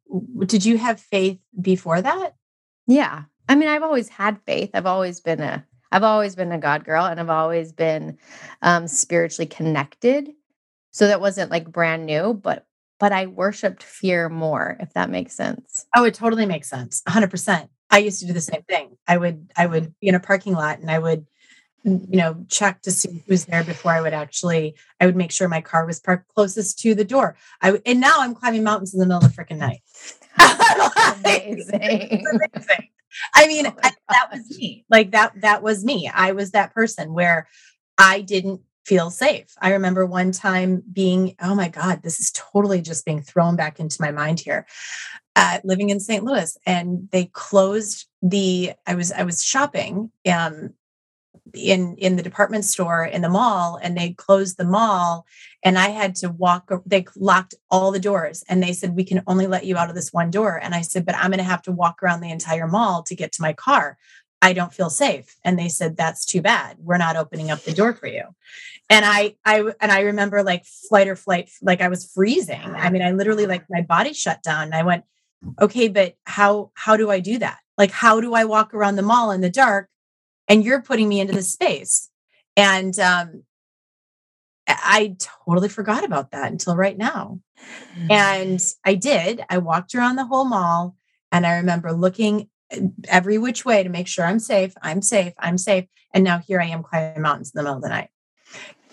did 0.45 0.65
you 0.65 0.77
have 0.77 0.99
faith 0.99 1.39
before 1.61 2.01
that? 2.01 2.35
Yeah. 2.87 3.23
I 3.47 3.55
mean, 3.55 3.69
I've 3.69 3.83
always 3.83 4.09
had 4.09 4.41
faith. 4.45 4.71
I've 4.73 4.85
always 4.85 5.19
been 5.19 5.41
a 5.41 5.65
I've 5.91 6.03
always 6.03 6.35
been 6.35 6.51
a 6.51 6.57
God 6.57 6.83
girl 6.83 7.05
and 7.05 7.19
I've 7.19 7.29
always 7.29 7.71
been 7.71 8.17
um 8.61 8.87
spiritually 8.87 9.47
connected. 9.47 10.31
So 10.91 11.07
that 11.07 11.21
wasn't 11.21 11.51
like 11.51 11.71
brand 11.71 12.05
new, 12.05 12.33
but 12.33 12.65
but 12.99 13.11
I 13.11 13.25
worshiped 13.25 13.83
fear 13.83 14.29
more, 14.29 14.77
if 14.79 14.93
that 14.93 15.09
makes 15.09 15.35
sense. 15.35 15.85
Oh, 15.95 16.03
it 16.05 16.13
totally 16.13 16.45
makes 16.45 16.69
sense. 16.69 17.01
100%. 17.07 17.69
I 17.91 17.99
used 17.99 18.19
to 18.21 18.25
do 18.25 18.33
the 18.33 18.41
same 18.41 18.63
thing. 18.67 18.97
I 19.07 19.17
would 19.17 19.51
I 19.55 19.67
would 19.67 19.93
be 19.99 20.07
in 20.07 20.15
a 20.15 20.19
parking 20.19 20.53
lot 20.53 20.79
and 20.79 20.89
I 20.89 20.99
would 20.99 21.25
mm, 21.85 22.05
you 22.09 22.17
know 22.17 22.45
check 22.49 22.81
to 22.81 22.91
see 22.91 23.23
who's 23.27 23.45
there 23.45 23.63
before 23.63 23.91
I 23.91 24.01
would 24.01 24.13
actually 24.13 24.75
I 24.99 25.05
would 25.05 25.15
make 25.15 25.31
sure 25.31 25.47
my 25.47 25.61
car 25.61 25.85
was 25.85 25.99
parked 25.99 26.27
closest 26.33 26.79
to 26.79 26.95
the 26.95 27.05
door. 27.05 27.37
I 27.61 27.79
and 27.85 27.99
now 27.99 28.15
I'm 28.17 28.33
climbing 28.33 28.63
mountains 28.63 28.93
in 28.93 28.99
the 28.99 29.05
middle 29.05 29.23
of 29.23 29.35
the 29.35 29.43
freaking 29.43 29.57
night. 29.57 29.81
amazing. 31.19 32.25
amazing. 32.27 32.89
I 33.33 33.47
mean, 33.47 33.67
oh 33.67 33.73
I, 33.83 33.91
that 34.09 34.29
was 34.31 34.57
me. 34.57 34.85
Like 34.89 35.11
that 35.11 35.33
that 35.41 35.63
was 35.63 35.85
me. 35.85 36.09
I 36.13 36.31
was 36.31 36.51
that 36.51 36.73
person 36.73 37.13
where 37.13 37.47
I 37.97 38.21
didn't 38.21 38.61
feel 38.85 39.09
safe. 39.09 39.47
I 39.61 39.71
remember 39.71 40.05
one 40.05 40.31
time 40.31 40.83
being, 40.91 41.35
oh 41.41 41.55
my 41.55 41.69
God, 41.69 42.03
this 42.03 42.19
is 42.19 42.31
totally 42.31 42.81
just 42.81 43.05
being 43.05 43.21
thrown 43.21 43.55
back 43.55 43.79
into 43.79 44.01
my 44.01 44.11
mind 44.11 44.39
here. 44.39 44.65
Uh, 45.35 45.59
living 45.65 45.89
in 45.89 45.99
St. 45.99 46.23
Louis, 46.23 46.57
and 46.65 47.09
they 47.11 47.25
closed 47.25 48.07
the. 48.21 48.71
I 48.87 48.95
was 48.95 49.11
I 49.11 49.23
was 49.23 49.43
shopping 49.43 50.09
um, 50.31 50.73
in 51.53 51.95
in 51.97 52.15
the 52.15 52.23
department 52.23 52.63
store 52.63 53.03
in 53.03 53.21
the 53.21 53.27
mall, 53.27 53.77
and 53.81 53.97
they 53.97 54.13
closed 54.13 54.55
the 54.55 54.63
mall, 54.63 55.25
and 55.61 55.77
I 55.77 55.89
had 55.89 56.15
to 56.17 56.29
walk. 56.29 56.71
They 56.85 57.05
locked 57.17 57.53
all 57.69 57.91
the 57.91 57.99
doors, 57.99 58.45
and 58.47 58.63
they 58.63 58.71
said 58.71 58.95
we 58.95 59.03
can 59.03 59.23
only 59.27 59.45
let 59.45 59.65
you 59.65 59.75
out 59.75 59.89
of 59.89 59.95
this 59.95 60.13
one 60.13 60.31
door. 60.31 60.57
And 60.57 60.73
I 60.73 60.81
said, 60.81 61.05
but 61.05 61.15
I'm 61.15 61.31
going 61.31 61.39
to 61.39 61.43
have 61.43 61.63
to 61.63 61.73
walk 61.73 62.01
around 62.01 62.21
the 62.21 62.31
entire 62.31 62.67
mall 62.67 63.03
to 63.03 63.15
get 63.15 63.33
to 63.33 63.41
my 63.41 63.51
car. 63.51 63.97
I 64.45 64.53
don't 64.53 64.71
feel 64.71 64.91
safe. 64.91 65.35
And 65.43 65.57
they 65.57 65.69
said, 65.69 65.97
that's 65.97 66.23
too 66.23 66.39
bad. 66.39 66.77
We're 66.79 66.99
not 66.99 67.15
opening 67.15 67.49
up 67.49 67.63
the 67.63 67.73
door 67.73 67.93
for 67.93 68.05
you. 68.05 68.25
And 68.91 69.03
I, 69.03 69.37
I, 69.43 69.73
and 69.81 69.91
I 69.91 70.01
remember 70.01 70.43
like 70.43 70.65
flight 70.65 71.07
or 71.07 71.15
flight, 71.15 71.49
like 71.63 71.81
I 71.81 71.87
was 71.87 72.05
freezing. 72.13 72.61
I 72.61 72.91
mean, 72.91 73.01
I 73.01 73.09
literally 73.09 73.47
like 73.47 73.65
my 73.71 73.81
body 73.81 74.13
shut 74.13 74.43
down 74.43 74.65
and 74.65 74.75
I 74.75 74.83
went, 74.83 75.03
okay, 75.59 75.87
but 75.87 76.15
how, 76.25 76.69
how 76.75 76.95
do 76.95 77.09
I 77.09 77.21
do 77.21 77.39
that? 77.39 77.57
Like, 77.75 77.89
how 77.89 78.21
do 78.21 78.35
I 78.35 78.45
walk 78.45 78.75
around 78.75 78.97
the 78.97 79.01
mall 79.01 79.31
in 79.31 79.41
the 79.41 79.49
dark 79.49 79.89
and 80.47 80.63
you're 80.63 80.83
putting 80.83 81.09
me 81.09 81.19
into 81.19 81.33
the 81.33 81.41
space? 81.41 82.11
And, 82.55 82.99
um, 82.99 83.45
I 84.67 85.15
totally 85.47 85.69
forgot 85.69 86.03
about 86.03 86.29
that 86.31 86.51
until 86.51 86.75
right 86.75 86.97
now. 86.97 87.39
Mm-hmm. 87.97 88.11
And 88.11 88.61
I 88.83 88.93
did. 88.93 89.43
I 89.49 89.57
walked 89.57 89.95
around 89.95 90.17
the 90.17 90.25
whole 90.25 90.45
mall 90.45 90.95
and 91.31 91.47
I 91.47 91.55
remember 91.55 91.93
looking 91.93 92.47
every 93.07 93.37
which 93.37 93.65
way 93.65 93.83
to 93.83 93.89
make 93.89 94.07
sure 94.07 94.25
I'm 94.25 94.39
safe. 94.39 94.73
I'm 94.81 95.01
safe. 95.01 95.33
I'm 95.39 95.57
safe. 95.57 95.85
And 96.13 96.23
now 96.23 96.39
here 96.39 96.59
I 96.59 96.67
am 96.67 96.83
climbing 96.83 97.21
mountains 97.21 97.51
in 97.53 97.57
the 97.57 97.63
middle 97.63 97.77
of 97.77 97.83
the 97.83 97.89
night. 97.89 98.09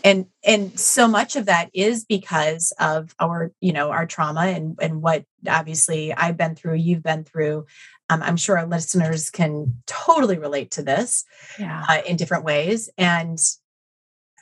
And 0.04 0.26
and 0.44 0.78
so 0.78 1.06
much 1.06 1.36
of 1.36 1.46
that 1.46 1.70
is 1.72 2.04
because 2.04 2.72
of 2.80 3.14
our, 3.20 3.52
you 3.60 3.72
know, 3.72 3.90
our 3.90 4.04
trauma 4.04 4.46
and 4.46 4.76
and 4.80 5.00
what 5.00 5.24
obviously 5.48 6.12
I've 6.12 6.36
been 6.36 6.56
through, 6.56 6.74
you've 6.74 7.04
been 7.04 7.24
through. 7.24 7.66
Um, 8.10 8.22
I'm 8.22 8.36
sure 8.36 8.58
our 8.58 8.66
listeners 8.66 9.30
can 9.30 9.80
totally 9.86 10.38
relate 10.38 10.72
to 10.72 10.82
this 10.82 11.24
yeah. 11.58 11.84
uh, 11.88 12.02
in 12.04 12.16
different 12.16 12.44
ways. 12.44 12.90
And 12.98 13.38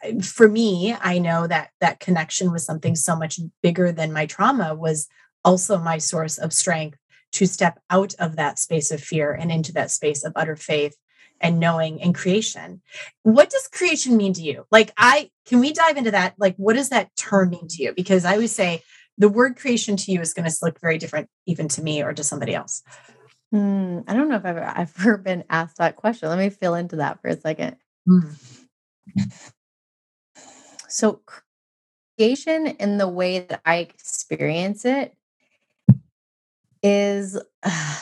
uh, 0.02 0.22
for 0.22 0.48
me, 0.48 0.96
I 0.98 1.18
know 1.18 1.46
that 1.46 1.70
that 1.80 2.00
connection 2.00 2.50
was 2.52 2.64
something 2.64 2.96
so 2.96 3.14
much 3.14 3.38
bigger 3.62 3.92
than 3.92 4.14
my 4.14 4.24
trauma 4.24 4.74
was 4.74 5.08
also 5.44 5.78
my 5.78 5.98
source 5.98 6.38
of 6.38 6.52
strength 6.52 6.98
to 7.32 7.46
step 7.46 7.80
out 7.90 8.14
of 8.18 8.36
that 8.36 8.58
space 8.58 8.90
of 8.90 9.00
fear 9.00 9.32
and 9.32 9.50
into 9.50 9.72
that 9.72 9.90
space 9.90 10.24
of 10.24 10.32
utter 10.36 10.56
faith 10.56 10.96
and 11.40 11.58
knowing 11.58 12.02
and 12.02 12.14
creation. 12.14 12.82
What 13.22 13.50
does 13.50 13.68
creation 13.68 14.16
mean 14.16 14.32
to 14.34 14.42
you? 14.42 14.66
Like, 14.70 14.92
I 14.96 15.30
can 15.46 15.60
we 15.60 15.72
dive 15.72 15.96
into 15.96 16.10
that? 16.10 16.34
Like, 16.38 16.56
what 16.56 16.74
does 16.74 16.90
that 16.90 17.14
term 17.16 17.50
mean 17.50 17.68
to 17.68 17.82
you? 17.82 17.92
Because 17.94 18.24
I 18.24 18.34
always 18.34 18.54
say 18.54 18.82
the 19.18 19.28
word 19.28 19.56
creation 19.56 19.96
to 19.96 20.12
you 20.12 20.20
is 20.20 20.34
going 20.34 20.48
to 20.48 20.56
look 20.62 20.80
very 20.80 20.98
different, 20.98 21.28
even 21.46 21.68
to 21.68 21.82
me 21.82 22.02
or 22.02 22.12
to 22.12 22.24
somebody 22.24 22.54
else. 22.54 22.82
Hmm, 23.52 24.00
I 24.06 24.14
don't 24.14 24.28
know 24.28 24.36
if 24.36 24.44
I've 24.44 24.56
ever, 24.56 24.88
ever 24.98 25.18
been 25.18 25.44
asked 25.50 25.78
that 25.78 25.96
question. 25.96 26.28
Let 26.28 26.38
me 26.38 26.50
fill 26.50 26.74
into 26.74 26.96
that 26.96 27.20
for 27.20 27.28
a 27.28 27.36
second. 27.36 27.76
Mm. 28.08 28.34
So, 30.88 31.20
creation 32.16 32.66
in 32.66 32.98
the 32.98 33.08
way 33.08 33.40
that 33.40 33.60
I 33.64 33.76
experience 33.76 34.84
it 34.84 35.14
is 36.82 37.40
uh, 37.62 37.96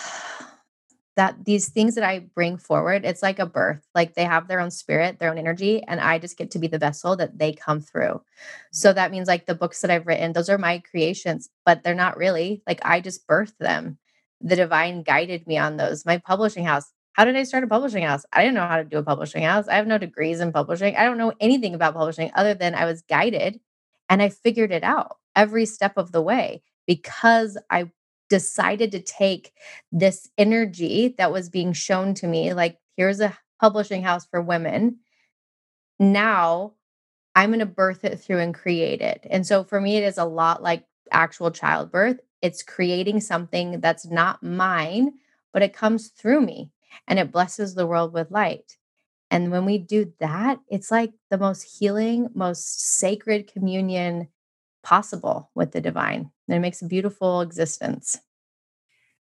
that 1.18 1.45
these 1.45 1.68
things 1.68 1.97
that 1.97 2.05
I 2.05 2.20
bring 2.20 2.57
forward, 2.57 3.05
it's 3.05 3.24
like 3.24 3.41
a 3.41 3.47
birth. 3.47 3.85
Like 3.93 4.14
they 4.14 4.24
have 4.24 4.47
their 4.47 4.61
own 4.61 4.70
spirit, 4.70 5.18
their 5.18 5.31
own 5.31 5.37
energy, 5.37 5.83
and 5.83 6.01
I 6.01 6.18
just 6.20 6.39
get 6.39 6.53
to 6.53 6.61
be 6.61 6.68
the 6.68 6.79
vessel 6.79 7.16
that 7.16 7.39
they 7.39 7.53
come 7.53 7.81
through. 7.81 8.22
So 8.70 8.93
that 8.93 9.11
means 9.11 9.26
like 9.26 9.47
the 9.47 9.57
books 9.57 9.81
that 9.81 9.91
I've 9.91 10.07
written, 10.07 10.33
those 10.33 10.49
are 10.49 10.59
my 10.59 10.79
creations, 10.79 11.49
but 11.66 11.83
they're 11.83 11.95
not 11.95 12.16
really. 12.16 12.62
Like 12.68 12.81
I 12.85 13.01
just 13.01 13.26
birthed 13.26 13.59
them. 13.59 13.99
The 14.41 14.55
divine 14.55 15.03
guided 15.03 15.45
me 15.49 15.59
on 15.59 15.76
those. 15.76 16.07
My 16.07 16.18
publishing 16.18 16.64
house, 16.64 16.93
how 17.14 17.24
did 17.24 17.35
I 17.35 17.43
start 17.43 17.64
a 17.64 17.66
publishing 17.66 18.05
house? 18.05 18.24
I 18.33 18.43
didn't 18.43 18.55
know 18.55 18.68
how 18.68 18.76
to 18.76 18.85
do 18.85 18.99
a 18.99 19.03
publishing 19.03 19.43
house. 19.43 19.66
I 19.66 19.74
have 19.74 19.89
no 19.89 19.99
degrees 19.99 20.39
in 20.39 20.53
publishing. 20.53 20.95
I 20.95 21.03
don't 21.03 21.18
know 21.18 21.33
anything 21.41 21.74
about 21.74 21.95
publishing 21.95 22.31
other 22.37 22.55
than 22.55 22.76
I 22.76 22.85
was 22.85 23.03
guided 23.03 23.59
and 24.09 24.22
I 24.22 24.29
figured 24.29 24.70
it 24.70 24.85
out 24.85 25.16
every 25.35 25.66
step 25.66 25.97
of 25.97 26.12
the 26.12 26.22
way 26.22 26.62
because 26.87 27.59
I 27.70 27.91
decided 28.29 28.93
to 28.93 29.01
take 29.01 29.53
this 29.93 30.29
energy 30.37 31.14
that 31.18 31.33
was 31.33 31.49
being 31.49 31.72
shown 31.72 32.14
to 32.14 32.26
me 32.26 32.53
like 32.53 32.79
here's 32.97 33.20
a 33.20 33.37
publishing 33.61 34.03
house 34.03 34.26
for 34.26 34.41
women. 34.41 34.99
Now 35.99 36.74
i'm 37.35 37.51
going 37.51 37.61
to 37.61 37.66
birth 37.66 38.05
it 38.05 38.20
through 38.20 38.39
and 38.39 38.55
create 38.55 39.01
it. 39.01 39.26
And 39.31 39.47
so 39.47 39.64
for 39.64 39.81
me 39.81 39.97
it 39.97 40.05
is 40.05 40.18
a 40.18 40.24
lot 40.24 40.62
like 40.62 40.85
actual 41.12 41.51
childbirth. 41.51 42.20
It's 42.43 42.62
creating 42.62 43.20
something 43.20 43.81
that's 43.81 44.07
not 44.07 44.43
mine 44.43 45.14
but 45.53 45.62
it 45.62 45.72
comes 45.72 46.09
through 46.09 46.41
me 46.43 46.70
and 47.07 47.18
it 47.18 47.33
blesses 47.33 47.74
the 47.74 47.87
world 47.87 48.12
with 48.12 48.31
light. 48.31 48.76
And 49.31 49.51
when 49.51 49.64
we 49.64 49.79
do 49.79 50.12
that 50.20 50.61
it's 50.68 50.91
like 50.91 51.12
the 51.31 51.39
most 51.39 51.79
healing 51.79 52.29
most 52.35 52.99
sacred 52.99 53.53
communion 53.53 54.29
possible 54.89 55.51
with 55.55 55.72
the 55.72 55.82
divine 55.82 56.30
and 56.49 56.57
it 56.57 56.61
makes 56.61 56.80
a 56.80 56.86
beautiful 56.86 57.43
existence. 57.43 58.18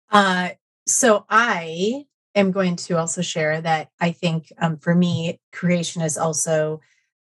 Uh, 0.09 0.49
so 0.87 1.25
I 1.29 2.05
am 2.33 2.51
going 2.51 2.77
to 2.77 2.97
also 2.97 3.21
share 3.21 3.59
that 3.59 3.89
I 3.99 4.11
think 4.11 4.53
um, 4.61 4.77
for 4.77 4.95
me, 4.95 5.41
creation 5.51 6.01
is 6.01 6.17
also 6.17 6.79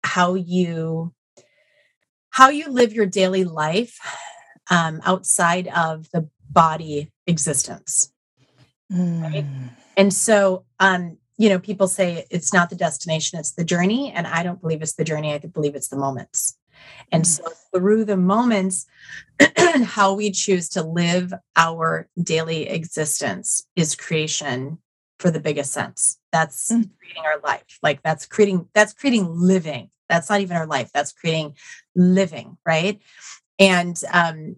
how 0.02 0.34
you 0.34 1.12
how 2.30 2.50
you 2.50 2.68
live 2.68 2.92
your 2.92 3.06
daily 3.06 3.44
life 3.44 3.96
um, 4.70 5.00
outside 5.04 5.68
of 5.68 6.10
the 6.12 6.28
body 6.50 7.12
existence. 7.26 8.12
Mm. 8.92 9.22
Right? 9.22 9.46
And 9.96 10.12
so, 10.12 10.64
um, 10.80 11.16
you 11.38 11.48
know, 11.48 11.58
people 11.58 11.88
say 11.88 12.26
it's 12.30 12.52
not 12.52 12.68
the 12.70 12.76
destination, 12.76 13.38
it's 13.38 13.52
the 13.52 13.64
journey. 13.64 14.12
And 14.12 14.26
I 14.26 14.42
don't 14.42 14.60
believe 14.60 14.82
it's 14.82 14.94
the 14.96 15.04
journey. 15.04 15.32
I 15.32 15.38
believe 15.38 15.74
it's 15.74 15.88
the 15.88 15.96
moments. 15.96 16.58
And 17.12 17.24
mm. 17.24 17.26
so, 17.26 17.44
through 17.74 18.04
the 18.04 18.16
moments, 18.16 18.86
how 19.84 20.14
we 20.14 20.30
choose 20.30 20.68
to 20.70 20.82
live 20.82 21.32
our 21.56 22.08
daily 22.22 22.68
existence 22.68 23.66
is 23.76 23.94
creation 23.94 24.78
for 25.18 25.30
the 25.30 25.40
biggest 25.40 25.72
sense. 25.72 26.18
That's 26.32 26.70
mm. 26.72 26.88
creating 26.98 27.24
our 27.24 27.40
life. 27.40 27.78
Like 27.82 28.02
that's 28.02 28.26
creating, 28.26 28.68
that's 28.74 28.92
creating 28.92 29.28
living. 29.30 29.90
That's 30.08 30.30
not 30.30 30.40
even 30.40 30.56
our 30.56 30.66
life. 30.66 30.90
That's 30.92 31.12
creating 31.12 31.56
living, 31.94 32.56
right? 32.64 33.00
And 33.58 34.00
um, 34.12 34.56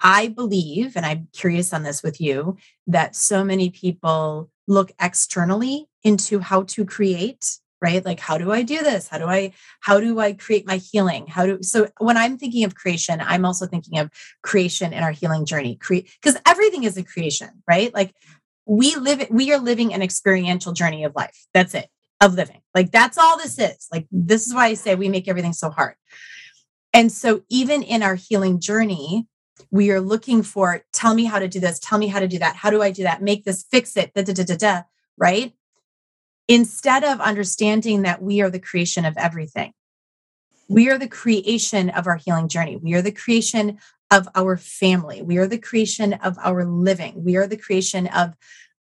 I 0.00 0.28
believe, 0.28 0.96
and 0.96 1.06
I'm 1.06 1.28
curious 1.32 1.72
on 1.72 1.82
this 1.82 2.02
with 2.02 2.20
you, 2.20 2.56
that 2.86 3.16
so 3.16 3.42
many 3.42 3.70
people 3.70 4.50
look 4.68 4.92
externally 5.00 5.88
into 6.02 6.38
how 6.40 6.62
to 6.64 6.84
create 6.84 7.58
right? 7.80 8.04
Like 8.04 8.20
how 8.20 8.38
do 8.38 8.52
i 8.52 8.62
do 8.62 8.78
this? 8.78 9.08
How 9.08 9.18
do 9.18 9.26
i 9.26 9.52
how 9.80 10.00
do 10.00 10.18
i 10.18 10.32
create 10.32 10.66
my 10.66 10.76
healing? 10.76 11.26
How 11.26 11.46
do 11.46 11.62
so 11.62 11.88
when 11.98 12.16
i'm 12.16 12.38
thinking 12.38 12.64
of 12.64 12.74
creation 12.74 13.20
i'm 13.20 13.44
also 13.44 13.66
thinking 13.66 13.98
of 13.98 14.10
creation 14.42 14.92
in 14.92 15.02
our 15.02 15.10
healing 15.10 15.44
journey 15.46 15.76
create 15.76 16.10
because 16.20 16.40
everything 16.46 16.84
is 16.84 16.96
a 16.96 17.02
creation 17.02 17.50
right? 17.68 17.92
Like 17.94 18.14
we 18.66 18.96
live 18.96 19.26
we 19.30 19.52
are 19.52 19.58
living 19.58 19.92
an 19.92 20.02
experiential 20.02 20.72
journey 20.72 21.04
of 21.04 21.14
life. 21.14 21.46
That's 21.52 21.74
it 21.74 21.88
of 22.20 22.34
living. 22.34 22.62
Like 22.74 22.90
that's 22.90 23.18
all 23.18 23.36
this 23.36 23.58
is. 23.58 23.88
Like 23.92 24.06
this 24.10 24.46
is 24.46 24.54
why 24.54 24.66
i 24.66 24.74
say 24.74 24.94
we 24.94 25.08
make 25.08 25.28
everything 25.28 25.52
so 25.52 25.70
hard. 25.70 25.94
And 26.92 27.10
so 27.10 27.42
even 27.48 27.82
in 27.82 28.02
our 28.02 28.14
healing 28.14 28.60
journey 28.60 29.26
we 29.70 29.90
are 29.90 30.00
looking 30.00 30.42
for 30.42 30.82
tell 30.92 31.14
me 31.14 31.24
how 31.24 31.38
to 31.38 31.48
do 31.48 31.60
this. 31.60 31.78
Tell 31.78 31.98
me 31.98 32.08
how 32.08 32.20
to 32.20 32.28
do 32.28 32.38
that. 32.38 32.56
How 32.56 32.70
do 32.70 32.82
i 32.82 32.90
do 32.90 33.02
that? 33.02 33.22
Make 33.22 33.44
this 33.44 33.64
fix 33.70 33.96
it. 33.96 34.12
Da, 34.14 34.22
da, 34.22 34.32
da, 34.32 34.44
da, 34.44 34.56
da, 34.56 34.82
right 35.18 35.52
instead 36.48 37.04
of 37.04 37.20
understanding 37.20 38.02
that 38.02 38.22
we 38.22 38.40
are 38.40 38.50
the 38.50 38.60
creation 38.60 39.04
of 39.04 39.16
everything. 39.16 39.72
We 40.68 40.90
are 40.90 40.98
the 40.98 41.08
creation 41.08 41.90
of 41.90 42.06
our 42.06 42.16
healing 42.16 42.48
journey. 42.48 42.76
We 42.76 42.94
are 42.94 43.02
the 43.02 43.12
creation 43.12 43.78
of 44.10 44.28
our 44.34 44.56
family. 44.56 45.22
We 45.22 45.38
are 45.38 45.46
the 45.46 45.58
creation 45.58 46.14
of 46.14 46.38
our 46.42 46.64
living. 46.64 47.24
We 47.24 47.36
are 47.36 47.46
the 47.46 47.56
creation 47.56 48.06
of 48.08 48.34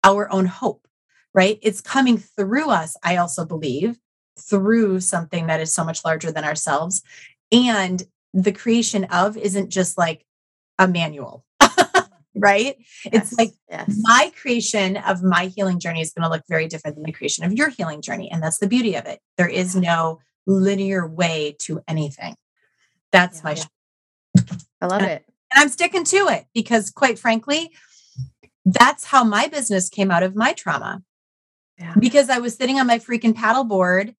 our 0.03 0.31
own 0.31 0.45
hope, 0.45 0.87
right? 1.33 1.59
It's 1.61 1.81
coming 1.81 2.17
through 2.17 2.69
us, 2.69 2.95
I 3.03 3.17
also 3.17 3.45
believe, 3.45 3.97
through 4.39 5.01
something 5.01 5.47
that 5.47 5.59
is 5.59 5.73
so 5.73 5.83
much 5.83 6.03
larger 6.03 6.31
than 6.31 6.45
ourselves. 6.45 7.01
And 7.51 8.03
the 8.33 8.51
creation 8.51 9.05
of 9.05 9.37
isn't 9.37 9.69
just 9.69 9.97
like 9.97 10.25
a 10.77 10.87
manual 10.87 11.45
right? 12.39 12.75
Yes, 13.05 13.31
it's 13.31 13.33
like 13.37 13.51
yes. 13.69 13.85
my 14.01 14.31
creation 14.41 14.97
of 14.97 15.23
my 15.23 15.47
healing 15.47 15.79
journey 15.79 16.01
is 16.01 16.11
going 16.11 16.23
to 16.23 16.29
look 16.29 16.43
very 16.49 16.67
different 16.67 16.95
than 16.95 17.03
the 17.03 17.11
creation 17.11 17.43
of 17.45 17.53
your 17.53 17.69
healing 17.69 18.01
journey. 18.01 18.29
And 18.31 18.41
that's 18.41 18.59
the 18.59 18.67
beauty 18.67 18.95
of 18.95 19.05
it. 19.05 19.19
There 19.37 19.47
is 19.47 19.75
no 19.75 20.19
linear 20.47 21.07
way 21.07 21.55
to 21.59 21.81
anything. 21.87 22.35
That's 23.11 23.39
yeah, 23.39 23.43
my 23.43 23.51
yeah. 23.51 24.43
I 24.81 24.85
love 24.87 25.01
and, 25.01 25.11
it. 25.11 25.25
And 25.53 25.63
I'm 25.63 25.69
sticking 25.69 26.03
to 26.05 26.27
it 26.29 26.45
because 26.53 26.89
quite 26.89 27.19
frankly, 27.19 27.71
that's 28.65 29.05
how 29.05 29.23
my 29.23 29.47
business 29.47 29.89
came 29.89 30.11
out 30.11 30.23
of 30.23 30.35
my 30.35 30.53
trauma. 30.53 31.01
Yeah. 31.77 31.93
Because 31.97 32.29
I 32.29 32.39
was 32.39 32.55
sitting 32.55 32.79
on 32.79 32.87
my 32.87 32.99
freaking 32.99 33.33
paddleboard 33.33 34.13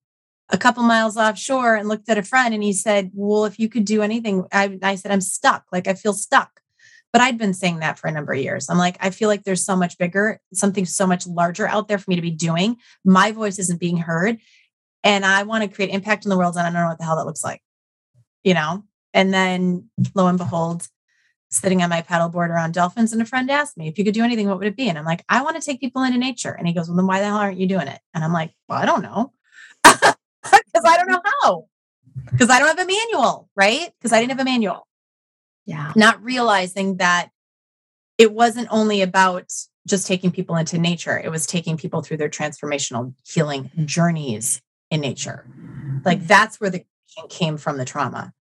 a 0.49 0.57
couple 0.57 0.83
miles 0.83 1.17
offshore 1.17 1.75
and 1.75 1.87
looked 1.87 2.09
at 2.09 2.17
a 2.17 2.23
friend 2.23 2.53
and 2.53 2.63
he 2.63 2.73
said, 2.73 3.11
Well, 3.13 3.45
if 3.45 3.59
you 3.59 3.69
could 3.69 3.85
do 3.85 4.01
anything, 4.01 4.45
I, 4.51 4.77
I 4.81 4.95
said, 4.95 5.11
I'm 5.11 5.21
stuck. 5.21 5.65
Like 5.71 5.87
I 5.87 5.93
feel 5.93 6.13
stuck. 6.13 6.60
But 7.13 7.21
I'd 7.21 7.37
been 7.37 7.53
saying 7.53 7.79
that 7.79 7.99
for 7.99 8.07
a 8.07 8.11
number 8.11 8.33
of 8.33 8.39
years. 8.39 8.69
I'm 8.69 8.77
like, 8.77 8.97
I 9.01 9.09
feel 9.09 9.27
like 9.27 9.43
there's 9.43 9.65
so 9.65 9.75
much 9.75 9.97
bigger, 9.97 10.39
something 10.53 10.85
so 10.85 11.05
much 11.05 11.27
larger 11.27 11.67
out 11.67 11.87
there 11.87 11.97
for 11.97 12.09
me 12.09 12.15
to 12.15 12.21
be 12.21 12.31
doing. 12.31 12.77
My 13.03 13.31
voice 13.31 13.59
isn't 13.59 13.79
being 13.79 13.97
heard. 13.97 14.37
And 15.03 15.25
I 15.25 15.43
want 15.43 15.63
to 15.63 15.69
create 15.69 15.91
impact 15.91 16.25
in 16.25 16.29
the 16.29 16.37
world. 16.37 16.55
And 16.55 16.65
I 16.65 16.71
don't 16.71 16.81
know 16.81 16.89
what 16.89 16.99
the 16.99 17.03
hell 17.03 17.17
that 17.17 17.25
looks 17.25 17.43
like, 17.43 17.61
you 18.43 18.53
know? 18.53 18.83
And 19.13 19.33
then 19.33 19.89
lo 20.15 20.27
and 20.27 20.37
behold, 20.37 20.87
sitting 21.49 21.83
on 21.83 21.89
my 21.89 22.01
paddleboard 22.01 22.49
around 22.49 22.73
dolphins, 22.73 23.11
and 23.11 23.21
a 23.21 23.25
friend 23.25 23.51
asked 23.51 23.77
me 23.77 23.87
if 23.87 23.97
you 23.97 24.05
could 24.05 24.13
do 24.13 24.23
anything, 24.23 24.47
what 24.47 24.57
would 24.57 24.67
it 24.67 24.77
be? 24.77 24.87
And 24.87 24.97
I'm 24.97 25.05
like, 25.05 25.23
I 25.27 25.41
want 25.43 25.57
to 25.57 25.61
take 25.61 25.81
people 25.81 26.03
into 26.03 26.17
nature. 26.17 26.51
And 26.51 26.67
he 26.67 26.73
goes, 26.73 26.87
Well, 26.87 26.95
then 26.95 27.07
why 27.07 27.19
the 27.19 27.25
hell 27.25 27.37
aren't 27.37 27.59
you 27.59 27.67
doing 27.67 27.87
it? 27.87 27.99
And 28.13 28.23
I'm 28.23 28.33
like, 28.33 28.53
Well, 28.67 28.79
I 28.79 28.85
don't 28.85 29.03
know. 29.03 29.33
Because 30.73 30.89
I 30.89 30.97
don't 30.97 31.09
know 31.09 31.21
how. 31.43 31.65
Because 32.31 32.49
I 32.49 32.57
don't 32.57 32.69
have 32.69 32.79
a 32.79 32.85
manual, 32.85 33.49
right? 33.55 33.91
Because 33.99 34.13
I 34.13 34.19
didn't 34.19 34.31
have 34.31 34.39
a 34.39 34.45
manual. 34.45 34.87
Yeah. 35.65 35.93
Not 35.95 36.23
realizing 36.23 36.97
that 36.97 37.29
it 38.17 38.33
wasn't 38.33 38.67
only 38.71 39.01
about 39.01 39.51
just 39.87 40.05
taking 40.07 40.31
people 40.31 40.55
into 40.55 40.77
nature, 40.77 41.19
it 41.19 41.29
was 41.29 41.47
taking 41.47 41.77
people 41.77 42.01
through 42.01 42.17
their 42.17 42.29
transformational 42.29 43.13
healing 43.25 43.71
journeys 43.85 44.61
in 44.91 45.01
nature. 45.01 45.47
Like 46.05 46.25
that's 46.27 46.59
where 46.59 46.69
the 46.69 46.85
came 47.29 47.57
from 47.57 47.77
the 47.77 47.85
trauma, 47.85 48.33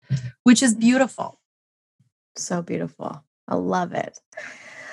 which 0.43 0.63
is 0.63 0.75
beautiful. 0.75 1.41
So 2.37 2.63
beautiful. 2.63 3.25
I 3.47 3.55
love 3.55 3.93
it. 3.93 4.19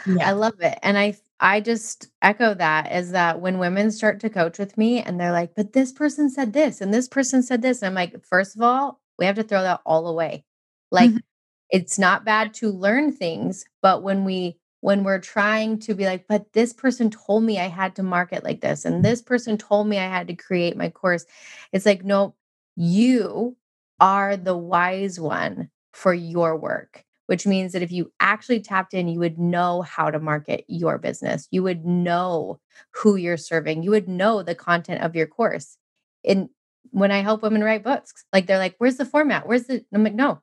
Yeah. 0.08 0.30
I 0.30 0.32
love 0.32 0.60
it. 0.62 0.78
And 0.82 0.98
I 0.98 1.18
I 1.40 1.60
just 1.60 2.08
echo 2.22 2.54
that 2.54 2.92
is 2.94 3.12
that 3.12 3.42
when 3.42 3.60
women 3.60 3.92
start 3.92 4.22
to 4.22 4.30
coach 4.30 4.58
with 4.58 4.78
me 4.78 5.02
and 5.02 5.20
they're 5.20 5.34
like, 5.34 5.54
but 5.56 5.74
this 5.74 5.92
person 5.92 6.30
said 6.30 6.54
this 6.54 6.80
and 6.80 6.94
this 6.94 7.08
person 7.10 7.44
said 7.44 7.62
this. 7.62 7.82
And 7.82 7.88
I'm 7.90 7.96
like, 7.96 8.26
first 8.26 8.56
of 8.56 8.62
all, 8.62 9.02
we 9.20 9.26
have 9.26 9.36
to 9.36 9.44
throw 9.44 9.62
that 9.64 9.82
all 9.86 10.08
away. 10.08 10.46
Like 10.92 11.12
Mhm. 11.12 11.22
It's 11.70 11.98
not 12.00 12.26
bad 12.26 12.54
to 12.56 12.70
learn 12.72 13.12
things, 13.12 13.66
but 13.82 14.04
when 14.04 14.24
we 14.26 14.58
when 14.82 15.04
we're 15.04 15.20
trying 15.20 15.80
to 15.80 15.96
be 15.96 16.06
like, 16.06 16.26
but 16.30 16.54
this 16.54 16.72
person 16.72 17.10
told 17.10 17.44
me 17.44 17.60
I 17.60 17.68
had 17.70 17.96
to 17.96 18.04
market 18.04 18.44
like 18.44 18.62
this, 18.62 18.86
and 18.86 19.04
this 19.04 19.22
person 19.22 19.58
told 19.58 19.88
me 19.88 19.98
I 19.98 20.08
had 20.08 20.28
to 20.28 20.36
create 20.36 20.78
my 20.78 20.90
course. 20.90 21.26
It's 21.72 21.86
like, 21.86 22.04
no, 22.04 22.36
you 22.76 23.58
are 24.00 24.38
the 24.38 24.58
wise 24.58 25.20
one 25.20 25.70
for 25.94 26.14
your 26.14 26.58
work 26.58 27.04
which 27.28 27.48
means 27.48 27.74
that 27.74 27.82
if 27.82 27.92
you 27.92 28.12
actually 28.20 28.60
tapped 28.60 28.94
in, 28.94 29.08
you 29.08 29.18
would 29.20 29.40
know 29.40 29.82
how 29.82 30.12
to 30.12 30.20
market 30.20 30.64
your 30.68 31.00
business. 31.00 31.48
You 31.50 31.64
would 31.64 31.84
know 31.84 32.60
who 32.92 33.16
you're 33.16 33.36
serving. 33.38 33.82
You 33.82 33.90
would 33.92 34.08
know 34.08 34.44
the 34.44 34.54
content 34.54 35.02
of 35.02 35.16
your 35.16 35.26
course. 35.26 35.78
And 36.24 36.50
when 36.92 37.12
I 37.12 37.22
help 37.22 37.42
women 37.42 37.64
write 37.64 37.84
books, 37.84 38.14
like 38.32 38.46
they're 38.46 38.60
like, 38.60 38.76
where's 38.78 38.98
the 38.98 39.06
format? 39.06 39.48
Where's 39.48 39.64
the, 39.64 39.84
I'm 39.92 40.04
like, 40.04 40.14
no, 40.14 40.42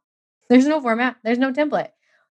there's 0.49 0.67
no 0.67 0.81
format. 0.81 1.17
There's 1.23 1.39
no 1.39 1.53
template. 1.53 1.91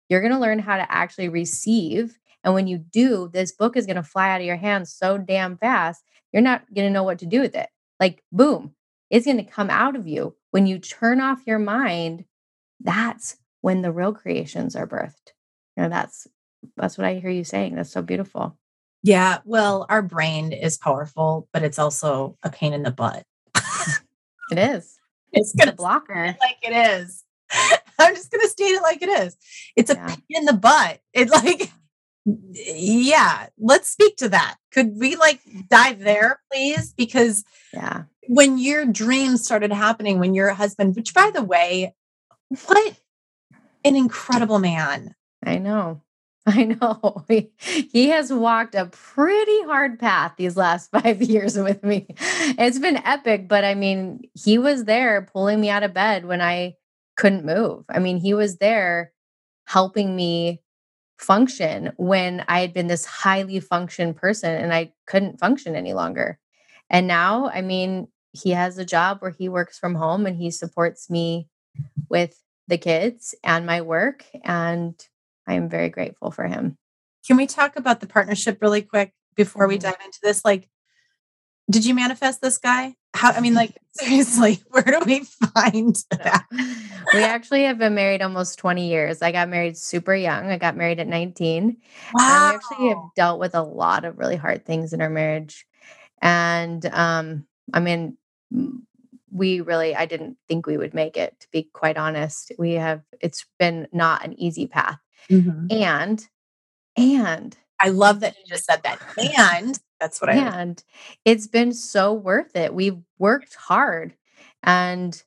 You're 0.09 0.21
going 0.21 0.33
to 0.33 0.39
learn 0.39 0.59
how 0.59 0.77
to 0.77 0.91
actually 0.91 1.29
receive. 1.29 2.19
And 2.45 2.55
when 2.55 2.67
you 2.67 2.79
do, 2.79 3.29
this 3.33 3.53
book 3.53 3.77
is 3.77 3.87
going 3.87 3.97
to 3.97 4.03
fly 4.03 4.31
out 4.31 4.41
of 4.41 4.47
your 4.47 4.57
hands 4.57 4.93
so 4.93 5.19
damn 5.19 5.57
fast, 5.57 6.03
you're 6.33 6.43
not 6.43 6.63
going 6.75 6.87
to 6.87 6.93
know 6.93 7.03
what 7.03 7.19
to 7.21 7.27
do 7.27 7.41
with 7.41 7.55
it. 7.57 7.69
Like, 7.99 8.23
boom, 8.31 8.75
it's 9.11 9.27
going 9.27 9.39
to 9.39 9.45
come 9.45 9.71
out 9.71 9.97
of 9.97 10.07
you. 10.07 10.37
When 10.51 10.67
you 10.67 10.79
turn 10.79 11.21
off 11.21 11.47
your 11.47 11.59
mind, 11.59 12.25
that's 12.81 13.37
when 13.61 13.83
the 13.83 13.93
real 13.93 14.13
creations 14.13 14.77
are 14.77 14.87
birthed. 14.87 15.33
You 15.77 15.85
know, 15.85 15.89
that's 15.89 16.27
that's 16.77 16.97
what 16.99 17.07
I 17.07 17.15
hear 17.15 17.31
you 17.31 17.45
saying. 17.45 17.75
That's 17.75 17.91
so 17.91 18.03
beautiful. 18.03 18.57
Yeah. 19.03 19.39
Well, 19.45 19.87
our 19.89 20.03
brain 20.03 20.53
is 20.53 20.79
powerful, 20.79 21.49
but 21.53 21.63
it's 21.63 21.79
also 21.79 22.37
a 22.43 22.51
pain 22.51 22.73
in 22.73 22.83
the 22.83 22.91
butt. 22.91 23.25
It 24.51 24.59
is. 24.59 24.99
It's 25.33 25.53
It's 25.55 25.67
a 25.67 25.73
blocker. 25.73 26.37
like 26.41 26.57
it 26.63 26.73
is. 26.73 27.25
I'm 27.99 28.15
just 28.15 28.31
gonna 28.31 28.49
state 28.49 28.73
it 28.75 28.83
like 28.83 29.03
it 29.03 29.09
is. 29.09 29.37
It's 29.77 29.91
a 29.91 29.95
Yeah. 29.95 30.07
pain 30.07 30.19
in 30.31 30.45
the 30.45 30.53
butt. 30.53 31.01
It's 31.13 31.33
like, 31.45 31.71
yeah, 32.25 33.47
let's 33.59 33.89
speak 33.89 34.17
to 34.19 34.29
that. 34.31 34.57
Could 34.73 34.99
we 34.99 35.17
like 35.17 35.41
dive 35.69 36.01
there, 36.01 36.41
please? 36.53 36.93
Because 36.97 37.45
Yeah. 37.73 38.05
when 38.29 38.59
your 38.59 38.85
dreams 38.85 39.45
started 39.45 39.73
happening, 39.73 40.19
when 40.19 40.35
your 40.35 40.53
husband, 40.55 40.97
which 40.97 41.15
by 41.15 41.31
the 41.33 41.43
way, 41.45 41.95
what 42.67 42.95
an 43.85 43.97
incredible 43.97 44.59
man. 44.59 45.15
I 45.45 45.59
know. 45.59 46.03
I 46.47 46.65
know. 46.65 47.25
He, 47.29 47.51
he 47.61 48.09
has 48.11 48.33
walked 48.33 48.75
a 48.77 48.87
pretty 48.87 49.63
hard 49.63 49.99
path 49.99 50.35
these 50.37 50.57
last 50.57 50.91
five 50.93 51.21
years 51.23 51.57
with 51.57 51.83
me. 51.83 52.07
It's 52.19 52.79
been 52.79 52.97
epic, 52.99 53.49
but 53.49 53.65
I 53.65 53.75
mean, 53.75 54.23
he 54.35 54.59
was 54.59 54.85
there 54.85 55.23
pulling 55.33 55.61
me 55.61 55.71
out 55.71 55.83
of 55.83 55.93
bed 55.95 56.25
when 56.25 56.41
I 56.41 56.77
couldn't 57.17 57.45
move. 57.45 57.85
I 57.91 57.99
mean, 57.99 58.19
he 58.19 58.35
was 58.35 58.59
there 58.59 59.12
helping 59.67 60.14
me 60.17 60.62
function 61.19 61.93
when 61.97 62.45
I 62.49 62.61
had 62.61 62.75
been 62.75 62.89
this 62.89 63.07
highly 63.07 63.61
functioned 63.61 64.17
person 64.17 64.55
and 64.55 64.73
I 64.73 64.93
couldn't 65.07 65.41
function 65.41 65.77
any 65.77 65.95
longer. 65.95 66.39
And 66.91 67.07
now, 67.07 67.49
I 67.49 67.62
mean, 67.62 68.09
he 68.33 68.51
has 68.51 68.79
a 68.79 68.85
job 68.85 69.19
where 69.21 69.31
he 69.33 69.49
works 69.49 69.79
from 69.79 69.95
home 69.95 70.27
and 70.27 70.37
he 70.37 70.51
supports 70.51 71.11
me 71.11 71.49
with 72.09 72.41
the 72.69 72.79
kids 72.79 73.35
and 73.45 73.67
my 73.67 73.81
work. 73.83 74.25
And 74.45 74.95
I 75.47 75.55
am 75.55 75.69
very 75.69 75.89
grateful 75.89 76.31
for 76.31 76.45
him. 76.45 76.77
Can 77.27 77.37
we 77.37 77.47
talk 77.47 77.77
about 77.77 78.01
the 78.01 78.07
partnership 78.07 78.59
really 78.62 78.83
quick 78.83 79.12
before 79.35 79.67
we 79.69 79.79
Mhm. 79.79 79.83
dive 79.83 79.99
into 80.05 80.19
this? 80.23 80.45
Like, 80.45 80.69
did 81.71 81.85
you 81.85 81.95
manifest 81.95 82.41
this 82.41 82.59
guy? 82.59 82.95
How, 83.14 83.31
I 83.33 83.41
mean, 83.41 83.55
like, 83.55 83.77
seriously, 83.93 84.61
where 84.71 84.85
do 84.85 85.01
we 85.05 85.25
find 85.55 85.97
that? 86.11 86.45
we 87.12 87.23
actually 87.23 87.64
have 87.64 87.79
been 87.79 87.95
married 87.95 88.23
almost 88.23 88.59
20 88.59 88.89
years. 88.89 89.23
I 89.23 89.33
got 89.33 89.49
married 89.49 89.77
super 89.77 90.14
young. 90.14 90.51
I 90.51 90.59
got 90.59 90.77
married 90.77 91.01
at 91.01 91.09
19. 91.09 91.62
And 91.64 91.77
we 92.14 92.23
actually 92.23 92.89
have 92.89 92.99
dealt 93.17 93.41
with 93.41 93.55
a 93.55 93.62
lot 93.62 94.05
of 94.05 94.19
really 94.19 94.37
hard 94.37 94.64
things 94.64 94.93
in 94.93 95.01
our 95.01 95.11
marriage. 95.11 95.67
And 96.23 96.85
um, 96.87 97.47
I 97.73 97.81
mean, 97.81 98.17
we 99.31 99.61
really, 99.61 99.95
I 99.95 100.07
didn't 100.07 100.39
think 100.49 100.67
we 100.67 100.77
would 100.77 100.95
make 100.95 101.17
it, 101.17 101.39
to 101.41 101.49
be 101.51 101.64
quite 101.73 101.97
honest. 101.97 102.53
We 102.59 102.75
have, 102.75 103.03
it's 103.21 103.45
been 103.59 103.89
not 103.93 104.25
an 104.25 104.39
easy 104.41 104.67
path. 104.67 104.99
Mhm. 105.29 105.73
And, 105.73 106.27
and, 106.97 107.57
I 107.79 107.91
love 107.91 108.21
that 108.21 108.37
you 108.39 108.45
just 108.49 108.64
said 108.64 108.83
that. 108.85 108.99
And 109.39 109.79
that's 110.01 110.21
what 110.21 110.31
I 110.31 110.35
and 110.35 110.83
it's 111.25 111.47
been 111.47 111.73
so 111.73 112.13
worth 112.13 112.55
it. 112.57 112.75
We've 112.75 112.99
worked 113.19 113.55
hard. 113.55 114.15
And 114.63 115.23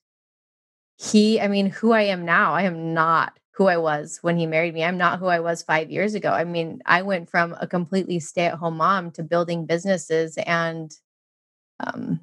he, 0.98 1.40
I 1.40 1.48
mean, 1.48 1.68
who 1.68 1.92
I 1.94 2.04
am 2.04 2.26
now, 2.26 2.54
I 2.54 2.64
am 2.64 2.94
not 2.94 3.40
who 3.54 3.68
I 3.68 3.78
was 3.78 4.20
when 4.22 4.38
he 4.38 4.46
married 4.46 4.74
me. 4.74 4.84
I'm 4.84 4.98
not 4.98 5.20
who 5.20 5.26
I 5.28 5.40
was 5.40 5.64
five 5.64 5.92
years 5.92 6.14
ago. 6.14 6.32
I 6.32 6.44
mean, 6.44 6.82
I 6.86 7.02
went 7.02 7.30
from 7.30 7.56
a 7.60 7.68
completely 7.68 8.20
stay 8.20 8.46
at 8.46 8.56
home 8.56 8.78
mom 8.78 9.12
to 9.12 9.24
building 9.24 9.66
businesses 9.66 10.38
and 10.46 10.92
um, 11.80 12.22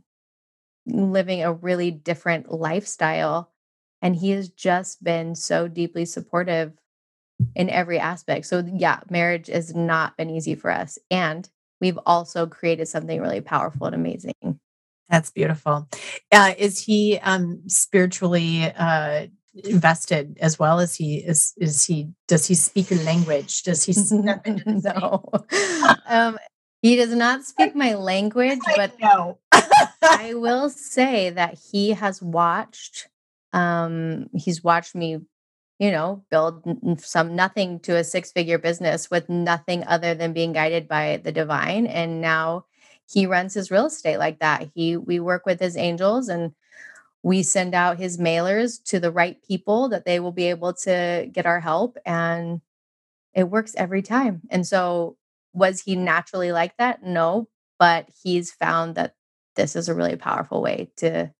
living 0.86 1.42
a 1.42 1.52
really 1.52 1.90
different 1.90 2.52
lifestyle. 2.52 3.52
And 4.02 4.16
he 4.16 4.30
has 4.30 4.48
just 4.48 5.02
been 5.02 5.34
so 5.34 5.68
deeply 5.68 6.04
supportive 6.04 6.72
in 7.54 7.68
every 7.68 7.98
aspect. 7.98 8.46
So, 8.46 8.64
yeah, 8.66 9.00
marriage 9.10 9.48
has 9.48 9.74
not 9.74 10.16
been 10.16 10.30
easy 10.30 10.54
for 10.54 10.70
us. 10.70 10.98
And 11.10 11.48
we've 11.80 11.98
also 12.06 12.46
created 12.46 12.88
something 12.88 13.20
really 13.20 13.40
powerful 13.40 13.86
and 13.86 13.94
amazing. 13.94 14.60
That's 15.08 15.30
beautiful. 15.30 15.88
Uh, 16.32 16.54
is 16.58 16.82
he 16.82 17.18
um, 17.18 17.62
spiritually 17.68 18.64
uh, 18.64 19.26
invested 19.64 20.38
as 20.40 20.58
well 20.58 20.80
as 20.80 20.96
he 20.96 21.18
is? 21.18 21.54
Is 21.56 21.84
he? 21.84 22.08
Does 22.26 22.46
he 22.46 22.54
speak 22.54 22.90
your 22.90 23.02
language? 23.02 23.62
Does 23.62 23.84
he 23.84 23.92
step 23.92 24.42
into 24.46 24.64
the 24.64 24.92
no. 24.98 25.94
um, 26.06 26.38
he 26.82 26.96
does 26.96 27.14
not 27.14 27.44
speak 27.44 27.74
my 27.74 27.94
language, 27.94 28.58
but 28.74 28.98
no. 29.00 29.38
I 30.02 30.34
will 30.34 30.70
say 30.70 31.30
that 31.30 31.58
he 31.72 31.90
has 31.90 32.20
watched 32.20 33.08
um 33.52 34.28
he's 34.34 34.62
watched 34.62 34.94
me 34.94 35.18
you 35.78 35.90
know 35.90 36.24
build 36.30 36.62
some 37.00 37.36
nothing 37.36 37.80
to 37.80 37.96
a 37.96 38.04
six 38.04 38.32
figure 38.32 38.58
business 38.58 39.10
with 39.10 39.28
nothing 39.28 39.84
other 39.84 40.14
than 40.14 40.32
being 40.32 40.52
guided 40.52 40.88
by 40.88 41.20
the 41.24 41.32
divine 41.32 41.86
and 41.86 42.20
now 42.20 42.64
he 43.08 43.26
runs 43.26 43.54
his 43.54 43.70
real 43.70 43.86
estate 43.86 44.18
like 44.18 44.40
that. 44.40 44.68
He 44.74 44.96
we 44.96 45.20
work 45.20 45.46
with 45.46 45.60
his 45.60 45.76
angels 45.76 46.28
and 46.28 46.52
we 47.22 47.42
send 47.42 47.74
out 47.74 47.98
his 47.98 48.18
mailers 48.18 48.82
to 48.84 49.00
the 49.00 49.10
right 49.12 49.42
people 49.46 49.88
that 49.90 50.04
they 50.06 50.20
will 50.20 50.32
be 50.32 50.46
able 50.50 50.74
to 50.74 51.28
get 51.32 51.46
our 51.46 51.60
help 51.60 51.98
and 52.06 52.60
it 53.34 53.44
works 53.50 53.74
every 53.76 54.02
time. 54.02 54.42
And 54.50 54.66
so 54.66 55.16
was 55.52 55.80
he 55.80 55.96
naturally 55.96 56.52
like 56.52 56.76
that? 56.78 57.02
No 57.02 57.48
but 57.78 58.08
he's 58.22 58.52
found 58.52 58.94
that 58.94 59.14
this 59.56 59.76
is 59.76 59.88
a 59.88 59.94
really 59.94 60.16
powerful 60.16 60.62
way 60.62 60.90
to 60.96 61.30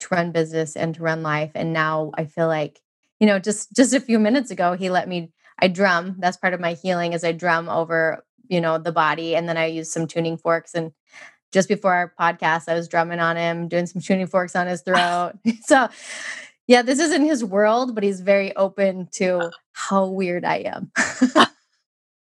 to 0.00 0.08
run 0.12 0.32
business 0.32 0.76
and 0.76 0.94
to 0.94 1.02
run 1.02 1.22
life 1.22 1.52
and 1.54 1.72
now 1.72 2.12
i 2.16 2.24
feel 2.24 2.48
like 2.48 2.80
you 3.22 3.28
know 3.28 3.38
just 3.38 3.72
just 3.72 3.94
a 3.94 4.00
few 4.00 4.18
minutes 4.18 4.50
ago 4.50 4.74
he 4.74 4.90
let 4.90 5.08
me 5.08 5.30
i 5.60 5.68
drum 5.68 6.16
that's 6.18 6.36
part 6.36 6.54
of 6.54 6.60
my 6.60 6.74
healing 6.74 7.12
is 7.12 7.22
i 7.22 7.30
drum 7.30 7.68
over 7.68 8.24
you 8.48 8.60
know 8.60 8.78
the 8.78 8.90
body 8.90 9.36
and 9.36 9.48
then 9.48 9.56
i 9.56 9.64
use 9.64 9.90
some 9.92 10.08
tuning 10.08 10.36
forks 10.36 10.74
and 10.74 10.90
just 11.52 11.68
before 11.68 11.94
our 11.94 12.12
podcast 12.20 12.64
i 12.66 12.74
was 12.74 12.88
drumming 12.88 13.20
on 13.20 13.36
him 13.36 13.68
doing 13.68 13.86
some 13.86 14.02
tuning 14.02 14.26
forks 14.26 14.56
on 14.56 14.66
his 14.66 14.82
throat 14.86 15.34
so 15.62 15.88
yeah 16.66 16.82
this 16.82 16.98
isn't 16.98 17.24
his 17.24 17.44
world 17.44 17.94
but 17.94 18.02
he's 18.02 18.20
very 18.20 18.54
open 18.56 19.08
to 19.12 19.36
uh-huh. 19.36 19.50
how 19.70 20.06
weird 20.06 20.44
i 20.44 20.56
am 20.56 20.90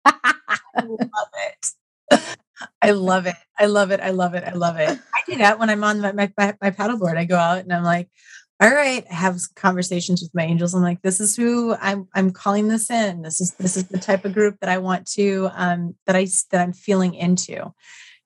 I 0.04 0.82
love 0.82 1.28
it. 1.46 2.26
I 2.82 2.90
love 2.90 3.26
it. 3.26 3.36
I 3.58 3.66
love 3.66 3.90
it. 3.90 4.00
I 4.00 4.10
love 4.10 4.34
it. 4.34 4.44
I 4.44 4.52
love 4.52 4.76
it. 4.78 4.98
I 5.14 5.22
do 5.26 5.36
that 5.36 5.58
when 5.58 5.70
I'm 5.70 5.84
on 5.84 6.00
my, 6.00 6.12
my, 6.12 6.32
my, 6.36 6.56
my 6.60 6.70
paddleboard. 6.70 7.16
I 7.16 7.24
go 7.24 7.36
out 7.36 7.58
and 7.58 7.72
I'm 7.72 7.84
like, 7.84 8.08
all 8.60 8.70
right, 8.70 9.06
I 9.10 9.14
have 9.14 9.40
conversations 9.54 10.20
with 10.20 10.34
my 10.34 10.42
angels. 10.42 10.74
I'm 10.74 10.82
like, 10.82 11.00
this 11.00 11.18
is 11.18 11.34
who 11.34 11.74
I'm 11.80 12.08
I'm 12.14 12.30
calling 12.30 12.68
this 12.68 12.90
in. 12.90 13.22
This 13.22 13.40
is 13.40 13.52
this 13.54 13.76
is 13.76 13.88
the 13.88 13.98
type 13.98 14.26
of 14.26 14.34
group 14.34 14.58
that 14.60 14.68
I 14.68 14.78
want 14.78 15.06
to 15.12 15.48
um 15.54 15.94
that 16.06 16.14
I 16.14 16.26
that 16.50 16.60
I'm 16.60 16.74
feeling 16.74 17.14
into. 17.14 17.72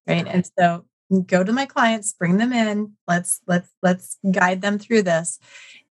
Right. 0.09 0.27
And 0.27 0.45
so 0.59 0.85
go 1.27 1.45
to 1.45 1.53
my 1.53 1.67
clients, 1.67 2.13
bring 2.13 2.39
them 2.39 2.53
in. 2.53 2.95
Let's 3.07 3.41
let's 3.47 3.69
let's 3.81 4.19
guide 4.31 4.61
them 4.61 4.79
through 4.79 5.03
this. 5.03 5.39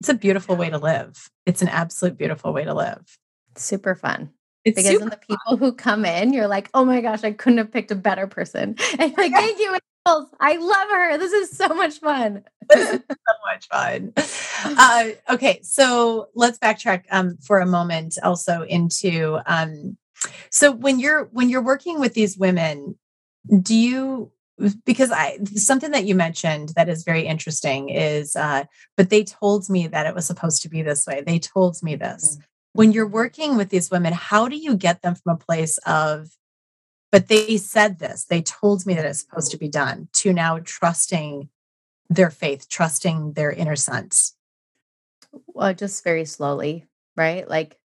It's 0.01 0.09
a 0.09 0.15
beautiful 0.15 0.57
way 0.57 0.71
to 0.71 0.79
live. 0.79 1.31
It's 1.47 1.63
an 1.63 1.69
absolute 1.69 2.19
beautiful 2.19 2.53
way 2.53 2.65
to 2.65 2.75
live. 2.75 3.17
Super 3.57 3.95
fun. 3.95 4.31
It's 4.65 4.77
because 4.77 4.99
the 4.99 5.19
people 5.19 5.39
fun. 5.51 5.59
who 5.59 5.73
come 5.73 6.05
in, 6.05 6.33
you're 6.33 6.49
like, 6.49 6.69
oh 6.75 6.85
my 6.85 7.01
gosh, 7.01 7.25
I 7.25 7.33
couldn't 7.33 7.59
have 7.59 7.73
picked 7.73 7.91
a 7.91 7.97
better 7.97 8.27
person. 8.27 8.77
And 8.99 9.17
like, 9.17 9.33
thank 9.33 9.59
you. 9.59 9.77
I 10.07 10.57
love 10.57 10.89
her. 10.91 11.19
This 11.19 11.33
is 11.33 11.57
so 11.57 11.69
much 11.69 11.99
fun. 12.01 12.45
so 12.73 12.99
much 13.47 13.69
fun. 13.71 14.13
Uh, 14.65 15.11
okay, 15.31 15.61
so 15.63 16.29
let's 16.35 16.59
backtrack 16.59 17.05
um, 17.11 17.37
for 17.39 17.61
a 17.61 17.67
moment 17.67 18.19
also 18.23 18.63
into 18.63 19.39
um, 19.47 19.97
so 20.51 20.73
when 20.73 20.99
you're 20.99 21.25
when 21.33 21.49
you're 21.49 21.63
working 21.63 22.01
with 22.01 22.15
these 22.15 22.37
women, 22.37 22.97
do 23.61 23.75
you 23.75 24.31
because 24.85 25.11
I 25.11 25.39
something 25.55 25.91
that 25.93 26.05
you 26.05 26.15
mentioned 26.15 26.71
that 26.77 26.89
is 26.89 27.05
very 27.05 27.27
interesting 27.27 27.89
is 27.89 28.37
uh, 28.37 28.65
but 28.97 29.11
they 29.11 29.25
told 29.25 29.69
me 29.69 29.87
that 29.89 30.07
it 30.07 30.15
was 30.15 30.27
supposed 30.27 30.63
to 30.63 30.69
be 30.69 30.83
this 30.83 31.07
way. 31.07 31.23
They 31.27 31.39
told 31.39 31.83
me 31.83 31.97
this. 31.97 32.37
Mm-hmm. 32.37 32.45
When 32.75 32.93
you're 32.93 33.07
working 33.07 33.57
with 33.57 33.69
these 33.69 33.91
women, 33.91 34.13
how 34.13 34.49
do 34.49 34.57
you 34.57 34.77
get 34.77 35.03
them 35.03 35.15
from 35.15 35.37
a 35.37 35.45
place 35.45 35.79
of 35.79 36.29
but 37.13 37.29
they 37.29 37.59
said 37.59 38.01
this, 38.01 38.25
they 38.25 38.43
told 38.43 38.85
me 38.87 38.95
that 38.95 39.05
it's 39.05 39.21
supposed 39.21 39.53
to 39.53 39.59
be 39.59 39.69
done, 39.69 40.09
to 40.15 40.33
now 40.33 40.59
trusting 40.65 41.51
their 42.09 42.31
faith, 42.31 42.69
trusting 42.69 43.35
their 43.35 43.53
inner 43.53 43.77
sense? 43.77 44.35
Well, 45.47 45.75
just 45.75 46.03
very 46.03 46.25
slowly, 46.25 46.87
right? 47.17 47.49
Like 47.49 47.79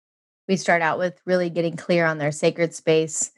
we 0.49 0.57
start 0.57 0.81
out 0.81 0.99
with 0.99 1.21
really 1.27 1.51
getting 1.51 1.77
clear 1.77 2.07
on 2.07 2.19
their 2.19 2.33
sacred 2.33 2.75
space, 2.75 3.33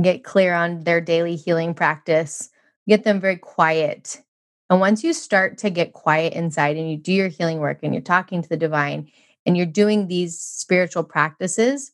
get 0.00 0.22
clear 0.22 0.54
on 0.54 0.84
their 0.84 1.00
daily 1.00 1.36
healing 1.36 1.74
practice, 1.74 2.50
get 2.86 3.04
them 3.04 3.20
very 3.20 3.36
quiet. 3.36 4.22
And 4.68 4.80
once 4.80 5.02
you 5.02 5.12
start 5.12 5.58
to 5.58 5.70
get 5.70 5.92
quiet 5.92 6.34
inside 6.34 6.76
and 6.76 6.90
you 6.90 6.96
do 6.96 7.12
your 7.12 7.28
healing 7.28 7.58
work 7.58 7.78
and 7.82 7.94
you're 7.94 8.02
talking 8.02 8.42
to 8.42 8.48
the 8.48 8.56
divine 8.56 9.08
and 9.46 9.56
you're 9.56 9.64
doing 9.64 10.08
these 10.08 10.38
spiritual 10.38 11.04
practices, 11.04 11.92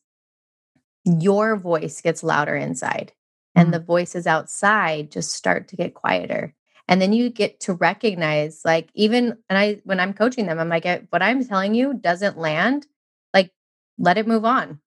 your 1.05 1.57
voice 1.57 2.00
gets 2.00 2.22
louder 2.22 2.57
inside 2.57 3.12
and 3.55 3.66
mm-hmm. 3.66 3.72
the 3.72 3.80
voices 3.80 4.26
outside 4.26 5.11
just 5.11 5.32
start 5.32 5.68
to 5.68 5.76
get 5.76 5.94
quieter 5.94 6.55
and 6.88 7.00
then 7.00 7.12
you 7.12 7.30
get 7.30 7.61
to 7.61 7.74
recognize 7.74 8.62
like 8.64 8.90
even 8.94 9.36
and 9.48 9.59
i 9.59 9.80
when 9.84 10.00
i'm 10.00 10.12
coaching 10.12 10.46
them 10.46 10.59
i'm 10.59 10.68
like 10.68 10.84
what 11.11 11.22
i'm 11.22 11.44
telling 11.44 11.74
you 11.74 11.94
doesn't 11.94 12.38
land 12.38 12.86
like 13.34 13.50
let 13.98 14.18
it 14.18 14.26
move 14.26 14.44
on. 14.44 14.80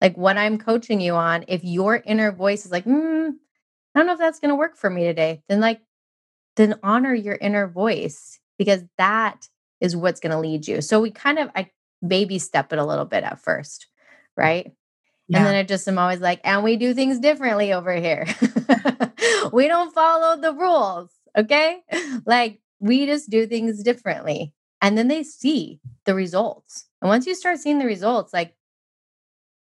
Like 0.00 0.16
what 0.16 0.36
i'm 0.36 0.58
coaching 0.58 1.00
you 1.00 1.14
on 1.14 1.44
if 1.48 1.64
your 1.64 2.02
inner 2.04 2.30
voice 2.30 2.66
is 2.66 2.72
like 2.72 2.84
mm, 2.84 3.30
i 3.30 3.98
don't 3.98 4.06
know 4.06 4.12
if 4.12 4.18
that's 4.18 4.40
going 4.40 4.50
to 4.50 4.56
work 4.56 4.76
for 4.76 4.90
me 4.90 5.04
today 5.04 5.42
then 5.48 5.60
like 5.60 5.80
then 6.56 6.78
honor 6.82 7.14
your 7.14 7.36
inner 7.36 7.66
voice 7.66 8.38
because 8.58 8.82
that 8.98 9.48
is 9.80 9.96
what's 9.96 10.20
going 10.20 10.32
to 10.32 10.38
lead 10.38 10.66
you. 10.66 10.80
So 10.80 11.00
we 11.00 11.10
kind 11.10 11.38
of 11.38 11.50
i 11.54 11.70
baby 12.06 12.38
step 12.38 12.72
it 12.72 12.78
a 12.78 12.84
little 12.84 13.06
bit 13.06 13.24
at 13.24 13.40
first 13.40 13.86
right 14.36 14.72
yeah. 15.28 15.38
And 15.38 15.46
then 15.46 15.54
I 15.54 15.62
just 15.62 15.88
am 15.88 15.98
always 15.98 16.20
like, 16.20 16.40
and 16.44 16.62
we 16.62 16.76
do 16.76 16.94
things 16.94 17.18
differently 17.18 17.72
over 17.72 17.94
here. 17.94 18.26
we 19.52 19.68
don't 19.68 19.94
follow 19.94 20.40
the 20.40 20.52
rules. 20.52 21.10
Okay. 21.36 21.82
Like 22.24 22.60
we 22.80 23.06
just 23.06 23.30
do 23.30 23.46
things 23.46 23.82
differently. 23.82 24.52
And 24.82 24.98
then 24.98 25.08
they 25.08 25.22
see 25.22 25.80
the 26.04 26.14
results. 26.14 26.86
And 27.00 27.08
once 27.08 27.26
you 27.26 27.34
start 27.34 27.58
seeing 27.58 27.78
the 27.78 27.86
results, 27.86 28.32
like 28.32 28.56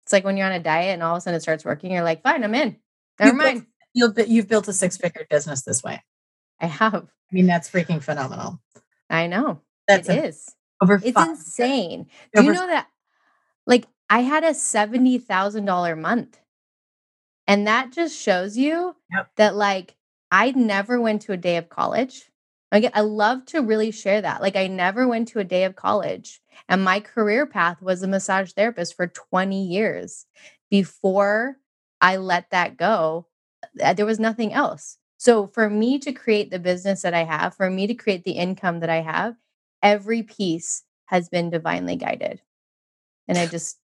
it's 0.03 0.13
like 0.13 0.23
when 0.23 0.37
you're 0.37 0.47
on 0.47 0.53
a 0.53 0.59
diet 0.59 0.93
and 0.93 1.03
all 1.03 1.15
of 1.15 1.19
a 1.19 1.21
sudden 1.21 1.37
it 1.37 1.41
starts 1.41 1.63
working, 1.63 1.91
you're 1.91 2.03
like, 2.03 2.23
fine, 2.23 2.43
I'm 2.43 2.55
in. 2.55 2.77
Never 3.19 3.29
you've 3.29 3.37
mind. 3.37 3.65
Built, 3.93 4.17
you've, 4.17 4.29
you've 4.29 4.47
built 4.47 4.67
a 4.67 4.73
six 4.73 4.97
figure 4.97 5.27
business 5.29 5.61
this 5.61 5.83
way. 5.83 6.01
I 6.59 6.67
have. 6.67 6.95
I 6.95 7.07
mean, 7.31 7.45
that's 7.45 7.69
freaking 7.69 8.01
phenomenal. 8.01 8.59
I 9.09 9.27
know. 9.27 9.61
That's 9.87 10.09
it 10.09 10.25
is. 10.25 10.55
Over 10.81 10.95
it's 11.03 11.11
five. 11.11 11.29
insane. 11.29 12.07
Do 12.33 12.43
you 12.43 12.53
know 12.53 12.67
that 12.67 12.87
like 13.67 13.85
I 14.09 14.21
had 14.21 14.43
a 14.43 14.51
$70,000 14.51 15.99
month. 15.99 16.39
And 17.47 17.67
that 17.67 17.91
just 17.91 18.19
shows 18.19 18.57
you 18.57 18.95
yep. 19.11 19.29
that 19.37 19.55
like 19.55 19.95
I 20.31 20.51
never 20.51 21.01
went 21.01 21.23
to 21.23 21.31
a 21.31 21.37
day 21.37 21.57
of 21.57 21.69
college. 21.69 22.29
Like 22.71 22.91
I 22.93 23.01
love 23.01 23.45
to 23.47 23.61
really 23.61 23.91
share 23.91 24.21
that. 24.21 24.41
Like 24.41 24.55
I 24.55 24.67
never 24.67 25.07
went 25.07 25.29
to 25.29 25.39
a 25.39 25.43
day 25.43 25.63
of 25.63 25.75
college 25.75 26.41
and 26.67 26.83
my 26.83 26.99
career 26.99 27.45
path 27.47 27.81
was 27.81 28.03
a 28.03 28.07
massage 28.07 28.51
therapist 28.51 28.95
for 28.95 29.07
20 29.07 29.65
years 29.65 30.25
before 30.69 31.57
I 32.01 32.17
let 32.17 32.51
that 32.51 32.77
go. 32.77 33.27
There 33.73 34.05
was 34.05 34.19
nothing 34.19 34.53
else. 34.53 34.97
So 35.17 35.47
for 35.47 35.69
me 35.69 35.99
to 35.99 36.13
create 36.13 36.51
the 36.51 36.59
business 36.59 37.01
that 37.01 37.13
I 37.13 37.23
have, 37.23 37.55
for 37.55 37.69
me 37.69 37.87
to 37.87 37.93
create 37.95 38.23
the 38.23 38.33
income 38.33 38.79
that 38.79 38.89
I 38.89 39.01
have, 39.01 39.35
every 39.81 40.23
piece 40.23 40.83
has 41.05 41.27
been 41.29 41.49
divinely 41.49 41.95
guided. 41.95 42.41
And 43.27 43.37
I 43.37 43.47
just 43.47 43.79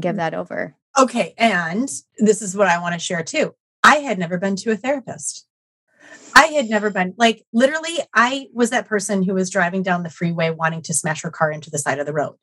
give 0.00 0.14
mm. 0.14 0.18
that 0.18 0.34
over. 0.34 0.76
Okay. 0.98 1.34
And 1.38 1.88
this 2.18 2.40
is 2.42 2.56
what 2.56 2.68
I 2.68 2.80
want 2.80 2.94
to 2.94 2.98
share 2.98 3.22
too. 3.22 3.54
I 3.82 3.96
had 3.96 4.18
never 4.18 4.38
been 4.38 4.56
to 4.56 4.70
a 4.70 4.76
therapist. 4.76 5.46
I 6.36 6.46
had 6.46 6.68
never 6.68 6.90
been 6.90 7.14
like 7.16 7.44
literally, 7.52 7.98
I 8.14 8.48
was 8.52 8.70
that 8.70 8.86
person 8.86 9.22
who 9.22 9.34
was 9.34 9.50
driving 9.50 9.82
down 9.82 10.02
the 10.02 10.10
freeway 10.10 10.50
wanting 10.50 10.82
to 10.82 10.94
smash 10.94 11.22
her 11.22 11.30
car 11.30 11.50
into 11.50 11.70
the 11.70 11.78
side 11.78 11.98
of 11.98 12.06
the 12.06 12.12
road. 12.12 12.36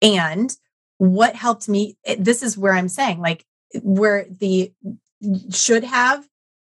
And 0.00 0.54
what 0.98 1.34
helped 1.34 1.68
me, 1.68 1.96
eh, 2.04 2.16
this 2.18 2.42
is 2.42 2.58
where 2.58 2.74
I'm 2.74 2.88
saying, 2.88 3.20
like, 3.20 3.44
where 3.82 4.26
the 4.28 4.72
should 5.50 5.84
have, 5.84 6.26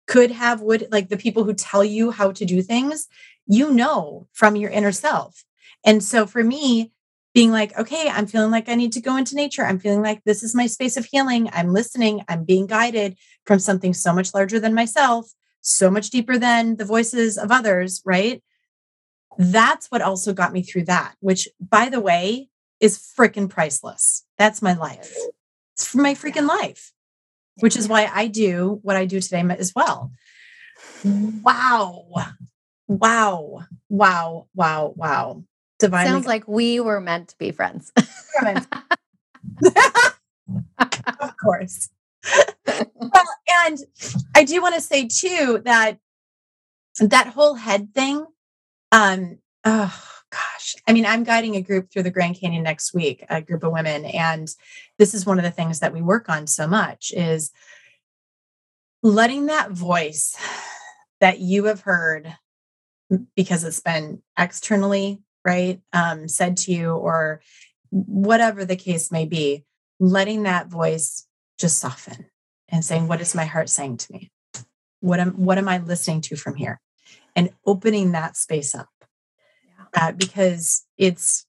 could 0.07 0.31
have, 0.31 0.61
would 0.61 0.87
like 0.91 1.09
the 1.09 1.17
people 1.17 1.43
who 1.43 1.53
tell 1.53 1.83
you 1.83 2.11
how 2.11 2.31
to 2.31 2.45
do 2.45 2.61
things, 2.61 3.07
you 3.47 3.71
know 3.71 4.27
from 4.33 4.55
your 4.55 4.69
inner 4.69 4.91
self. 4.91 5.43
And 5.85 6.03
so 6.03 6.25
for 6.25 6.43
me, 6.43 6.91
being 7.33 7.51
like, 7.51 7.77
okay, 7.77 8.09
I'm 8.09 8.25
feeling 8.25 8.51
like 8.51 8.69
I 8.69 8.75
need 8.75 8.93
to 8.93 9.01
go 9.01 9.15
into 9.15 9.35
nature. 9.35 9.63
I'm 9.63 9.79
feeling 9.79 10.01
like 10.01 10.23
this 10.23 10.43
is 10.43 10.55
my 10.55 10.65
space 10.65 10.97
of 10.97 11.05
healing. 11.05 11.49
I'm 11.53 11.73
listening. 11.73 12.23
I'm 12.27 12.43
being 12.43 12.65
guided 12.65 13.17
from 13.45 13.59
something 13.59 13.93
so 13.93 14.13
much 14.13 14.33
larger 14.33 14.59
than 14.59 14.73
myself, 14.73 15.31
so 15.61 15.91
much 15.91 16.09
deeper 16.09 16.37
than 16.37 16.77
the 16.77 16.85
voices 16.85 17.37
of 17.37 17.51
others, 17.51 18.01
right? 18.05 18.43
That's 19.37 19.87
what 19.87 20.01
also 20.01 20.33
got 20.33 20.53
me 20.53 20.63
through 20.63 20.85
that, 20.85 21.15
which, 21.19 21.47
by 21.59 21.89
the 21.89 22.01
way, 22.01 22.49
is 22.79 22.97
freaking 22.97 23.49
priceless. 23.49 24.25
That's 24.37 24.61
my 24.61 24.73
life. 24.73 25.13
It's 25.75 25.87
for 25.87 25.99
my 25.99 26.15
freaking 26.15 26.47
life, 26.47 26.91
which 27.59 27.75
is 27.75 27.87
why 27.87 28.09
I 28.11 28.27
do 28.27 28.79
what 28.81 28.95
I 28.95 29.05
do 29.05 29.21
today 29.21 29.43
as 29.57 29.73
well. 29.75 30.11
Mm-hmm. 31.05 31.41
Wow. 31.41 32.07
Wow. 32.87 33.65
Wow. 33.87 34.47
Wow. 34.55 34.93
Wow 34.95 35.43
divinely. 35.79 36.11
Sounds 36.11 36.27
like 36.27 36.47
we 36.47 36.79
were 36.79 37.01
meant 37.01 37.29
to 37.29 37.37
be 37.37 37.51
friends. 37.51 37.91
of 41.19 41.37
course. 41.41 41.89
well, 42.95 43.25
and 43.65 43.79
I 44.35 44.43
do 44.43 44.61
want 44.61 44.75
to 44.75 44.81
say 44.81 45.07
too 45.07 45.61
that 45.65 45.97
that 46.99 47.27
whole 47.27 47.55
head 47.55 47.93
thing, 47.93 48.25
um, 48.91 49.39
oh 49.63 50.03
gosh. 50.31 50.75
I 50.87 50.93
mean, 50.93 51.05
I'm 51.05 51.23
guiding 51.23 51.55
a 51.55 51.61
group 51.61 51.91
through 51.91 52.03
the 52.03 52.11
Grand 52.11 52.39
Canyon 52.39 52.63
next 52.63 52.93
week, 52.93 53.25
a 53.29 53.41
group 53.41 53.63
of 53.63 53.71
women, 53.71 54.05
and 54.05 54.47
this 54.97 55.13
is 55.13 55.25
one 55.25 55.39
of 55.39 55.43
the 55.43 55.51
things 55.51 55.79
that 55.79 55.93
we 55.93 56.01
work 56.01 56.29
on 56.29 56.45
so 56.47 56.67
much 56.67 57.11
is 57.15 57.51
letting 59.01 59.47
that 59.47 59.71
voice 59.71 60.35
that 61.21 61.39
you 61.39 61.65
have 61.65 61.81
heard 61.81 62.35
because 63.35 63.63
it's 63.63 63.79
been 63.79 64.21
externally 64.37 65.21
right 65.49 65.81
um, 65.93 66.27
said 66.27 66.57
to 66.57 66.71
you 66.71 66.91
or 66.91 67.41
whatever 67.89 68.65
the 68.65 68.75
case 68.75 69.11
may 69.11 69.25
be 69.25 69.65
letting 69.99 70.43
that 70.43 70.67
voice 70.67 71.27
just 71.57 71.79
soften 71.79 72.25
and 72.69 72.85
saying 72.85 73.07
what 73.07 73.21
is 73.21 73.33
my 73.35 73.45
heart 73.45 73.69
saying 73.69 73.97
to 73.97 74.13
me? 74.13 74.31
What 75.01 75.19
am 75.19 75.31
what 75.31 75.57
am 75.57 75.67
i 75.67 75.77
listening 75.79 76.21
to 76.21 76.35
from 76.35 76.55
here? 76.55 76.79
And 77.35 77.49
opening 77.65 78.11
that 78.11 78.37
space 78.37 78.75
up. 78.75 78.89
Uh, 79.99 80.11
because 80.11 80.85
it's 80.97 81.47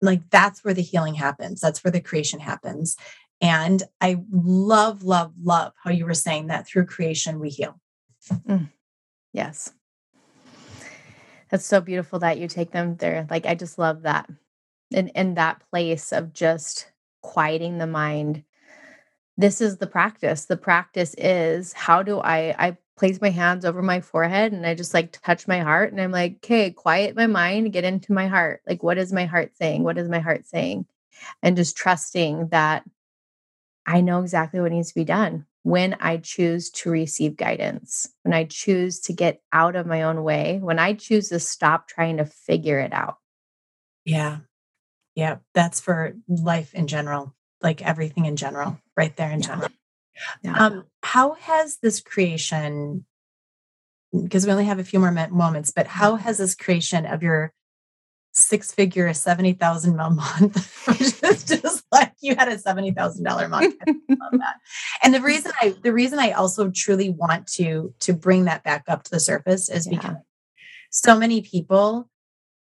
like 0.00 0.22
that's 0.30 0.64
where 0.64 0.74
the 0.74 0.82
healing 0.82 1.14
happens. 1.14 1.60
That's 1.60 1.84
where 1.84 1.92
the 1.92 2.00
creation 2.00 2.40
happens. 2.40 2.96
And 3.40 3.82
i 4.00 4.10
love 4.30 5.02
love 5.02 5.32
love 5.42 5.72
how 5.82 5.90
you 5.90 6.06
were 6.06 6.20
saying 6.26 6.48
that 6.48 6.66
through 6.66 6.86
creation 6.86 7.40
we 7.40 7.50
heal. 7.50 7.78
Mm. 8.48 8.70
yes 9.34 9.74
that's 11.54 11.66
so 11.66 11.80
beautiful 11.80 12.18
that 12.18 12.38
you 12.38 12.48
take 12.48 12.72
them 12.72 12.96
there. 12.96 13.28
Like 13.30 13.46
I 13.46 13.54
just 13.54 13.78
love 13.78 14.02
that. 14.02 14.28
And 14.92 15.12
in 15.14 15.34
that 15.34 15.62
place 15.70 16.10
of 16.10 16.32
just 16.32 16.90
quieting 17.22 17.78
the 17.78 17.86
mind. 17.86 18.42
This 19.36 19.60
is 19.60 19.76
the 19.76 19.86
practice. 19.86 20.46
The 20.46 20.56
practice 20.56 21.14
is 21.16 21.72
how 21.72 22.02
do 22.02 22.18
I 22.18 22.56
I 22.58 22.76
place 22.96 23.20
my 23.20 23.30
hands 23.30 23.64
over 23.64 23.82
my 23.82 24.00
forehead 24.00 24.52
and 24.52 24.66
I 24.66 24.74
just 24.74 24.94
like 24.94 25.12
touch 25.12 25.46
my 25.46 25.60
heart 25.60 25.92
and 25.92 26.00
I'm 26.00 26.10
like, 26.10 26.38
okay, 26.38 26.72
quiet 26.72 27.14
my 27.14 27.28
mind, 27.28 27.72
get 27.72 27.84
into 27.84 28.12
my 28.12 28.26
heart. 28.26 28.60
Like, 28.66 28.82
what 28.82 28.98
is 28.98 29.12
my 29.12 29.24
heart 29.24 29.52
saying? 29.56 29.84
What 29.84 29.96
is 29.96 30.08
my 30.08 30.18
heart 30.18 30.46
saying? 30.46 30.86
And 31.40 31.56
just 31.56 31.76
trusting 31.76 32.48
that 32.48 32.82
I 33.86 34.00
know 34.00 34.22
exactly 34.22 34.58
what 34.58 34.72
needs 34.72 34.88
to 34.88 34.94
be 34.96 35.04
done 35.04 35.46
when 35.64 35.96
I 35.98 36.18
choose 36.18 36.70
to 36.70 36.90
receive 36.90 37.38
guidance, 37.38 38.06
when 38.22 38.34
I 38.34 38.44
choose 38.44 39.00
to 39.00 39.14
get 39.14 39.40
out 39.50 39.76
of 39.76 39.86
my 39.86 40.02
own 40.02 40.22
way, 40.22 40.58
when 40.62 40.78
I 40.78 40.92
choose 40.92 41.30
to 41.30 41.40
stop 41.40 41.88
trying 41.88 42.18
to 42.18 42.26
figure 42.26 42.78
it 42.78 42.92
out. 42.92 43.16
Yeah. 44.04 44.40
Yeah. 45.14 45.38
That's 45.54 45.80
for 45.80 46.16
life 46.28 46.74
in 46.74 46.86
general, 46.86 47.34
like 47.62 47.80
everything 47.80 48.26
in 48.26 48.36
general, 48.36 48.78
right 48.94 49.16
there 49.16 49.30
in 49.30 49.40
yeah. 49.40 49.46
general. 49.46 49.68
Yeah. 50.42 50.66
Um, 50.66 50.84
how 51.02 51.32
has 51.32 51.78
this 51.78 52.00
creation, 52.00 53.06
because 54.12 54.44
we 54.44 54.52
only 54.52 54.66
have 54.66 54.78
a 54.78 54.84
few 54.84 55.00
more 55.00 55.10
moments, 55.10 55.72
but 55.74 55.86
how 55.86 56.16
has 56.16 56.36
this 56.36 56.54
creation 56.54 57.06
of 57.06 57.22
your 57.22 57.54
six 58.34 58.72
figure 58.72 59.12
70,000 59.12 59.98
a 59.98 60.10
month, 60.10 60.86
which 60.86 61.22
is 61.22 61.44
just 61.44 61.84
like 61.92 62.12
you 62.20 62.34
had 62.34 62.48
a 62.48 62.56
$70,000 62.56 63.48
month. 63.48 63.74
and 65.02 65.14
the 65.14 65.20
reason 65.20 65.52
I, 65.60 65.74
the 65.82 65.92
reason 65.92 66.18
I 66.18 66.32
also 66.32 66.70
truly 66.70 67.10
want 67.10 67.46
to, 67.54 67.94
to 68.00 68.12
bring 68.12 68.44
that 68.44 68.64
back 68.64 68.84
up 68.88 69.04
to 69.04 69.10
the 69.10 69.20
surface 69.20 69.68
is 69.68 69.86
yeah. 69.86 69.98
because 69.98 70.16
so 70.90 71.18
many 71.18 71.42
people 71.42 72.10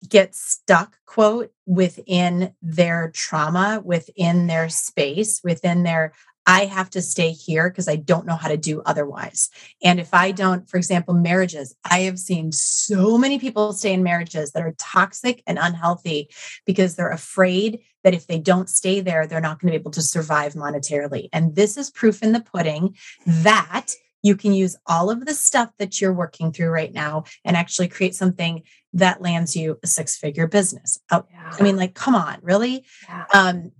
get 0.07 0.33
stuck 0.33 0.97
quote 1.05 1.51
within 1.65 2.53
their 2.61 3.11
trauma 3.13 3.81
within 3.83 4.47
their 4.47 4.69
space 4.69 5.41
within 5.43 5.83
their 5.83 6.13
I 6.49 6.65
have 6.65 6.89
to 6.91 7.01
stay 7.01 7.29
here 7.29 7.69
because 7.69 7.87
I 7.87 7.95
don't 7.95 8.25
know 8.25 8.35
how 8.35 8.47
to 8.47 8.57
do 8.57 8.81
otherwise. 8.83 9.51
And 9.83 9.99
if 9.99 10.15
I 10.15 10.31
don't, 10.31 10.67
for 10.67 10.77
example, 10.77 11.13
marriages, 11.13 11.75
I 11.85 11.99
have 11.99 12.17
seen 12.17 12.51
so 12.51 13.19
many 13.19 13.37
people 13.37 13.71
stay 13.71 13.93
in 13.93 14.01
marriages 14.01 14.51
that 14.53 14.63
are 14.63 14.73
toxic 14.79 15.43
and 15.45 15.59
unhealthy 15.61 16.27
because 16.65 16.95
they're 16.95 17.11
afraid 17.11 17.81
that 18.03 18.15
if 18.15 18.25
they 18.25 18.39
don't 18.39 18.67
stay 18.67 18.99
there, 18.99 19.27
they're 19.27 19.39
not 19.39 19.59
going 19.59 19.71
to 19.71 19.77
be 19.77 19.81
able 19.81 19.91
to 19.91 20.01
survive 20.01 20.55
monetarily. 20.55 21.29
And 21.31 21.55
this 21.55 21.77
is 21.77 21.91
proof 21.91 22.23
in 22.23 22.31
the 22.31 22.41
pudding 22.41 22.95
that 23.27 23.91
you 24.23 24.35
can 24.35 24.51
use 24.51 24.75
all 24.87 25.11
of 25.11 25.27
the 25.27 25.35
stuff 25.35 25.69
that 25.77 26.01
you're 26.01 26.11
working 26.11 26.51
through 26.51 26.69
right 26.69 26.91
now 26.91 27.25
and 27.45 27.55
actually 27.55 27.89
create 27.89 28.15
something 28.15 28.63
that 28.93 29.21
lands 29.21 29.55
you 29.55 29.77
a 29.83 29.87
six 29.87 30.17
figure 30.17 30.47
business. 30.47 30.99
Oh, 31.11 31.25
yeah. 31.31 31.51
I 31.59 31.61
mean, 31.61 31.77
like, 31.77 31.93
come 31.93 32.15
on, 32.15 32.39
really? 32.41 32.85
Yeah. 33.07 33.25
Um, 33.33 33.71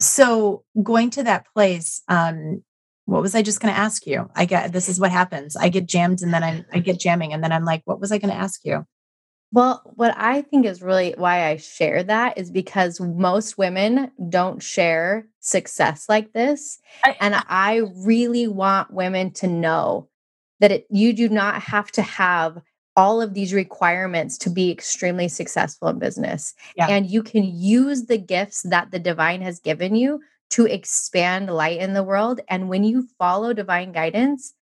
so 0.00 0.64
going 0.82 1.10
to 1.10 1.22
that 1.24 1.46
place 1.54 2.02
um 2.08 2.62
what 3.04 3.22
was 3.22 3.34
i 3.34 3.40
just 3.42 3.60
going 3.60 3.72
to 3.72 3.80
ask 3.80 4.06
you? 4.06 4.28
I 4.36 4.44
get 4.44 4.72
this 4.72 4.88
is 4.88 5.00
what 5.00 5.10
happens. 5.10 5.56
I 5.56 5.70
get 5.70 5.86
jammed 5.86 6.20
and 6.22 6.32
then 6.32 6.44
i 6.44 6.64
i 6.72 6.78
get 6.78 7.00
jamming 7.00 7.32
and 7.32 7.42
then 7.42 7.52
i'm 7.52 7.64
like 7.64 7.82
what 7.84 8.00
was 8.00 8.12
i 8.12 8.18
going 8.18 8.32
to 8.32 8.40
ask 8.40 8.60
you? 8.64 8.84
Well 9.50 9.80
what 9.96 10.14
i 10.16 10.42
think 10.42 10.66
is 10.66 10.82
really 10.82 11.14
why 11.16 11.46
i 11.46 11.56
share 11.56 12.02
that 12.02 12.36
is 12.36 12.50
because 12.50 13.00
most 13.00 13.56
women 13.56 14.10
don't 14.28 14.62
share 14.62 15.26
success 15.40 16.06
like 16.08 16.32
this 16.34 16.78
I, 17.02 17.16
and 17.20 17.34
i 17.48 17.82
really 18.04 18.46
want 18.46 18.92
women 18.92 19.32
to 19.34 19.46
know 19.46 20.08
that 20.60 20.72
it, 20.72 20.86
you 20.90 21.14
do 21.14 21.28
not 21.30 21.62
have 21.62 21.90
to 21.92 22.02
have 22.02 22.58
all 22.98 23.22
of 23.22 23.32
these 23.32 23.54
requirements 23.54 24.36
to 24.36 24.50
be 24.50 24.72
extremely 24.72 25.28
successful 25.28 25.86
in 25.86 26.00
business. 26.00 26.52
Yeah. 26.76 26.88
And 26.88 27.08
you 27.08 27.22
can 27.22 27.44
use 27.44 28.06
the 28.06 28.18
gifts 28.18 28.62
that 28.62 28.90
the 28.90 28.98
divine 28.98 29.40
has 29.42 29.60
given 29.60 29.94
you 29.94 30.20
to 30.50 30.66
expand 30.66 31.48
light 31.48 31.78
in 31.78 31.92
the 31.92 32.02
world. 32.02 32.40
And 32.48 32.68
when 32.68 32.82
you 32.82 33.06
follow 33.16 33.52
divine 33.52 33.92
guidance, 33.92 34.52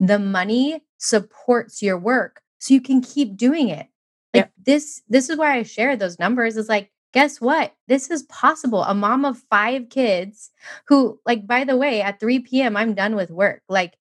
the 0.00 0.18
money 0.18 0.82
supports 0.96 1.80
your 1.80 1.96
work 1.96 2.42
so 2.58 2.74
you 2.74 2.80
can 2.80 3.00
keep 3.00 3.36
doing 3.36 3.68
it. 3.68 3.86
Like 4.34 4.46
yep. 4.46 4.52
this, 4.60 5.00
this 5.08 5.30
is 5.30 5.38
why 5.38 5.56
I 5.56 5.62
share 5.62 5.94
those 5.94 6.18
numbers 6.18 6.56
is 6.56 6.68
like, 6.68 6.90
guess 7.14 7.40
what? 7.40 7.74
This 7.86 8.10
is 8.10 8.24
possible. 8.24 8.82
A 8.82 8.94
mom 8.94 9.24
of 9.24 9.38
five 9.50 9.88
kids 9.88 10.50
who, 10.88 11.20
like, 11.24 11.46
by 11.46 11.62
the 11.62 11.76
way, 11.76 12.02
at 12.02 12.18
3 12.18 12.40
p.m., 12.40 12.76
I'm 12.76 12.94
done 12.94 13.14
with 13.14 13.30
work. 13.30 13.62
Like, 13.68 13.94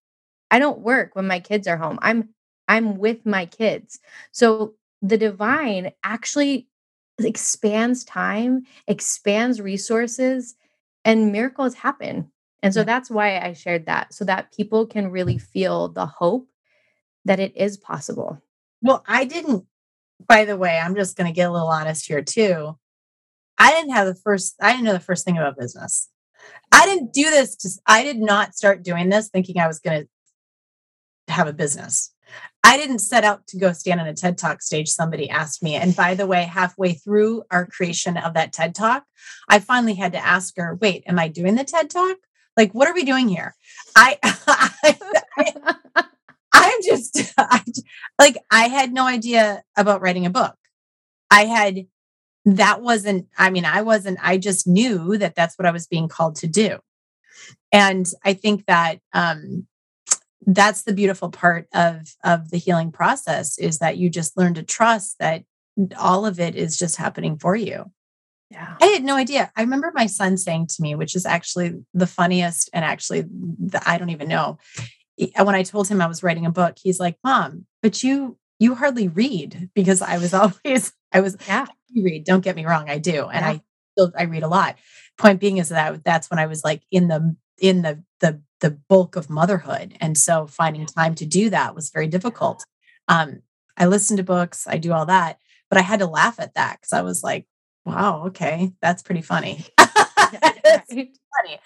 I 0.50 0.58
don't 0.58 0.80
work 0.80 1.16
when 1.16 1.28
my 1.28 1.40
kids 1.40 1.68
are 1.68 1.78
home. 1.78 2.00
I'm 2.02 2.30
I'm 2.68 2.98
with 2.98 3.26
my 3.26 3.46
kids. 3.46 4.00
So 4.32 4.76
the 5.02 5.18
divine 5.18 5.92
actually 6.04 6.68
expands 7.20 8.04
time, 8.04 8.64
expands 8.88 9.62
resources, 9.62 10.56
and 11.06 11.32
miracles 11.32 11.76
happen. 11.76 12.32
And 12.64 12.74
so 12.74 12.84
that's 12.84 13.10
why 13.10 13.40
I 13.40 13.54
shared 13.54 13.86
that 13.86 14.14
so 14.14 14.26
that 14.26 14.52
people 14.52 14.86
can 14.86 15.12
really 15.12 15.38
feel 15.38 15.90
the 15.90 16.06
hope 16.06 16.50
that 17.26 17.40
it 17.40 17.56
is 17.56 17.78
possible. 17.78 18.42
Well, 18.82 19.04
I 19.08 19.26
didn't, 19.26 19.66
by 20.28 20.46
the 20.46 20.58
way, 20.58 20.78
I'm 20.78 20.96
just 20.96 21.16
going 21.16 21.28
to 21.28 21.36
get 21.36 21.50
a 21.50 21.52
little 21.52 21.68
honest 21.68 22.08
here 22.08 22.22
too. 22.22 22.78
I 23.58 23.72
didn't 23.72 23.92
have 23.92 24.08
the 24.08 24.16
first, 24.16 24.56
I 24.62 24.72
didn't 24.72 24.86
know 24.86 24.94
the 24.94 25.00
first 25.00 25.26
thing 25.26 25.38
about 25.38 25.58
business. 25.58 26.10
I 26.72 26.86
didn't 26.86 27.14
do 27.14 27.24
this, 27.24 27.56
to, 27.58 27.70
I 27.86 28.04
did 28.04 28.18
not 28.18 28.56
start 28.56 28.84
doing 28.84 29.10
this 29.10 29.30
thinking 29.30 29.60
I 29.60 29.68
was 29.68 29.80
going 29.80 30.08
to 31.28 31.34
have 31.34 31.48
a 31.48 31.54
business. 31.54 32.12
I 32.64 32.76
didn't 32.76 33.00
set 33.00 33.24
out 33.24 33.48
to 33.48 33.58
go 33.58 33.72
stand 33.72 34.02
on 34.02 34.08
a 34.08 34.14
TED 34.14 34.38
Talk 34.38 34.62
stage. 34.62 34.90
Somebody 34.90 35.30
asked 35.30 35.64
me. 35.64 35.76
And 35.76 35.96
by 35.96 36.16
the 36.16 36.28
way, 36.28 36.44
halfway 36.44 36.94
through 36.94 37.44
our 37.50 37.66
creation 37.66 38.18
of 38.18 38.34
that 38.34 38.52
TED 38.52 38.76
Talk, 38.76 39.06
I 39.48 39.60
finally 39.60 39.94
had 39.94 40.12
to 40.12 40.26
ask 40.26 40.58
her, 40.58 40.78
wait, 40.82 41.04
am 41.08 41.18
I 41.18 41.30
doing 41.30 41.56
the 41.56 41.64
TED 41.64 41.90
Talk? 41.90 42.18
Like, 42.58 42.74
what 42.74 42.88
are 42.88 42.94
we 42.94 43.06
doing 43.06 43.30
here? 43.30 43.56
I, 43.96 44.18
I 46.54 46.66
am 46.66 46.82
just 46.84 47.34
I, 47.38 47.64
like, 48.20 48.38
I 48.52 48.68
had 48.68 48.92
no 48.92 49.06
idea 49.06 49.64
about 49.78 50.02
writing 50.02 50.26
a 50.26 50.32
book. 50.32 50.56
I 51.30 51.46
had, 51.46 51.86
that 52.46 52.82
wasn't, 52.82 53.28
I 53.38 53.50
mean, 53.50 53.64
I 53.66 53.82
wasn't, 53.82 54.18
I 54.22 54.38
just 54.38 54.68
knew 54.68 55.18
that 55.18 55.36
that's 55.36 55.58
what 55.58 55.66
I 55.66 55.72
was 55.72 55.88
being 55.88 56.08
called 56.08 56.36
to 56.38 56.48
do. 56.48 56.80
And 57.72 58.06
I 58.26 58.34
think 58.34 58.66
that, 58.66 59.00
um, 59.14 59.68
that's 60.46 60.84
the 60.84 60.94
beautiful 60.94 61.30
part 61.30 61.68
of 61.74 62.16
of 62.24 62.52
the 62.52 62.58
healing 62.58 62.92
process 62.92 63.58
is 63.58 63.80
that 63.80 63.98
you 63.98 64.10
just 64.10 64.38
learn 64.38 64.54
to 64.54 64.64
trust 64.64 65.16
that 65.20 65.44
all 65.98 66.26
of 66.26 66.40
it 66.40 66.56
is 66.56 66.78
just 66.78 66.96
happening 66.96 67.38
for 67.38 67.56
you. 67.56 67.86
Yeah. 68.50 68.78
I 68.82 68.86
had 68.88 69.04
no 69.04 69.16
idea. 69.16 69.52
I 69.56 69.62
remember 69.62 69.92
my 69.94 70.06
son 70.06 70.38
saying 70.38 70.68
to 70.68 70.82
me 70.82 70.96
which 70.96 71.16
is 71.16 71.26
actually 71.26 71.74
the 71.94 72.08
funniest 72.08 72.70
and 72.74 72.86
actually 72.86 73.22
the, 73.22 73.82
i 73.86 73.98
don't 73.98 74.10
even 74.10 74.28
know. 74.28 74.58
Uh, 75.20 75.44
when 75.44 75.56
i 75.56 75.64
told 75.64 75.88
him 75.88 76.00
i 76.00 76.08
was 76.08 76.22
writing 76.22 76.46
a 76.46 76.52
book 76.52 76.78
he's 76.80 77.00
like 77.00 77.18
mom 77.24 77.66
but 77.82 78.04
you 78.04 78.38
you 78.60 78.76
hardly 78.76 79.08
read 79.08 79.68
because 79.74 80.04
i 80.04 80.20
was 80.20 80.32
always 80.36 80.94
i 81.12 81.20
was 81.20 81.36
yeah. 81.48 81.66
You 81.90 82.04
read 82.04 82.26
don't 82.26 82.44
get 82.44 82.56
me 82.56 82.66
wrong 82.66 82.90
i 82.90 83.00
do 83.00 83.26
and 83.26 83.44
yeah. 83.44 83.52
i 83.52 83.62
still 83.98 84.12
i 84.18 84.24
read 84.24 84.44
a 84.44 84.48
lot. 84.48 84.78
Point 85.18 85.40
being 85.40 85.58
is 85.58 85.70
that 85.70 86.04
that's 86.04 86.30
when 86.30 86.40
i 86.40 86.46
was 86.46 86.64
like 86.64 86.84
in 86.92 87.08
the 87.08 87.36
in 87.60 87.82
the 87.82 88.04
the 88.20 88.42
the 88.60 88.72
bulk 88.72 89.16
of 89.16 89.30
motherhood 89.30 89.96
and 90.00 90.18
so 90.18 90.48
finding 90.48 90.86
time 90.86 91.16
to 91.16 91.26
do 91.26 91.50
that 91.50 91.76
was 91.76 91.90
very 91.90 92.08
difficult. 92.08 92.66
Um, 93.08 93.42
i 93.78 93.86
listen 93.86 94.18
to 94.18 94.24
books 94.24 94.66
i 94.68 94.78
do 94.78 94.92
all 94.92 95.06
that 95.06 95.40
but 95.70 95.78
i 95.78 95.82
had 95.82 96.00
to 96.00 96.08
laugh 96.08 96.40
at 96.40 96.56
that 96.56 96.80
because 96.80 96.94
i 96.94 97.02
was 97.02 97.24
like 97.24 97.46
wow 97.86 98.26
okay 98.28 98.72
that's 98.82 99.04
pretty 99.04 99.22
funny. 99.22 99.66
Funny. 100.90 101.60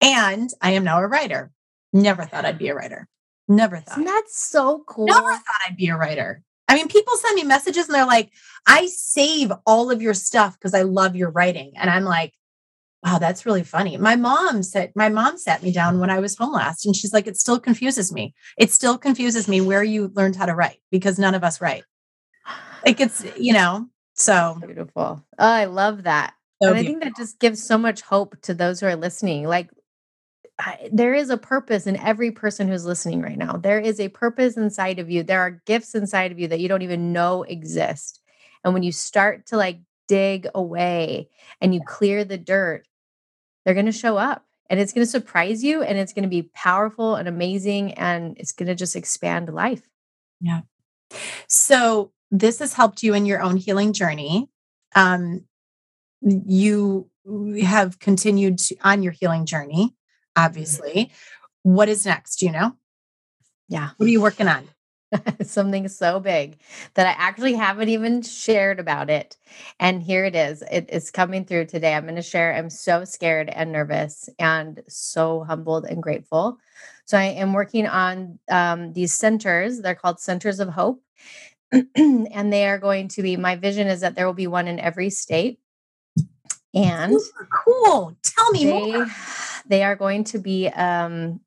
And 0.00 0.50
i 0.60 0.72
am 0.72 0.84
now 0.84 0.98
a 1.00 1.06
writer. 1.06 1.52
Never 1.92 2.24
thought 2.24 2.44
i'd 2.44 2.58
be 2.58 2.68
a 2.68 2.74
writer. 2.74 3.08
Never 3.46 3.78
thought. 3.78 3.98
Isn't 3.98 4.04
that's 4.04 4.36
so 4.36 4.82
cool? 4.86 5.06
never 5.06 5.32
thought 5.32 5.62
i'd 5.68 5.76
be 5.76 5.88
a 5.88 5.96
writer. 5.96 6.42
I 6.68 6.74
mean, 6.74 6.86
people 6.86 7.16
send 7.16 7.34
me 7.34 7.42
messages 7.42 7.86
and 7.86 7.94
they're 7.96 8.06
like, 8.06 8.30
I 8.64 8.86
save 8.86 9.50
all 9.66 9.90
of 9.90 10.00
your 10.00 10.14
stuff 10.14 10.56
because 10.56 10.72
I 10.72 10.82
love 10.82 11.16
your 11.16 11.30
writing. 11.30 11.72
And 11.74 11.90
I'm 11.90 12.04
like, 12.04 12.32
Wow, 13.02 13.18
that's 13.18 13.46
really 13.46 13.62
funny. 13.62 13.96
My 13.96 14.14
mom 14.14 14.62
said, 14.62 14.92
my 14.94 15.08
mom 15.08 15.38
sat 15.38 15.62
me 15.62 15.72
down 15.72 16.00
when 16.00 16.10
I 16.10 16.18
was 16.18 16.36
home 16.36 16.52
last 16.52 16.84
and 16.84 16.94
she's 16.94 17.14
like, 17.14 17.26
it 17.26 17.38
still 17.38 17.58
confuses 17.58 18.12
me. 18.12 18.34
It 18.58 18.70
still 18.70 18.98
confuses 18.98 19.48
me 19.48 19.62
where 19.62 19.82
you 19.82 20.12
learned 20.14 20.36
how 20.36 20.44
to 20.46 20.54
write 20.54 20.80
because 20.90 21.18
none 21.18 21.34
of 21.34 21.42
us 21.42 21.60
write. 21.62 21.84
Like 22.84 23.00
it's, 23.00 23.24
you 23.38 23.54
know, 23.54 23.88
so 24.14 24.58
beautiful. 24.64 25.24
Oh, 25.38 25.46
I 25.46 25.64
love 25.64 26.02
that. 26.02 26.34
So 26.62 26.68
and 26.68 26.78
I 26.78 26.82
think 26.82 27.02
that 27.02 27.16
just 27.16 27.38
gives 27.38 27.62
so 27.62 27.78
much 27.78 28.02
hope 28.02 28.40
to 28.42 28.52
those 28.52 28.80
who 28.80 28.86
are 28.86 28.96
listening. 28.96 29.44
Like, 29.46 29.70
I, 30.58 30.90
there 30.92 31.14
is 31.14 31.30
a 31.30 31.38
purpose 31.38 31.86
in 31.86 31.96
every 31.96 32.30
person 32.30 32.68
who's 32.68 32.84
listening 32.84 33.22
right 33.22 33.38
now. 33.38 33.56
There 33.56 33.80
is 33.80 33.98
a 33.98 34.08
purpose 34.08 34.58
inside 34.58 34.98
of 34.98 35.10
you. 35.10 35.22
There 35.22 35.40
are 35.40 35.62
gifts 35.64 35.94
inside 35.94 36.32
of 36.32 36.38
you 36.38 36.48
that 36.48 36.60
you 36.60 36.68
don't 36.68 36.82
even 36.82 37.14
know 37.14 37.44
exist. 37.44 38.20
And 38.62 38.74
when 38.74 38.82
you 38.82 38.92
start 38.92 39.46
to 39.46 39.56
like 39.56 39.80
dig 40.06 40.48
away 40.54 41.30
and 41.62 41.74
you 41.74 41.80
clear 41.86 42.24
the 42.24 42.36
dirt, 42.36 42.86
they're 43.64 43.74
going 43.74 43.86
to 43.86 43.92
show 43.92 44.16
up 44.16 44.44
and 44.68 44.78
it's 44.78 44.92
going 44.92 45.04
to 45.04 45.10
surprise 45.10 45.62
you 45.62 45.82
and 45.82 45.98
it's 45.98 46.12
going 46.12 46.22
to 46.22 46.28
be 46.28 46.50
powerful 46.54 47.16
and 47.16 47.28
amazing 47.28 47.92
and 47.94 48.38
it's 48.38 48.52
going 48.52 48.68
to 48.68 48.74
just 48.74 48.96
expand 48.96 49.52
life. 49.52 49.82
Yeah. 50.40 50.62
So 51.48 52.12
this 52.30 52.60
has 52.60 52.74
helped 52.74 53.02
you 53.02 53.14
in 53.14 53.26
your 53.26 53.42
own 53.42 53.56
healing 53.56 53.92
journey. 53.92 54.48
Um, 54.94 55.44
you 56.22 57.10
have 57.62 57.98
continued 57.98 58.58
to, 58.58 58.76
on 58.82 59.02
your 59.02 59.12
healing 59.12 59.46
journey, 59.46 59.86
mm-hmm. 59.86 60.44
obviously. 60.44 61.10
What 61.62 61.88
is 61.88 62.06
next? 62.06 62.36
Do 62.36 62.46
you 62.46 62.52
know? 62.52 62.76
Yeah. 63.68 63.90
What 63.96 64.06
are 64.06 64.10
you 64.10 64.20
working 64.20 64.48
on? 64.48 64.68
something 65.42 65.88
so 65.88 66.20
big 66.20 66.58
that 66.94 67.06
I 67.06 67.14
actually 67.18 67.54
haven't 67.54 67.88
even 67.88 68.22
shared 68.22 68.80
about 68.80 69.10
it. 69.10 69.36
And 69.78 70.02
here 70.02 70.24
it 70.24 70.34
is. 70.34 70.62
It 70.70 70.88
is 70.90 71.10
coming 71.10 71.44
through 71.44 71.66
today. 71.66 71.94
I'm 71.94 72.04
going 72.04 72.16
to 72.16 72.22
share. 72.22 72.54
I'm 72.54 72.70
so 72.70 73.04
scared 73.04 73.48
and 73.48 73.72
nervous 73.72 74.28
and 74.38 74.82
so 74.88 75.44
humbled 75.44 75.84
and 75.84 76.02
grateful. 76.02 76.58
So 77.04 77.18
I 77.18 77.24
am 77.24 77.52
working 77.52 77.86
on 77.86 78.38
um, 78.50 78.92
these 78.92 79.12
centers. 79.12 79.80
They're 79.80 79.94
called 79.94 80.20
Centers 80.20 80.60
of 80.60 80.68
Hope. 80.68 81.02
and 81.94 82.52
they 82.52 82.66
are 82.66 82.78
going 82.78 83.08
to 83.08 83.22
be, 83.22 83.36
my 83.36 83.56
vision 83.56 83.86
is 83.86 84.00
that 84.00 84.14
there 84.14 84.26
will 84.26 84.32
be 84.32 84.46
one 84.46 84.68
in 84.68 84.80
every 84.80 85.10
state. 85.10 85.60
And 86.74 87.16
cool. 87.64 88.16
Tell 88.22 88.50
me 88.52 88.64
they, 88.64 88.92
more. 88.92 89.06
They 89.66 89.82
are 89.82 89.96
going 89.96 90.24
to 90.24 90.38
be 90.38 90.68
um, 90.68 91.40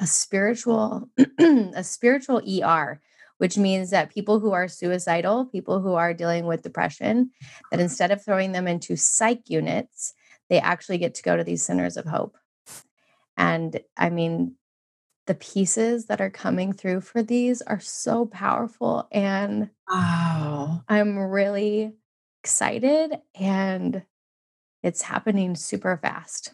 a 0.00 0.06
spiritual 0.06 1.08
a 1.38 1.84
spiritual 1.84 2.40
ER, 2.40 3.00
which 3.38 3.58
means 3.58 3.90
that 3.90 4.12
people 4.12 4.40
who 4.40 4.52
are 4.52 4.68
suicidal, 4.68 5.46
people 5.46 5.80
who 5.80 5.94
are 5.94 6.14
dealing 6.14 6.46
with 6.46 6.62
depression, 6.62 7.30
that 7.70 7.80
instead 7.80 8.10
of 8.10 8.24
throwing 8.24 8.52
them 8.52 8.66
into 8.66 8.96
psych 8.96 9.48
units, 9.48 10.14
they 10.48 10.58
actually 10.58 10.98
get 10.98 11.14
to 11.14 11.22
go 11.22 11.36
to 11.36 11.44
these 11.44 11.64
centers 11.64 11.96
of 11.96 12.04
hope. 12.04 12.36
And 13.36 13.80
I 13.96 14.10
mean, 14.10 14.56
the 15.26 15.34
pieces 15.34 16.06
that 16.06 16.20
are 16.20 16.30
coming 16.30 16.72
through 16.72 17.00
for 17.00 17.22
these 17.22 17.60
are 17.62 17.80
so 17.80 18.26
powerful 18.26 19.08
and 19.10 19.70
wow. 19.90 20.84
I'm 20.88 21.18
really 21.18 21.92
excited 22.42 23.18
and 23.34 24.02
it's 24.82 25.02
happening 25.02 25.56
super 25.56 25.98
fast. 26.00 26.52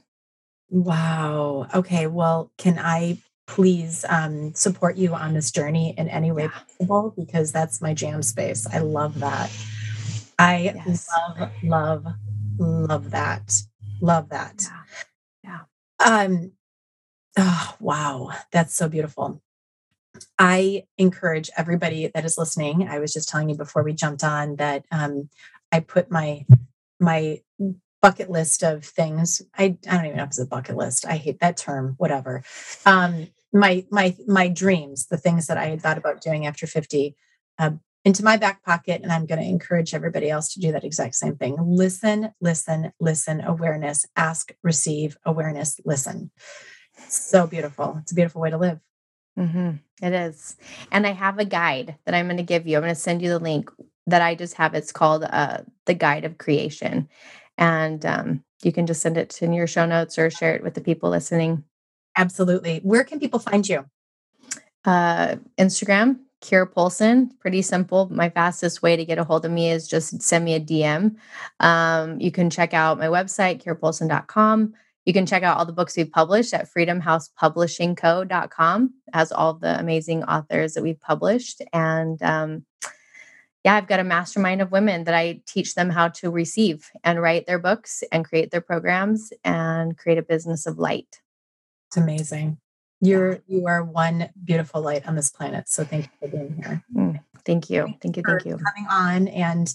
Wow. 0.70 1.66
Okay. 1.74 2.06
Well, 2.06 2.50
can 2.56 2.78
I 2.78 3.18
please 3.46 4.04
um, 4.08 4.54
support 4.54 4.96
you 4.96 5.14
on 5.14 5.34
this 5.34 5.50
journey 5.50 5.94
in 5.96 6.08
any 6.08 6.32
way 6.32 6.44
yeah. 6.44 6.50
possible 6.50 7.14
because 7.16 7.52
that's 7.52 7.80
my 7.80 7.94
jam 7.94 8.22
space. 8.22 8.66
I 8.66 8.78
love 8.78 9.18
that. 9.20 9.50
I 10.38 10.72
yes. 10.86 11.08
love, 11.08 11.50
love, 11.62 12.06
love 12.58 13.10
that. 13.10 13.52
Love 14.00 14.28
that. 14.30 14.64
Yeah. 15.44 15.60
yeah. 16.00 16.24
Um. 16.24 16.52
Oh 17.38 17.76
wow, 17.80 18.30
that's 18.50 18.74
so 18.74 18.88
beautiful. 18.88 19.40
I 20.38 20.84
encourage 20.98 21.50
everybody 21.56 22.10
that 22.14 22.24
is 22.24 22.36
listening. 22.36 22.88
I 22.88 22.98
was 22.98 23.12
just 23.12 23.28
telling 23.28 23.48
you 23.48 23.56
before 23.56 23.82
we 23.82 23.92
jumped 23.92 24.24
on 24.24 24.56
that 24.56 24.84
um, 24.90 25.28
I 25.70 25.80
put 25.80 26.10
my 26.10 26.44
my 27.00 27.40
bucket 28.02 28.28
list 28.28 28.62
of 28.62 28.84
things. 28.84 29.40
I, 29.56 29.78
I 29.88 29.96
don't 29.96 30.06
even 30.06 30.16
know 30.18 30.24
if 30.24 30.30
it's 30.30 30.40
a 30.40 30.46
bucket 30.46 30.76
list. 30.76 31.06
I 31.06 31.16
hate 31.16 31.40
that 31.40 31.56
term, 31.56 31.94
whatever. 31.98 32.42
Um, 32.84 33.28
my 33.52 33.86
my 33.90 34.16
my 34.26 34.48
dreams, 34.48 35.06
the 35.06 35.16
things 35.16 35.46
that 35.46 35.56
I 35.56 35.66
had 35.66 35.80
thought 35.80 35.98
about 35.98 36.20
doing 36.20 36.46
after 36.46 36.66
50, 36.66 37.14
uh, 37.58 37.70
into 38.04 38.24
my 38.24 38.36
back 38.36 38.64
pocket. 38.64 39.00
And 39.02 39.12
I'm 39.12 39.26
going 39.26 39.40
to 39.40 39.48
encourage 39.48 39.94
everybody 39.94 40.28
else 40.28 40.52
to 40.54 40.60
do 40.60 40.72
that 40.72 40.84
exact 40.84 41.14
same 41.14 41.36
thing. 41.36 41.56
Listen, 41.60 42.32
listen, 42.40 42.92
listen, 42.98 43.40
awareness, 43.42 44.04
ask, 44.16 44.52
receive, 44.62 45.16
awareness, 45.24 45.80
listen. 45.84 46.30
So 47.08 47.46
beautiful. 47.46 47.98
It's 48.02 48.12
a 48.12 48.16
beautiful 48.16 48.40
way 48.40 48.50
to 48.50 48.58
live. 48.58 48.80
Mm-hmm. 49.38 49.70
It 50.04 50.12
is. 50.12 50.56
And 50.90 51.06
I 51.06 51.12
have 51.12 51.38
a 51.38 51.44
guide 51.44 51.96
that 52.04 52.14
I'm 52.14 52.26
going 52.26 52.36
to 52.38 52.42
give 52.42 52.66
you. 52.66 52.76
I'm 52.76 52.82
going 52.82 52.94
to 52.94 53.00
send 53.00 53.22
you 53.22 53.28
the 53.28 53.38
link 53.38 53.70
that 54.06 54.20
I 54.20 54.34
just 54.34 54.54
have. 54.54 54.74
It's 54.74 54.92
called 54.92 55.24
uh, 55.24 55.58
The 55.86 55.94
Guide 55.94 56.24
of 56.24 56.38
Creation 56.38 57.08
and 57.62 58.04
um, 58.04 58.44
you 58.64 58.72
can 58.72 58.88
just 58.88 59.00
send 59.00 59.16
it 59.16 59.40
in 59.40 59.52
your 59.52 59.68
show 59.68 59.86
notes 59.86 60.18
or 60.18 60.28
share 60.30 60.56
it 60.56 60.64
with 60.64 60.74
the 60.74 60.80
people 60.80 61.10
listening. 61.10 61.62
Absolutely. 62.16 62.80
Where 62.82 63.04
can 63.04 63.20
people 63.20 63.38
find 63.38 63.68
you? 63.68 63.84
Uh, 64.84 65.36
Instagram, 65.58 66.18
Keira 66.42 66.68
Poulsen. 66.68 67.30
Pretty 67.38 67.62
simple. 67.62 68.12
My 68.12 68.30
fastest 68.30 68.82
way 68.82 68.96
to 68.96 69.04
get 69.04 69.18
a 69.18 69.24
hold 69.24 69.44
of 69.44 69.52
me 69.52 69.70
is 69.70 69.86
just 69.86 70.20
send 70.20 70.44
me 70.44 70.54
a 70.54 70.60
DM. 70.60 71.14
Um, 71.60 72.20
you 72.20 72.32
can 72.32 72.50
check 72.50 72.74
out 72.74 72.98
my 72.98 73.06
website, 73.06 73.62
keirapoulsen.com. 73.62 74.74
You 75.04 75.12
can 75.12 75.24
check 75.24 75.44
out 75.44 75.56
all 75.56 75.64
the 75.64 75.72
books 75.72 75.96
we've 75.96 76.10
published 76.10 76.52
at 76.52 76.68
freedomhousepublishingco.com. 76.68 78.94
It 79.06 79.14
has 79.14 79.30
all 79.30 79.54
the 79.54 79.78
amazing 79.78 80.24
authors 80.24 80.74
that 80.74 80.82
we've 80.82 81.00
published. 81.00 81.62
And 81.72 82.20
um, 82.24 82.64
yeah, 83.64 83.76
I've 83.76 83.86
got 83.86 84.00
a 84.00 84.04
mastermind 84.04 84.60
of 84.60 84.72
women 84.72 85.04
that 85.04 85.14
I 85.14 85.40
teach 85.46 85.74
them 85.74 85.90
how 85.90 86.08
to 86.08 86.30
receive 86.30 86.90
and 87.04 87.22
write 87.22 87.46
their 87.46 87.60
books 87.60 88.02
and 88.10 88.24
create 88.24 88.50
their 88.50 88.60
programs 88.60 89.32
and 89.44 89.96
create 89.96 90.18
a 90.18 90.22
business 90.22 90.66
of 90.66 90.78
light. 90.78 91.20
It's 91.88 91.96
amazing. 91.96 92.58
You're 93.00 93.40
you 93.46 93.66
are 93.66 93.82
one 93.82 94.30
beautiful 94.44 94.80
light 94.80 95.06
on 95.08 95.16
this 95.16 95.30
planet. 95.30 95.68
So 95.68 95.84
thank 95.84 96.04
you 96.04 96.10
for 96.20 96.36
being 96.36 96.62
here. 96.62 96.84
Mm, 96.94 97.20
thank 97.44 97.68
you. 97.68 97.94
Thank 98.00 98.16
you. 98.16 98.22
Thank 98.24 98.44
you. 98.44 98.56
Coming 98.56 98.86
on. 98.90 99.28
And 99.28 99.72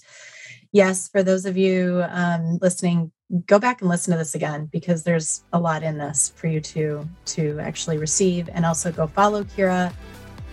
yes, 0.72 1.08
for 1.08 1.22
those 1.22 1.44
of 1.44 1.56
you 1.56 2.04
um, 2.08 2.58
listening, 2.62 3.12
go 3.46 3.58
back 3.58 3.82
and 3.82 3.90
listen 3.90 4.12
to 4.12 4.18
this 4.18 4.34
again 4.34 4.66
because 4.72 5.02
there's 5.02 5.42
a 5.52 5.60
lot 5.60 5.82
in 5.82 5.98
this 5.98 6.32
for 6.36 6.46
you 6.46 6.60
to 6.60 7.06
to 7.26 7.58
actually 7.60 7.98
receive 7.98 8.48
and 8.52 8.64
also 8.64 8.90
go 8.90 9.06
follow 9.06 9.44
Keira 9.44 9.92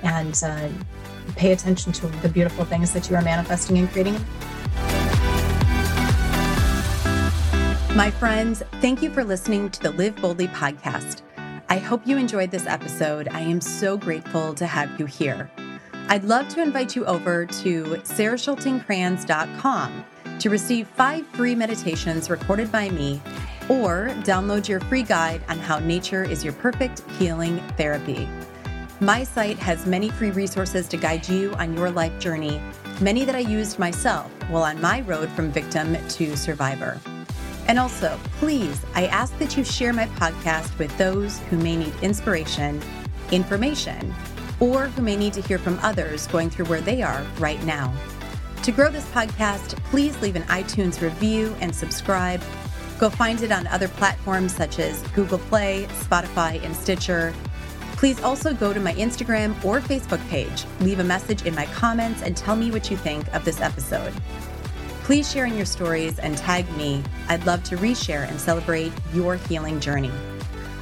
and 0.05 0.41
uh, 0.45 0.69
pay 1.35 1.51
attention 1.51 1.91
to 1.91 2.07
the 2.07 2.29
beautiful 2.29 2.63
things 2.63 2.93
that 2.93 3.09
you 3.09 3.15
are 3.15 3.21
manifesting 3.21 3.77
and 3.77 3.91
creating. 3.91 4.15
My 7.95 8.11
friends, 8.11 8.61
thank 8.81 9.01
you 9.01 9.09
for 9.09 9.23
listening 9.23 9.69
to 9.71 9.81
the 9.81 9.91
Live 9.91 10.17
Boldly 10.17 10.49
podcast. 10.49 11.21
I 11.69 11.77
hope 11.77 12.05
you 12.05 12.17
enjoyed 12.17 12.51
this 12.51 12.67
episode. 12.67 13.29
I 13.29 13.39
am 13.39 13.61
so 13.61 13.97
grateful 13.97 14.53
to 14.55 14.67
have 14.67 14.99
you 14.99 15.05
here. 15.05 15.49
I'd 16.07 16.23
love 16.23 16.47
to 16.49 16.61
invite 16.61 16.95
you 16.95 17.03
over 17.05 17.45
to 17.45 17.83
sarahschultingkranz.com 17.83 20.05
to 20.39 20.49
receive 20.49 20.87
five 20.89 21.25
free 21.27 21.55
meditations 21.55 22.29
recorded 22.29 22.69
by 22.71 22.89
me 22.89 23.21
or 23.69 24.09
download 24.23 24.67
your 24.67 24.81
free 24.81 25.01
guide 25.01 25.41
on 25.49 25.57
how 25.57 25.79
nature 25.79 26.23
is 26.23 26.43
your 26.43 26.53
perfect 26.53 27.01
healing 27.11 27.57
therapy. 27.77 28.29
My 29.05 29.23
site 29.23 29.59
has 29.59 29.85
many 29.85 30.09
free 30.09 30.31
resources 30.31 30.87
to 30.87 30.97
guide 30.97 31.29
you 31.29 31.53
on 31.59 31.75
your 31.77 31.91
life 31.91 32.17
journey, 32.17 32.59
many 32.99 33.23
that 33.23 33.35
I 33.35 33.39
used 33.39 33.77
myself 33.77 34.31
while 34.49 34.63
on 34.63 34.81
my 34.81 35.01
road 35.01 35.29
from 35.29 35.51
victim 35.51 35.95
to 36.07 36.35
survivor. 36.35 36.99
And 37.67 37.77
also, 37.77 38.19
please, 38.39 38.83
I 38.95 39.05
ask 39.05 39.37
that 39.37 39.55
you 39.55 39.63
share 39.63 39.93
my 39.93 40.07
podcast 40.07 40.75
with 40.79 40.97
those 40.97 41.37
who 41.51 41.57
may 41.59 41.75
need 41.75 41.93
inspiration, 42.01 42.81
information, 43.31 44.11
or 44.59 44.87
who 44.87 45.03
may 45.03 45.15
need 45.15 45.33
to 45.33 45.41
hear 45.41 45.59
from 45.59 45.77
others 45.83 46.25
going 46.25 46.49
through 46.49 46.65
where 46.65 46.81
they 46.81 47.03
are 47.03 47.23
right 47.37 47.63
now. 47.63 47.93
To 48.63 48.71
grow 48.71 48.89
this 48.89 49.05
podcast, 49.11 49.75
please 49.91 50.19
leave 50.19 50.35
an 50.35 50.45
iTunes 50.45 50.99
review 50.99 51.55
and 51.61 51.75
subscribe. 51.75 52.41
Go 52.97 53.11
find 53.11 53.43
it 53.43 53.51
on 53.51 53.67
other 53.67 53.87
platforms 53.87 54.55
such 54.55 54.79
as 54.79 55.03
Google 55.09 55.37
Play, 55.37 55.85
Spotify, 55.91 56.59
and 56.65 56.75
Stitcher. 56.75 57.35
Please 57.95 58.21
also 58.21 58.53
go 58.53 58.73
to 58.73 58.79
my 58.79 58.93
Instagram 58.93 59.51
or 59.63 59.79
Facebook 59.79 60.25
page, 60.29 60.65
leave 60.81 60.99
a 60.99 61.03
message 61.03 61.45
in 61.45 61.55
my 61.55 61.65
comments, 61.67 62.21
and 62.21 62.35
tell 62.35 62.55
me 62.55 62.69
what 62.69 62.91
you 62.91 62.97
think 62.97 63.33
of 63.33 63.45
this 63.45 63.61
episode. 63.61 64.13
Please 65.03 65.31
share 65.31 65.45
in 65.45 65.55
your 65.55 65.65
stories 65.65 66.19
and 66.19 66.37
tag 66.37 66.69
me. 66.77 67.03
I'd 67.29 67.45
love 67.45 67.63
to 67.65 67.77
reshare 67.77 68.27
and 68.27 68.39
celebrate 68.39 68.91
your 69.13 69.35
healing 69.35 69.79
journey. 69.79 70.11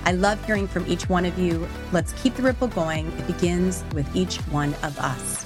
I 0.06 0.14
love 0.14 0.44
hearing 0.46 0.68
from 0.68 0.88
each 0.88 1.08
one 1.08 1.26
of 1.26 1.38
you. 1.38 1.68
Let's 1.92 2.14
keep 2.14 2.36
the 2.36 2.42
ripple 2.42 2.68
going. 2.68 3.08
It 3.20 3.28
begins 3.28 3.84
with 3.94 4.14
each 4.16 4.38
one 4.48 4.74
of 4.84 4.98
us. 5.00 5.46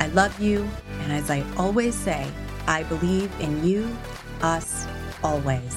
I 0.00 0.08
love 0.08 0.38
you, 0.40 0.68
and 1.02 1.12
as 1.12 1.30
I 1.30 1.44
always 1.56 1.94
say, 1.94 2.26
I 2.66 2.82
believe 2.82 3.32
in 3.40 3.64
you, 3.64 3.96
us, 4.42 4.86
always. 5.22 5.76